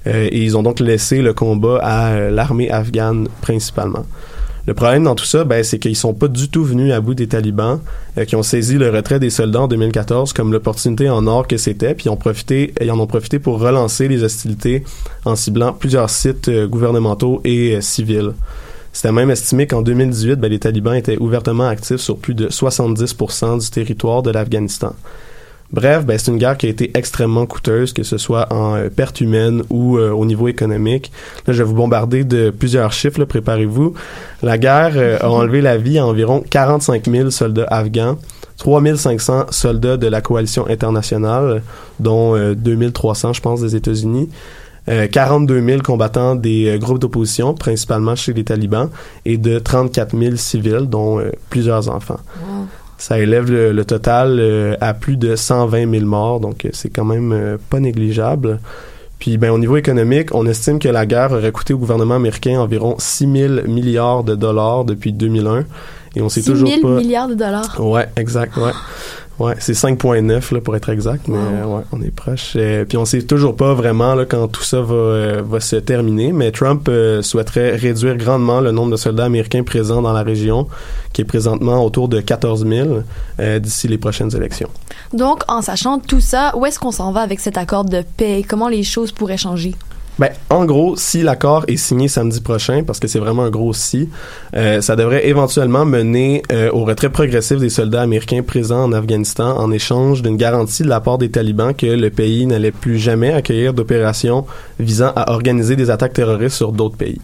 Euh, 0.07 0.27
et 0.31 0.43
ils 0.43 0.57
ont 0.57 0.63
donc 0.63 0.79
laissé 0.79 1.21
le 1.21 1.33
combat 1.33 1.79
à 1.81 2.13
euh, 2.13 2.31
l'armée 2.31 2.71
afghane 2.71 3.27
principalement. 3.41 4.05
Le 4.67 4.73
problème 4.73 5.05
dans 5.05 5.15
tout 5.15 5.25
ça, 5.25 5.45
ben, 5.45 5.63
c'est 5.63 5.79
qu'ils 5.79 5.95
sont 5.95 6.13
pas 6.13 6.27
du 6.27 6.49
tout 6.49 6.65
venus 6.65 6.91
à 6.91 6.99
bout 6.99 7.13
des 7.13 7.27
talibans, 7.27 7.79
euh, 8.17 8.25
qui 8.25 8.35
ont 8.35 8.43
saisi 8.43 8.77
le 8.77 8.89
retrait 8.89 9.17
des 9.17 9.29
soldats 9.29 9.61
en 9.61 9.67
2014 9.69 10.33
comme 10.33 10.51
l'opportunité 10.51 11.09
en 11.09 11.25
or 11.25 11.47
que 11.47 11.55
c'était, 11.55 11.95
puis 11.95 12.09
ont 12.09 12.17
profité, 12.17 12.73
ils 12.81 12.91
en 12.91 12.99
ont 12.99 13.07
profité 13.07 13.39
pour 13.39 13.61
relancer 13.61 14.09
les 14.09 14.23
hostilités 14.23 14.83
en 15.23 15.37
ciblant 15.37 15.71
plusieurs 15.71 16.09
sites 16.09 16.49
euh, 16.49 16.67
gouvernementaux 16.67 17.39
et 17.45 17.77
euh, 17.77 17.81
civils. 17.81 18.33
C'était 18.91 19.13
même 19.13 19.31
estimé 19.31 19.67
qu'en 19.67 19.81
2018, 19.81 20.35
ben, 20.35 20.49
les 20.49 20.59
talibans 20.59 20.95
étaient 20.95 21.17
ouvertement 21.17 21.69
actifs 21.69 22.01
sur 22.01 22.17
plus 22.17 22.33
de 22.33 22.49
70% 22.49 23.61
du 23.61 23.69
territoire 23.69 24.21
de 24.21 24.31
l'Afghanistan. 24.31 24.93
Bref, 25.71 26.05
ben, 26.05 26.17
c'est 26.17 26.31
une 26.31 26.37
guerre 26.37 26.57
qui 26.57 26.65
a 26.65 26.69
été 26.69 26.91
extrêmement 26.93 27.45
coûteuse, 27.45 27.91
que 27.91 28.03
ce 28.03 28.17
soit 28.17 28.51
en 28.53 28.75
euh, 28.75 28.89
pertes 28.89 29.19
humaines 29.19 29.63
ou 29.69 29.97
euh, 29.97 30.11
au 30.11 30.25
niveau 30.25 30.47
économique. 30.47 31.11
Là, 31.45 31.53
je 31.53 31.61
vais 31.61 31.67
vous 31.67 31.75
bombarder 31.75 32.23
de 32.23 32.49
plusieurs 32.51 32.93
chiffres, 32.93 33.23
préparez-vous. 33.25 33.93
La 34.43 34.57
guerre 34.57 34.93
euh, 34.95 35.17
a 35.19 35.29
enlevé 35.29 35.61
la 35.61 35.77
vie 35.77 35.97
à 35.97 36.05
environ 36.05 36.43
45 36.49 37.09
000 37.09 37.29
soldats 37.31 37.67
afghans, 37.69 38.17
3500 38.57 39.47
soldats 39.49 39.97
de 39.97 40.07
la 40.07 40.21
coalition 40.21 40.67
internationale, 40.67 41.61
dont 41.99 42.35
euh, 42.35 42.55
2300, 42.55 43.33
je 43.33 43.41
pense, 43.41 43.61
des 43.61 43.75
États-Unis. 43.75 44.29
Euh, 44.89 45.07
42 45.07 45.61
000 45.61 45.81
combattants 45.81 46.35
des 46.35 46.69
euh, 46.69 46.77
groupes 46.77 46.99
d'opposition, 46.99 47.53
principalement 47.53 48.15
chez 48.15 48.33
les 48.33 48.45
talibans, 48.45 48.89
et 49.25 49.37
de 49.37 49.59
34 49.59 50.17
000 50.17 50.35
civils, 50.37 50.85
dont 50.87 51.19
euh, 51.19 51.31
plusieurs 51.49 51.89
enfants. 51.89 52.19
Ça 52.97 53.19
élève 53.19 53.51
le, 53.51 53.71
le 53.73 53.85
total 53.85 54.37
euh, 54.39 54.75
à 54.81 54.93
plus 54.93 55.17
de 55.17 55.35
120 55.35 55.89
000 55.91 56.05
morts, 56.05 56.39
donc 56.39 56.65
euh, 56.65 56.69
c'est 56.73 56.89
quand 56.89 57.05
même 57.05 57.31
euh, 57.31 57.57
pas 57.69 57.79
négligeable. 57.79 58.59
Puis, 59.19 59.37
ben, 59.37 59.51
au 59.51 59.57
niveau 59.57 59.77
économique, 59.77 60.33
on 60.33 60.45
estime 60.45 60.77
que 60.79 60.89
la 60.89 61.05
guerre 61.05 61.31
aurait 61.31 61.51
coûté 61.51 61.73
au 61.73 61.77
gouvernement 61.79 62.15
américain 62.15 62.59
environ 62.59 62.95
6 62.99 63.31
000 63.31 63.53
milliards 63.67 64.23
de 64.23 64.35
dollars 64.35 64.85
depuis 64.85 65.11
2001. 65.11 65.65
Et 66.15 66.21
on 66.21 66.29
sait 66.29 66.41
6 66.41 66.51
toujours 66.51 66.69
000 66.69 66.81
pas. 66.81 66.95
milliards 66.99 67.27
de 67.27 67.33
dollars. 67.35 67.75
Ouais, 67.79 68.07
exact, 68.15 68.57
ouais. 68.57 68.71
Ouais, 69.39 69.53
c'est 69.59 69.73
5.9 69.73 70.53
là 70.53 70.61
pour 70.61 70.75
être 70.75 70.89
exact, 70.89 71.27
mais 71.27 71.37
euh, 71.37 71.65
ouais, 71.65 71.83
on 71.91 72.01
est 72.01 72.09
proche. 72.09 72.53
Euh, 72.55 72.85
puis 72.85 72.97
on 72.97 73.05
sait 73.05 73.21
toujours 73.21 73.55
pas 73.55 73.75
vraiment 73.75 74.15
là 74.15 74.25
quand 74.25 74.47
tout 74.47 74.63
ça 74.63 74.81
va 74.81 74.95
euh, 74.95 75.43
va 75.47 75.59
se 75.59 75.75
terminer, 75.75 76.31
mais 76.31 76.51
Trump 76.51 76.87
euh, 76.89 77.21
souhaiterait 77.21 77.75
réduire 77.75 78.17
grandement 78.17 78.61
le 78.61 78.71
nombre 78.71 78.91
de 78.91 78.97
soldats 78.97 79.25
américains 79.25 79.63
présents 79.63 80.01
dans 80.01 80.13
la 80.13 80.23
région, 80.23 80.67
qui 81.13 81.21
est 81.21 81.25
présentement 81.25 81.85
autour 81.85 82.09
de 82.09 82.19
14 82.19 82.65
000 82.67 82.89
euh, 83.39 83.59
d'ici 83.59 83.87
les 83.87 83.99
prochaines 83.99 84.35
élections. 84.35 84.69
Donc, 85.13 85.43
en 85.47 85.61
sachant 85.61 85.99
tout 85.99 86.21
ça, 86.21 86.55
où 86.55 86.65
est-ce 86.65 86.79
qu'on 86.79 86.91
s'en 86.91 87.11
va 87.11 87.21
avec 87.21 87.39
cet 87.39 87.57
accord 87.57 87.85
de 87.85 88.03
paix? 88.17 88.43
Comment 88.47 88.69
les 88.69 88.83
choses 88.83 89.11
pourraient 89.11 89.37
changer? 89.37 89.75
Ben, 90.19 90.29
en 90.49 90.65
gros, 90.65 90.95
si 90.95 91.21
l'accord 91.21 91.65
est 91.67 91.77
signé 91.77 92.07
samedi 92.07 92.41
prochain, 92.41 92.83
parce 92.83 92.99
que 92.99 93.07
c'est 93.07 93.19
vraiment 93.19 93.43
un 93.43 93.51
gros 93.51 93.73
si, 93.73 94.09
euh, 94.55 94.81
ça 94.81 94.95
devrait 94.95 95.27
éventuellement 95.27 95.85
mener 95.85 96.41
euh, 96.51 96.71
au 96.71 96.85
retrait 96.85 97.11
progressif 97.11 97.59
des 97.59 97.69
soldats 97.69 98.01
américains 98.01 98.41
présents 98.41 98.83
en 98.83 98.93
Afghanistan 98.93 99.55
en 99.57 99.71
échange 99.71 100.23
d'une 100.23 100.37
garantie 100.37 100.81
de 100.81 100.89
la 100.89 101.01
part 101.01 101.19
des 101.19 101.29
talibans 101.29 101.73
que 101.73 101.85
le 101.85 102.09
pays 102.09 102.47
n'allait 102.47 102.71
plus 102.71 102.97
jamais 102.97 103.31
accueillir 103.31 103.73
d'opérations 103.73 104.45
visant 104.79 105.11
à 105.15 105.31
organiser 105.31 105.75
des 105.75 105.91
attaques 105.91 106.13
terroristes 106.13 106.57
sur 106.57 106.71
d'autres 106.71 106.97
pays. 106.97 107.21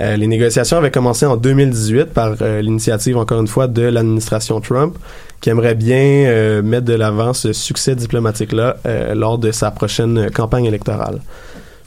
Euh, 0.00 0.16
les 0.16 0.26
négociations 0.26 0.78
avaient 0.78 0.90
commencé 0.90 1.26
en 1.26 1.36
2018 1.36 2.06
par 2.06 2.34
euh, 2.40 2.62
l'initiative, 2.62 3.18
encore 3.18 3.40
une 3.40 3.48
fois, 3.48 3.66
de 3.66 3.82
l'administration 3.82 4.60
Trump, 4.60 4.96
qui 5.40 5.50
aimerait 5.50 5.74
bien 5.74 5.98
euh, 5.98 6.62
mettre 6.62 6.86
de 6.86 6.94
l'avant 6.94 7.34
ce 7.34 7.52
succès 7.52 7.94
diplomatique-là 7.94 8.76
euh, 8.86 9.14
lors 9.14 9.38
de 9.38 9.52
sa 9.52 9.70
prochaine 9.70 10.30
campagne 10.30 10.64
électorale. 10.64 11.20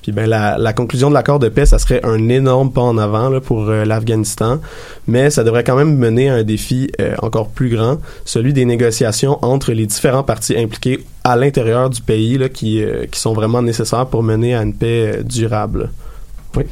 Puis 0.04 0.12
ben 0.12 0.30
la, 0.30 0.58
la 0.58 0.74
conclusion 0.74 1.10
de 1.10 1.14
l'accord 1.14 1.40
de 1.40 1.48
paix, 1.48 1.66
ça 1.66 1.80
serait 1.80 2.02
un 2.04 2.28
énorme 2.28 2.72
pas 2.72 2.82
en 2.82 2.98
avant 2.98 3.30
là, 3.30 3.40
pour 3.40 3.70
euh, 3.70 3.86
l'Afghanistan, 3.86 4.60
mais 5.08 5.30
ça 5.30 5.46
devrait 5.46 5.64
quand 5.64 5.78
même 5.78 5.98
mener 5.98 6.30
à 6.30 6.36
un 6.36 6.44
défi 6.44 6.92
euh, 7.00 7.16
encore 7.22 7.48
plus 7.50 7.70
grand, 7.70 8.00
celui 8.26 8.52
des 8.52 8.66
négociations 8.66 9.40
entre 9.44 9.72
les 9.72 9.86
différents 9.86 10.24
partis 10.24 10.58
impliqués 10.58 11.06
à 11.24 11.38
l'intérieur 11.38 11.90
du 11.90 12.02
pays 12.02 12.38
là, 12.38 12.50
qui, 12.50 12.84
euh, 12.84 13.06
qui 13.06 13.20
sont 13.20 13.32
vraiment 13.32 13.62
nécessaires 13.62 14.08
pour 14.08 14.24
mener 14.24 14.54
à 14.56 14.62
une 14.62 14.76
paix 14.76 15.20
euh, 15.20 15.24
durable. 15.24 15.90
Oui. 16.58 16.66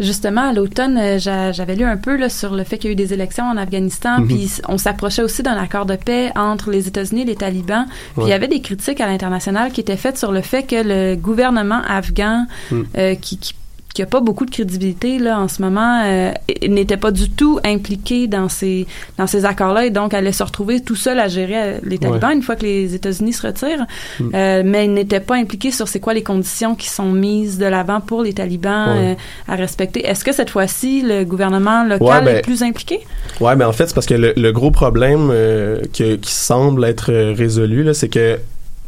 Justement, 0.00 0.48
à 0.48 0.52
l'automne, 0.52 0.96
euh, 0.98 1.18
j'a- 1.18 1.52
j'avais 1.52 1.76
lu 1.76 1.84
un 1.84 1.96
peu 1.96 2.16
là, 2.16 2.28
sur 2.28 2.54
le 2.54 2.64
fait 2.64 2.78
qu'il 2.78 2.88
y 2.88 2.90
a 2.90 2.94
eu 2.94 2.96
des 2.96 3.12
élections 3.12 3.44
en 3.44 3.56
Afghanistan, 3.56 4.18
Mhm. 4.20 4.26
puis 4.26 4.50
on 4.68 4.78
s'approchait 4.78 5.22
aussi 5.22 5.42
d'un 5.42 5.56
accord 5.56 5.84
de 5.86 5.96
paix 5.96 6.32
entre 6.36 6.70
les 6.70 6.88
États-Unis 6.88 7.22
et 7.22 7.26
les 7.26 7.36
talibans. 7.36 7.86
Puis 8.14 8.24
il 8.24 8.28
y 8.28 8.32
avait 8.32 8.48
des 8.48 8.60
critiques 8.60 9.00
à 9.00 9.06
l'international 9.06 9.70
qui 9.72 9.80
étaient 9.82 9.96
faites 9.96 10.16
sur 10.18 10.32
le 10.32 10.40
fait 10.40 10.62
que 10.64 10.76
le 10.82 11.16
gouvernement 11.16 11.82
afghan, 11.86 12.46
Mm. 12.70 12.82
euh, 12.96 13.14
qui, 13.14 13.38
qui 13.38 13.54
qui 13.94 14.02
a 14.02 14.06
pas 14.06 14.20
beaucoup 14.20 14.46
de 14.46 14.50
crédibilité 14.50 15.18
là 15.18 15.40
en 15.40 15.48
ce 15.48 15.60
moment 15.62 16.02
euh, 16.04 16.30
n'était 16.68 16.96
pas 16.96 17.10
du 17.10 17.28
tout 17.28 17.58
impliqué 17.64 18.28
dans 18.28 18.48
ces 18.48 18.86
dans 19.18 19.26
ces 19.26 19.44
accords-là 19.44 19.86
et 19.86 19.90
donc 19.90 20.14
allait 20.14 20.30
se 20.32 20.42
retrouver 20.44 20.80
tout 20.80 20.94
seul 20.94 21.18
à 21.18 21.26
gérer 21.28 21.56
euh, 21.56 21.78
les 21.82 21.98
talibans 21.98 22.30
une 22.32 22.42
fois 22.42 22.54
que 22.56 22.62
les 22.64 22.94
États-Unis 22.94 23.32
se 23.32 23.46
retirent 23.46 23.86
Mm. 24.20 24.30
Euh, 24.34 24.62
mais 24.64 24.84
il 24.86 24.92
n'était 24.94 25.20
pas 25.20 25.36
impliqué 25.36 25.70
sur 25.70 25.88
c'est 25.88 26.00
quoi 26.00 26.14
les 26.14 26.22
conditions 26.22 26.74
qui 26.74 26.88
sont 26.88 27.10
mises 27.12 27.58
de 27.58 27.66
l'avant 27.66 28.00
pour 28.00 28.22
les 28.22 28.32
talibans 28.32 28.88
Ouais. 28.96 29.10
euh, 29.12 29.14
à 29.52 29.56
respecter 29.56 30.06
est-ce 30.06 30.24
que 30.24 30.32
cette 30.32 30.50
fois-ci 30.50 31.02
le 31.02 31.24
gouvernement 31.24 31.84
local 31.84 32.00
Ouais, 32.24 32.24
ben, 32.24 32.36
est 32.38 32.42
plus 32.42 32.62
impliqué? 32.62 33.00
Ouais, 33.40 33.56
mais 33.56 33.64
en 33.64 33.72
fait, 33.72 33.86
c'est 33.86 33.94
parce 33.94 34.06
que 34.06 34.14
le, 34.14 34.32
le 34.36 34.52
gros 34.52 34.70
problème 34.70 35.30
euh, 35.32 35.80
que- 35.96 36.16
qui 36.16 36.32
semble 36.32 36.84
être 36.84 37.10
euh, 37.12 37.34
résolu, 37.36 37.82
là, 37.82 37.94
c'est 37.94 38.08
que 38.08 38.38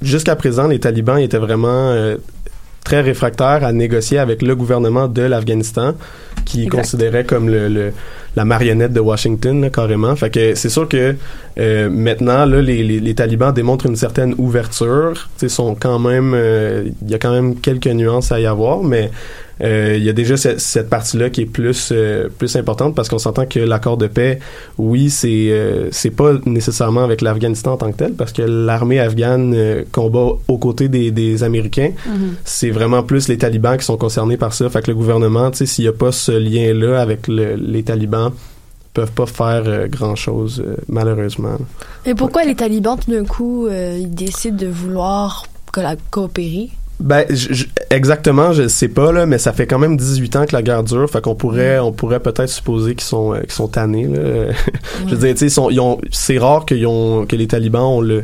jusqu'à 0.01 0.37
présent, 0.37 0.67
les 0.67 0.81
talibans 0.81 1.19
étaient 1.19 1.39
vraiment 1.39 1.69
euh, 1.91 2.17
très 2.85 3.01
réfractaires 3.01 3.65
à 3.65 3.73
négocier 3.73 4.19
avec 4.19 4.43
le 4.43 4.55
gouvernement 4.57 5.09
de 5.09 5.23
l'Afghanistan, 5.23 5.95
qui 6.45 6.65
Exact. 6.65 6.77
considérait 6.79 7.25
comme 7.25 7.49
le, 7.49 7.69
le- 7.69 7.93
la 8.35 8.45
marionnette 8.45 8.93
de 8.93 9.01
Washington, 9.01 9.61
là, 9.61 9.71
carrément. 9.71 10.17
Fait 10.17 10.31
que 10.31 10.55
c'est 10.55 10.71
sûr 10.71 10.89
que 10.89 11.15
euh, 11.59 11.89
maintenant, 11.91 12.45
là, 12.47 12.63
les, 12.63 12.83
les, 12.83 13.01
les 13.01 13.15
talibans 13.15 13.53
démontrent 13.53 13.87
une 13.87 13.97
certaine 13.97 14.35
ouverture. 14.39 15.29
Tu 15.39 15.41
sais, 15.41 15.49
sont 15.49 15.75
quand 15.75 15.99
même, 15.99 16.33
euh, 16.35 16.85
il 17.03 17.11
y 17.11 17.15
a 17.15 17.19
quand 17.19 17.33
même 17.33 17.57
quelques 17.57 17.87
nuances 17.89 18.33
à 18.33 18.41
y 18.41 18.47
avoir, 18.47 18.83
mais 18.83 19.11
euh, 19.63 19.95
il 19.97 20.03
y 20.03 20.09
a 20.09 20.13
déjà 20.13 20.37
cette, 20.37 20.61
cette 20.61 20.89
partie-là 20.89 21.31
qui 21.31 21.43
est 21.43 21.47
plus 21.47 21.91
euh, 21.93 22.29
plus 22.37 22.57
importante 22.57 22.95
parce 22.97 23.09
qu'on 23.09 23.19
s'entend 23.19 23.45
que 23.47 23.61
l'accord 23.61 23.97
de 23.97 24.07
paix, 24.09 24.41
oui, 24.79 25.09
c'est 25.11 25.49
euh, 25.51 25.89
c'est 25.93 26.11
pas 26.11 26.33
nécessairement 26.47 27.05
avec 27.05 27.21
l'Afghanistan 27.21 27.73
en 27.73 27.77
tant 27.77 27.93
que 27.93 27.99
tel 27.99 28.15
parce 28.15 28.33
que 28.33 28.43
l'armée 28.43 28.99
afghane 28.99 29.55
combat 29.93 30.33
aux 30.49 30.59
côtés 30.59 30.89
des, 30.89 31.11
des 31.11 31.45
Américains. 31.45 31.91
C'est 32.45 32.71
vraiment 32.71 33.03
plus 33.03 33.29
les 33.29 33.39
talibans 33.39 33.77
qui 33.77 33.85
sont 33.85 33.97
concernés 33.99 34.37
par 34.39 34.53
ça. 34.55 34.69
Fait 34.71 34.83
que 34.83 34.91
le 34.91 34.97
gouvernement, 34.97 35.51
tu 35.51 35.59
sais, 35.59 35.67
s'il 35.67 35.85
y 35.85 35.89
a 35.89 35.93
pas 35.93 36.13
ce 36.13 36.33
lien-là 36.33 37.01
avec 37.01 37.29
le- 37.29 37.55
les 37.57 37.83
talibans, 37.83 38.33
peuvent 38.95 39.13
pas 39.13 39.27
faire 39.27 39.63
euh, 39.67 39.87
grand-chose 39.89 40.63
euh, 40.67 40.77
malheureusement. 40.89 41.57
Et 42.07 42.15
pourquoi 42.15 42.45
les 42.45 42.55
talibans, 42.55 42.99
tout 42.99 43.11
d'un 43.11 43.25
coup, 43.25 43.67
euh, 43.67 43.97
ils 44.01 44.15
décident 44.15 44.57
de 44.57 44.67
vouloir 44.67 45.45
coopérer? 46.11 46.69
Ben, 47.01 47.25
je- 47.31 47.53
je- 47.53 47.65
exactement, 47.91 48.53
je 48.53 48.69
sais 48.69 48.89
pas 48.89 49.11
là, 49.11 49.27
mais 49.27 49.39
ça 49.39 49.53
fait 49.53 49.67
quand 49.67 49.79
même 49.79 49.97
18 49.97 50.37
ans 50.37 50.47
que 50.47 50.53
la 50.53 50.63
guerre 50.63 50.85
dure, 50.85 51.09
fait 51.11 51.21
qu'on 51.21 51.35
pourrait, 51.35 51.79
on 51.81 51.91
pourrait 51.91 52.21
peut-être 52.21 52.49
supposer 52.51 52.95
qu'ils 52.95 53.01
sont, 53.07 53.35
qu'ils 53.41 53.51
sont 53.51 53.67
tannés. 53.67 54.07
Là. 54.07 54.53
je 55.09 55.15
veux 55.15 55.17
dire, 55.27 55.35
tu 55.35 55.49
sais, 55.49 55.63
ils 55.71 55.81
ont- 55.81 55.99
c'est 56.13 56.39
rare 56.39 56.65
qu'ils 56.65 56.87
ont, 56.87 57.27
que 57.27 57.35
les 57.35 57.49
talibans 57.49 57.83
ont 57.85 58.01
le, 58.03 58.23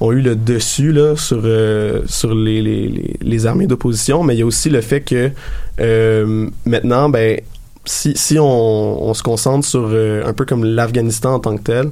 ont 0.00 0.10
eu 0.12 0.22
le 0.22 0.34
dessus 0.34 0.92
là 0.92 1.14
sur 1.16 1.40
euh, 1.44 2.02
sur 2.06 2.34
les, 2.34 2.62
les, 2.62 2.88
les, 2.88 3.16
les 3.20 3.46
armées 3.46 3.66
d'opposition, 3.66 4.24
mais 4.24 4.34
il 4.34 4.38
y 4.40 4.42
a 4.42 4.46
aussi 4.46 4.70
le 4.70 4.80
fait 4.80 5.02
que 5.02 5.30
euh, 5.80 6.48
maintenant, 6.64 7.08
ben 7.08 7.40
si, 7.86 8.16
si 8.16 8.38
on, 8.38 9.08
on 9.08 9.14
se 9.14 9.22
concentre 9.22 9.66
sur 9.66 9.88
euh, 9.90 10.24
un 10.26 10.32
peu 10.32 10.44
comme 10.44 10.64
l'Afghanistan 10.64 11.34
en 11.34 11.40
tant 11.40 11.56
que 11.56 11.62
tel, 11.62 11.90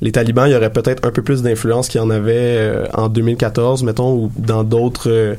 les 0.00 0.12
talibans, 0.12 0.46
il 0.46 0.52
y 0.52 0.56
aurait 0.56 0.72
peut-être 0.72 1.06
un 1.06 1.10
peu 1.10 1.22
plus 1.22 1.42
d'influence 1.42 1.88
qu'il 1.88 2.00
y 2.00 2.04
en 2.04 2.10
avait 2.10 2.34
euh, 2.34 2.86
en 2.94 3.08
2014, 3.08 3.84
mettons, 3.84 4.14
ou 4.14 4.32
dans 4.36 4.64
d'autres 4.64 5.10
euh, 5.10 5.34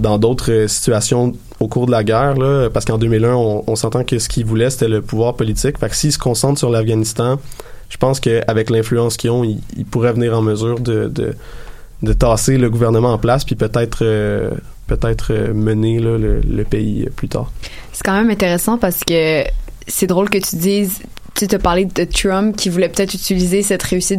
dans 0.00 0.18
d'autres 0.18 0.52
euh, 0.52 0.68
situations 0.68 1.34
au 1.60 1.68
cours 1.68 1.86
de 1.86 1.90
la 1.90 2.04
guerre, 2.04 2.34
là, 2.34 2.70
parce 2.70 2.84
qu'en 2.84 2.98
2001, 2.98 3.34
on, 3.34 3.76
s'entend 3.76 4.04
que 4.04 4.18
ce 4.18 4.28
qu'ils 4.28 4.46
voulaient, 4.46 4.70
c'était 4.70 4.88
le 4.88 5.02
pouvoir 5.02 5.34
politique. 5.34 5.76
Fait 5.78 5.88
que 5.88 5.96
s'ils 5.96 6.12
se 6.12 6.18
concentrent 6.18 6.58
sur 6.58 6.70
l'Afghanistan, 6.70 7.40
je 7.88 7.96
pense 7.96 8.20
qu'avec 8.20 8.70
l'influence 8.70 9.16
qu'ils 9.16 9.30
ont, 9.30 9.42
ils, 9.42 9.60
ils 9.76 9.84
pourraient 9.84 10.12
venir 10.12 10.38
en 10.38 10.42
mesure 10.42 10.78
de, 10.78 11.08
de, 11.08 11.34
de 12.02 12.12
tasser 12.12 12.58
le 12.58 12.70
gouvernement 12.70 13.12
en 13.12 13.18
place, 13.18 13.44
puis 13.44 13.56
peut-être 13.56 13.98
euh, 14.02 14.50
peut-être 14.86 15.32
euh, 15.32 15.52
mener 15.52 15.98
là, 15.98 16.16
le, 16.16 16.40
le 16.40 16.64
pays 16.64 17.08
plus 17.14 17.28
tard. 17.28 17.50
C'est 17.98 18.04
quand 18.04 18.16
même 18.16 18.30
intéressant 18.30 18.78
parce 18.78 19.02
que 19.02 19.42
c'est 19.88 20.06
drôle 20.06 20.30
que 20.30 20.38
tu 20.38 20.54
dises, 20.54 21.00
tu 21.38 21.46
te 21.46 21.56
parlais 21.56 21.84
de 21.84 22.04
Trump 22.04 22.56
qui 22.56 22.68
voulait 22.68 22.88
peut-être 22.88 23.14
utiliser 23.14 23.62
cette 23.62 23.82
réussite 23.82 24.18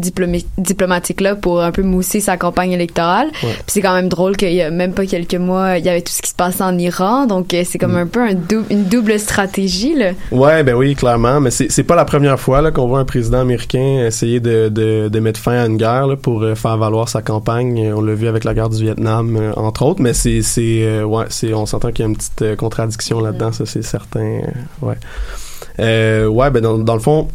diplomatique-là 0.57 1.35
pour 1.35 1.61
un 1.61 1.71
peu 1.71 1.83
mousser 1.83 2.19
sa 2.21 2.37
campagne 2.37 2.71
électorale. 2.71 3.27
Ouais. 3.43 3.49
Puis 3.53 3.63
c'est 3.67 3.81
quand 3.81 3.93
même 3.93 4.07
drôle 4.07 4.37
qu'il 4.37 4.53
y 4.53 4.61
a 4.61 4.71
même 4.71 4.93
pas 4.93 5.05
quelques 5.05 5.35
mois, 5.35 5.77
il 5.77 5.85
y 5.85 5.89
avait 5.89 6.01
tout 6.01 6.13
ce 6.13 6.21
qui 6.21 6.29
se 6.29 6.35
passait 6.35 6.63
en 6.63 6.77
Iran. 6.77 7.25
Donc 7.25 7.53
euh, 7.53 7.63
c'est 7.65 7.77
comme 7.77 7.93
Mm. 7.93 7.97
un 7.97 8.07
peu 8.07 8.21
un 8.21 8.33
dou- 8.35 8.65
une 8.69 8.85
double 8.85 9.19
stratégie, 9.19 9.95
là. 9.95 10.11
Ouais, 10.31 10.63
ben 10.63 10.75
oui, 10.75 10.95
clairement, 10.95 11.39
mais 11.41 11.49
c'est 11.51 11.83
pas 11.83 11.95
la 11.95 12.05
première 12.05 12.39
fois 12.39 12.61
là 12.61 12.71
qu'on 12.71 12.87
voit 12.87 12.99
un 12.99 13.05
président 13.05 13.39
américain 13.41 14.05
essayer 14.05 14.39
de, 14.39 14.69
de, 14.69 15.09
de 15.09 15.19
mettre 15.19 15.39
fin 15.39 15.53
à 15.53 15.65
une 15.65 15.77
guerre 15.77 16.07
là, 16.07 16.15
pour 16.15 16.41
euh, 16.43 16.55
faire 16.55 16.77
valoir 16.77 17.09
sa 17.09 17.21
campagne. 17.21 17.91
On 17.93 18.01
l'a 18.01 18.13
vu 18.13 18.27
avec 18.27 18.43
la 18.43 18.53
guerre 18.53 18.69
du 18.69 18.81
Vietnam 18.83 19.35
euh, 19.35 19.51
entre 19.55 19.83
autres, 19.83 20.01
mais 20.01 20.13
c'est 20.13 20.41
c'est 20.41 21.03
ouais, 21.03 21.25
c'est 21.29 21.53
on 21.53 21.65
s'entend 21.65 21.89
qu'il 21.91 22.05
y 22.05 22.07
a 22.07 22.09
une 22.11 22.15
petite 22.17 22.55
contradiction 22.55 23.19
là-dedans, 23.19 23.51
ça 23.51 23.65
c'est 23.65 23.81
certain. 23.83 24.39
ouais. 24.81 24.95
Euh, 25.79 26.27
ouais, 26.27 26.51
ben 26.51 26.61
dans, 26.61 26.77
dans 26.77 26.93
le 26.93 26.99
fond, 26.99 27.27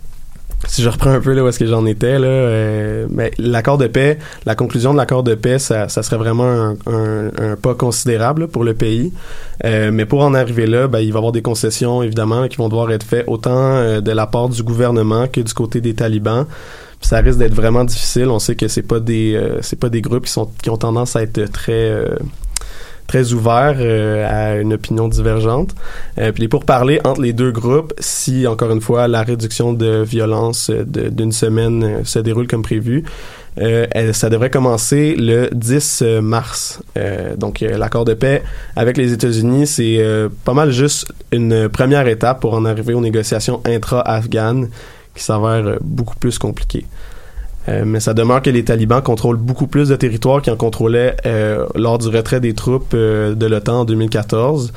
si 0.67 0.83
je 0.83 0.89
reprends 0.89 1.11
un 1.11 1.21
peu 1.21 1.33
là 1.33 1.45
où 1.45 1.49
est-ce 1.49 1.59
que 1.59 1.67
j'en 1.67 1.85
étais 1.87 2.19
là, 2.19 2.27
euh, 2.27 3.07
ben, 3.11 3.31
l'accord 3.39 3.79
de 3.79 3.87
paix, 3.87 4.19
la 4.47 4.55
conclusion 4.55 4.93
de 4.93 4.99
l'accord 4.99 5.23
de 5.23 5.35
paix, 5.35 5.59
ça, 5.59 5.89
ça 5.89 6.03
serait 6.03 6.17
vraiment 6.17 6.45
un, 6.45 6.77
un, 6.87 7.27
un 7.39 7.57
pas 7.57 7.75
considérable 7.75 8.49
pour 8.49 8.65
le 8.65 8.75
pays. 8.75 9.13
Euh, 9.65 9.91
mais 9.93 10.07
pour 10.07 10.23
en 10.23 10.35
arriver 10.35 10.67
là, 10.67 10.89
ben, 10.89 11.01
il 11.01 11.13
va 11.13 11.17
y 11.17 11.19
avoir 11.19 11.33
des 11.33 11.43
concessions 11.43 12.03
évidemment 12.03 12.49
qui 12.49 12.57
vont 12.57 12.69
devoir 12.69 12.91
être 12.93 13.05
faites 13.05 13.25
autant 13.27 13.77
euh, 13.77 14.01
de 14.01 14.13
la 14.13 14.27
part 14.27 14.49
du 14.49 14.63
gouvernement 14.63 15.27
que 15.27 15.41
du 15.41 15.53
côté 15.53 15.81
des 15.81 15.95
talibans. 15.95 16.47
Puis 17.01 17.09
ça 17.09 17.19
risque 17.19 17.39
d'être 17.39 17.55
vraiment 17.55 17.85
difficile. 17.85 18.29
On 18.29 18.39
sait 18.39 18.57
que 18.57 18.69
c'est 18.69 18.83
pas 18.83 19.01
des 19.01 19.35
euh, 19.35 19.59
c'est 19.61 19.79
pas 19.79 19.91
des 19.91 20.01
groupes 20.01 20.25
qui 20.25 20.33
sont 20.33 20.49
qui 20.63 20.71
ont 20.71 20.79
tendance 20.79 21.17
à 21.17 21.23
être 21.23 21.45
très 21.53 21.73
euh, 21.73 22.17
très 23.07 23.33
ouverts 23.33 23.77
euh, 23.79 24.27
à 24.29 24.57
une 24.61 24.73
opinion 24.75 25.09
divergente. 25.09 25.75
Euh, 26.19 26.33
puis 26.33 26.43
les 26.43 26.49
pourparlers 26.49 27.01
entre 27.05 27.21
les 27.21 27.33
deux 27.33 27.53
groupes, 27.53 27.93
si 27.99 28.47
encore 28.47 28.71
une 28.73 28.81
fois 28.81 29.09
la 29.09 29.23
réduction 29.23 29.73
de 29.73 30.03
violence 30.03 30.71
euh, 30.71 30.85
d'une 30.87 31.33
semaine 31.33 31.85
euh, 31.85 32.05
se 32.05 32.19
déroule 32.19 32.47
comme 32.47 32.63
prévu, 32.63 33.05
euh, 33.61 33.87
elle- 33.93 34.15
ça 34.15 34.31
devrait 34.31 34.51
commencer 34.51 35.15
le 35.17 35.49
10 35.53 36.03
mars. 36.23 36.81
Donc 37.37 37.61
l'accord 37.61 38.05
de 38.05 38.15
paix 38.15 38.43
avec 38.75 38.97
les 38.97 39.13
États-Unis, 39.13 39.67
c'est 39.67 40.05
pas 40.45 40.55
mal 40.55 40.71
juste 40.73 41.07
une 41.33 41.69
première 41.69 42.09
étape 42.09 42.41
pour 42.41 42.55
en 42.55 42.65
arriver 42.65 42.95
aux 42.95 43.01
négociations 43.01 43.61
intra-afghanes 43.65 44.69
qui 45.15 45.23
s'avèrent 45.23 45.79
beaucoup 45.81 46.17
plus 46.17 46.39
compliquées. 46.39 46.85
Euh, 47.69 47.85
mais 47.87 48.01
ça 48.01 48.15
demeure 48.15 48.43
que 48.43 48.51
les 48.51 48.65
talibans 48.65 49.03
contrôlent 49.03 49.37
beaucoup 49.37 49.67
plus 49.67 49.89
de 49.89 49.97
territoires 49.97 50.43
qu'ils 50.43 50.53
en 50.53 50.57
contrôlaient 50.57 51.17
euh, 51.27 51.67
lors 51.75 51.99
du 51.99 52.09
retrait 52.09 52.41
des 52.41 52.55
troupes 52.55 52.93
euh, 52.95 53.35
de 53.35 53.47
l'OTAN 53.47 53.81
en 53.81 53.85
2014. 53.85 54.73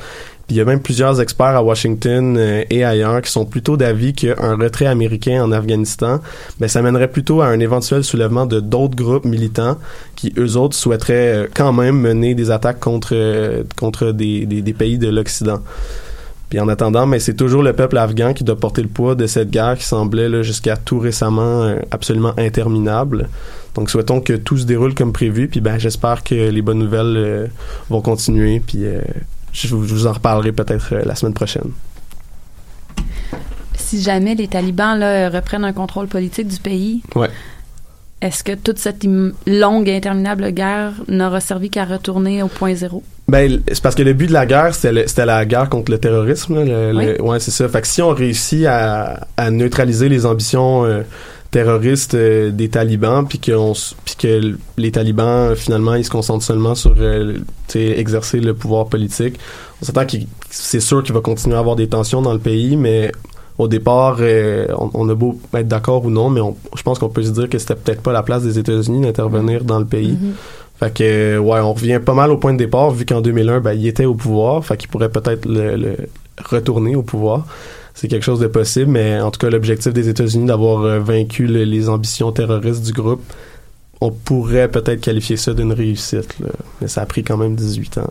Puis 0.46 0.56
il 0.56 0.58
y 0.58 0.60
a 0.62 0.64
même 0.64 0.80
plusieurs 0.80 1.20
experts 1.20 1.56
à 1.56 1.62
Washington 1.62 2.38
et 2.70 2.82
ailleurs 2.82 3.20
qui 3.20 3.30
sont 3.30 3.44
plutôt 3.44 3.76
d'avis 3.76 4.14
qu'un 4.14 4.56
retrait 4.56 4.86
américain 4.86 5.44
en 5.44 5.52
Afghanistan, 5.52 6.20
ben, 6.58 6.68
ça 6.68 6.80
mènerait 6.80 7.08
plutôt 7.08 7.42
à 7.42 7.48
un 7.48 7.60
éventuel 7.60 8.02
soulèvement 8.02 8.46
de 8.46 8.58
d'autres 8.58 8.96
groupes 8.96 9.26
militants 9.26 9.76
qui, 10.16 10.32
eux 10.38 10.56
autres, 10.56 10.74
souhaiteraient 10.74 11.50
quand 11.54 11.74
même 11.74 12.00
mener 12.00 12.34
des 12.34 12.50
attaques 12.50 12.80
contre, 12.80 13.62
contre 13.76 14.12
des, 14.12 14.46
des 14.46 14.72
pays 14.72 14.96
de 14.96 15.08
l'Occident. 15.08 15.60
Puis 16.48 16.58
en 16.60 16.68
attendant, 16.68 17.06
mais 17.06 17.18
c'est 17.18 17.34
toujours 17.34 17.62
le 17.62 17.74
peuple 17.74 17.98
afghan 17.98 18.32
qui 18.32 18.42
doit 18.42 18.56
porter 18.56 18.80
le 18.82 18.88
poids 18.88 19.14
de 19.14 19.26
cette 19.26 19.50
guerre 19.50 19.76
qui 19.76 19.84
semblait 19.84 20.28
là, 20.30 20.42
jusqu'à 20.42 20.76
tout 20.76 20.98
récemment 20.98 21.62
euh, 21.62 21.80
absolument 21.90 22.32
interminable. 22.38 23.28
Donc 23.74 23.90
souhaitons 23.90 24.20
que 24.20 24.32
tout 24.32 24.56
se 24.56 24.64
déroule 24.64 24.94
comme 24.94 25.12
prévu. 25.12 25.48
Puis 25.48 25.60
ben 25.60 25.78
j'espère 25.78 26.24
que 26.24 26.34
les 26.34 26.62
bonnes 26.62 26.78
nouvelles 26.78 27.16
euh, 27.16 27.46
vont 27.90 28.00
continuer. 28.00 28.60
Puis 28.60 28.84
euh, 28.84 29.02
je, 29.52 29.68
vous, 29.68 29.86
je 29.86 29.94
vous 29.94 30.06
en 30.06 30.12
reparlerai 30.12 30.52
peut-être 30.52 30.94
euh, 30.94 31.02
la 31.04 31.14
semaine 31.14 31.34
prochaine. 31.34 31.70
si 33.74 34.02
jamais 34.02 34.34
les 34.34 34.48
talibans 34.48 34.98
là, 34.98 35.28
reprennent 35.30 35.64
un 35.64 35.72
contrôle 35.72 36.08
politique 36.08 36.48
du 36.48 36.58
pays, 36.58 37.02
Ouais. 37.14 37.30
Est-ce 38.20 38.42
que 38.44 38.52
toute 38.52 38.78
cette 38.78 39.04
longue 39.46 39.88
et 39.88 39.96
interminable 39.96 40.50
guerre 40.52 40.92
n'aura 41.08 41.40
servi 41.40 41.70
qu'à 41.70 41.84
retourner 41.84 42.42
au 42.42 42.48
point 42.48 42.74
zéro? 42.74 43.02
Ben, 43.28 43.60
c'est 43.68 43.82
parce 43.82 43.94
que 43.94 44.02
le 44.02 44.14
but 44.14 44.26
de 44.28 44.32
la 44.32 44.46
guerre, 44.46 44.74
c'était 44.74 45.26
la 45.26 45.44
guerre 45.44 45.68
contre 45.68 45.92
le 45.92 45.98
terrorisme. 45.98 46.56
là, 46.64 46.64
le- 46.92 46.96
Oui. 46.98 47.04
le- 47.06 47.22
ouais, 47.22 47.40
c'est 47.40 47.50
ça. 47.50 47.68
Fait 47.68 47.82
que 47.82 47.86
si 47.86 48.00
on 48.02 48.10
réussit 48.10 48.64
à, 48.66 49.26
à 49.36 49.50
neutraliser 49.50 50.08
les 50.08 50.24
ambitions 50.24 50.84
euh, 50.86 51.02
terroristes 51.50 52.14
euh, 52.14 52.50
des 52.50 52.68
talibans, 52.68 53.26
puis 53.28 53.38
que 53.38 54.54
les 54.76 54.90
talibans 54.92 55.54
finalement 55.56 55.94
ils 55.94 56.04
se 56.04 56.10
concentrent 56.10 56.44
seulement 56.44 56.74
sur 56.74 56.94
euh, 56.98 57.38
exercer 57.74 58.40
le 58.40 58.54
pouvoir 58.54 58.86
politique. 58.86 59.38
On 59.80 59.84
s'entend 59.86 60.06
que 60.06 60.16
c'est 60.50 60.80
sûr 60.80 61.02
qu'il 61.02 61.14
va 61.14 61.20
continuer 61.20 61.56
à 61.56 61.60
avoir 61.60 61.76
des 61.76 61.88
tensions 61.88 62.22
dans 62.22 62.32
le 62.32 62.38
pays, 62.38 62.76
mais 62.76 63.12
au 63.58 63.68
départ, 63.68 64.18
euh, 64.20 64.66
on, 64.78 64.90
on 64.94 65.08
a 65.08 65.14
beau 65.14 65.38
être 65.54 65.68
d'accord 65.68 66.04
ou 66.04 66.10
non, 66.10 66.30
mais 66.30 66.40
on- 66.40 66.56
je 66.76 66.82
pense 66.82 66.98
qu'on 66.98 67.08
peut 67.08 67.22
se 67.24 67.30
dire 67.30 67.48
que 67.48 67.58
c'était 67.58 67.74
peut-être 67.74 68.02
pas 68.02 68.12
la 68.12 68.22
place 68.22 68.42
des 68.44 68.58
États-Unis 68.58 69.00
d'intervenir 69.02 69.64
dans 69.64 69.78
le 69.80 69.84
pays. 69.84 70.16
Fait 70.78 70.94
que, 70.94 71.02
euh, 71.04 71.38
ouais, 71.38 71.58
on 71.60 71.72
revient 71.72 72.00
pas 72.04 72.14
mal 72.14 72.30
au 72.30 72.36
point 72.36 72.52
de 72.52 72.58
départ, 72.58 72.90
vu 72.92 73.04
qu'en 73.04 73.20
2001, 73.20 73.60
ben, 73.60 73.72
il 73.72 73.86
était 73.86 74.04
au 74.04 74.14
pouvoir. 74.14 74.64
Fait 74.64 74.76
qu'il 74.76 74.88
pourrait 74.88 75.08
peut-être 75.08 75.44
le, 75.46 75.74
le 75.76 75.96
retourner 76.48 76.94
au 76.94 77.02
pouvoir. 77.02 77.46
C'est 77.94 78.06
quelque 78.06 78.22
chose 78.22 78.38
de 78.38 78.46
possible, 78.46 78.92
mais 78.92 79.20
en 79.20 79.32
tout 79.32 79.40
cas, 79.40 79.50
l'objectif 79.50 79.92
des 79.92 80.08
États-Unis 80.08 80.46
d'avoir 80.46 80.84
euh, 80.84 81.00
vaincu 81.00 81.48
le- 81.48 81.64
les 81.64 81.88
ambitions 81.88 82.30
terroristes 82.30 82.84
du 82.84 82.92
groupe, 82.92 83.22
on 84.00 84.12
pourrait 84.12 84.68
peut-être 84.68 85.00
qualifier 85.00 85.36
ça 85.36 85.52
d'une 85.52 85.72
réussite, 85.72 86.38
là. 86.38 86.50
Mais 86.80 86.86
ça 86.86 87.02
a 87.02 87.06
pris 87.06 87.24
quand 87.24 87.36
même 87.36 87.56
18 87.56 87.98
ans. 87.98 88.10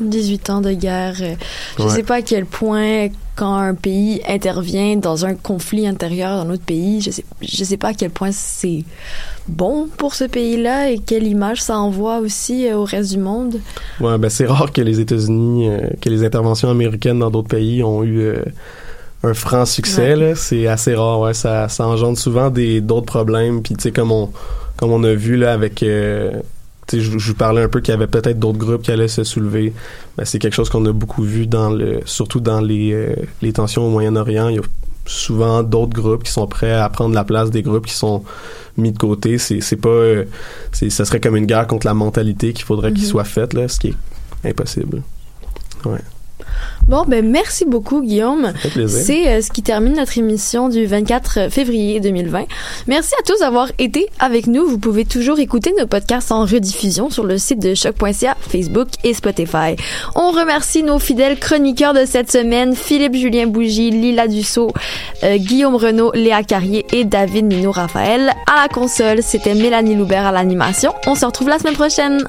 18 0.00 0.50
ans 0.50 0.60
de 0.60 0.72
guerre. 0.72 1.16
euh, 1.20 1.34
Je 1.78 1.84
Ouais. 1.84 1.90
sais 1.90 2.02
pas 2.02 2.16
à 2.16 2.22
quel 2.22 2.46
point, 2.46 3.08
quand 3.36 3.54
un 3.54 3.74
pays 3.74 4.20
intervient 4.28 4.96
dans 4.96 5.24
un 5.26 5.34
conflit 5.34 5.86
intérieur 5.86 6.36
dans 6.38 6.44
notre 6.44 6.64
pays, 6.64 7.00
je 7.00 7.10
sais, 7.10 7.24
je 7.42 7.64
sais 7.64 7.76
pas 7.76 7.88
à 7.88 7.94
quel 7.94 8.10
point 8.10 8.30
c'est 8.32 8.84
bon 9.48 9.88
pour 9.96 10.14
ce 10.14 10.24
pays-là 10.24 10.90
et 10.90 10.98
quelle 10.98 11.26
image 11.26 11.62
ça 11.62 11.78
envoie 11.78 12.18
aussi 12.18 12.66
euh, 12.68 12.76
au 12.76 12.84
reste 12.84 13.10
du 13.12 13.18
monde. 13.18 13.60
Ouais, 14.00 14.16
ben 14.18 14.28
c'est 14.30 14.46
rare 14.46 14.72
que 14.72 14.80
les 14.80 15.00
États-Unis, 15.00 15.68
euh, 15.68 15.80
que 16.00 16.08
les 16.08 16.24
interventions 16.24 16.70
américaines 16.70 17.18
dans 17.18 17.30
d'autres 17.30 17.48
pays 17.48 17.82
ont 17.82 18.02
eu 18.04 18.20
euh, 18.20 18.42
un 19.22 19.34
franc 19.34 19.64
succès. 19.66 20.14
Ouais. 20.14 20.16
Là, 20.16 20.34
c'est 20.34 20.66
assez 20.66 20.94
rare. 20.94 21.20
Ouais, 21.20 21.34
ça, 21.34 21.68
ça 21.68 21.86
engendre 21.86 22.18
souvent 22.18 22.50
des 22.50 22.80
d'autres 22.80 23.06
problèmes. 23.06 23.62
Puis 23.62 23.74
tu 23.74 23.82
sais 23.82 23.90
comme 23.92 24.12
on 24.12 24.30
comme 24.76 24.90
on 24.90 25.04
a 25.04 25.14
vu 25.14 25.36
là 25.36 25.52
avec, 25.52 25.82
euh, 25.84 26.32
je, 26.92 26.98
je 27.00 27.28
vous 27.28 27.34
parlais 27.34 27.62
un 27.62 27.68
peu 27.68 27.80
qu'il 27.80 27.92
y 27.92 27.96
avait 27.96 28.06
peut-être 28.06 28.38
d'autres 28.38 28.58
groupes 28.58 28.82
qui 28.82 28.90
allaient 28.92 29.08
se 29.08 29.24
soulever. 29.24 29.72
Ben, 30.16 30.24
c'est 30.24 30.38
quelque 30.38 30.54
chose 30.54 30.68
qu'on 30.70 30.84
a 30.86 30.92
beaucoup 30.92 31.22
vu 31.22 31.46
dans 31.46 31.70
le, 31.70 32.00
surtout 32.04 32.40
dans 32.40 32.60
les 32.60 32.92
euh, 32.92 33.14
les 33.42 33.52
tensions 33.52 33.86
au 33.86 33.90
Moyen-Orient. 33.90 34.48
Il 34.48 34.56
y 34.56 34.58
a 34.58 34.62
souvent 35.06 35.62
d'autres 35.62 35.92
groupes 35.92 36.22
qui 36.24 36.30
sont 36.32 36.46
prêts 36.46 36.72
à 36.72 36.88
prendre 36.88 37.14
la 37.14 37.24
place 37.24 37.50
des 37.50 37.62
groupes 37.62 37.86
qui 37.86 37.94
sont 37.94 38.24
mis 38.76 38.92
de 38.92 38.98
côté. 38.98 39.38
C'est 39.38 39.60
c'est 39.60 39.76
pas, 39.76 39.88
euh, 39.88 40.24
c'est 40.72 40.90
ça 40.90 41.04
serait 41.04 41.20
comme 41.20 41.36
une 41.36 41.46
guerre 41.46 41.66
contre 41.66 41.86
la 41.86 41.94
mentalité 41.94 42.52
qu'il 42.52 42.64
faudrait 42.64 42.92
qu'il 42.92 43.04
Mhm. 43.04 43.10
soit 43.10 43.24
faite 43.24 43.52
là, 43.54 43.68
ce 43.68 43.78
qui 43.80 43.88
est 43.88 44.48
impossible. 44.50 45.02
Ouais, 45.84 46.00
Bon, 46.86 47.04
ben 47.08 47.26
merci 47.26 47.64
beaucoup, 47.64 48.02
Guillaume. 48.02 48.52
C'est 48.88 49.28
euh, 49.28 49.40
ce 49.40 49.50
qui 49.50 49.62
termine 49.62 49.94
notre 49.94 50.18
émission 50.18 50.68
du 50.68 50.84
24 50.84 51.50
février 51.50 51.98
2020. 52.00 52.44
Merci 52.88 53.14
à 53.18 53.22
tous 53.22 53.40
d'avoir 53.40 53.68
été 53.78 54.06
avec 54.18 54.46
nous. 54.46 54.66
Vous 54.66 54.78
pouvez 54.78 55.06
toujours 55.06 55.38
écouter 55.38 55.72
nos 55.78 55.86
podcasts 55.86 56.30
en 56.30 56.44
rediffusion 56.44 57.08
sur 57.08 57.24
le 57.24 57.38
site 57.38 57.60
de 57.60 57.74
choc.ca, 57.74 58.36
Facebook 58.40 58.88
et 59.02 59.14
Spotify. 59.14 59.76
On 60.14 60.30
remercie 60.30 60.82
nos 60.82 60.98
fidèles 60.98 61.38
chroniqueurs 61.38 61.94
de 61.94 62.04
cette 62.04 62.30
semaine, 62.30 62.74
Philippe 62.74 63.14
Julien 63.14 63.46
Bougie, 63.46 63.90
Lila 63.90 64.28
Dussault, 64.28 64.72
euh, 65.22 65.38
Guillaume 65.38 65.76
Renaud, 65.76 66.12
Léa 66.12 66.42
Carrier 66.42 66.84
et 66.92 67.04
David 67.04 67.46
Nino 67.46 67.70
Raphaël. 67.70 68.30
À 68.46 68.62
la 68.62 68.68
console, 68.68 69.22
c'était 69.22 69.54
Mélanie 69.54 69.94
Loubert 69.96 70.26
à 70.26 70.32
l'animation. 70.32 70.92
On 71.06 71.14
se 71.14 71.24
retrouve 71.24 71.48
la 71.48 71.58
semaine 71.58 71.74
prochaine. 71.74 72.24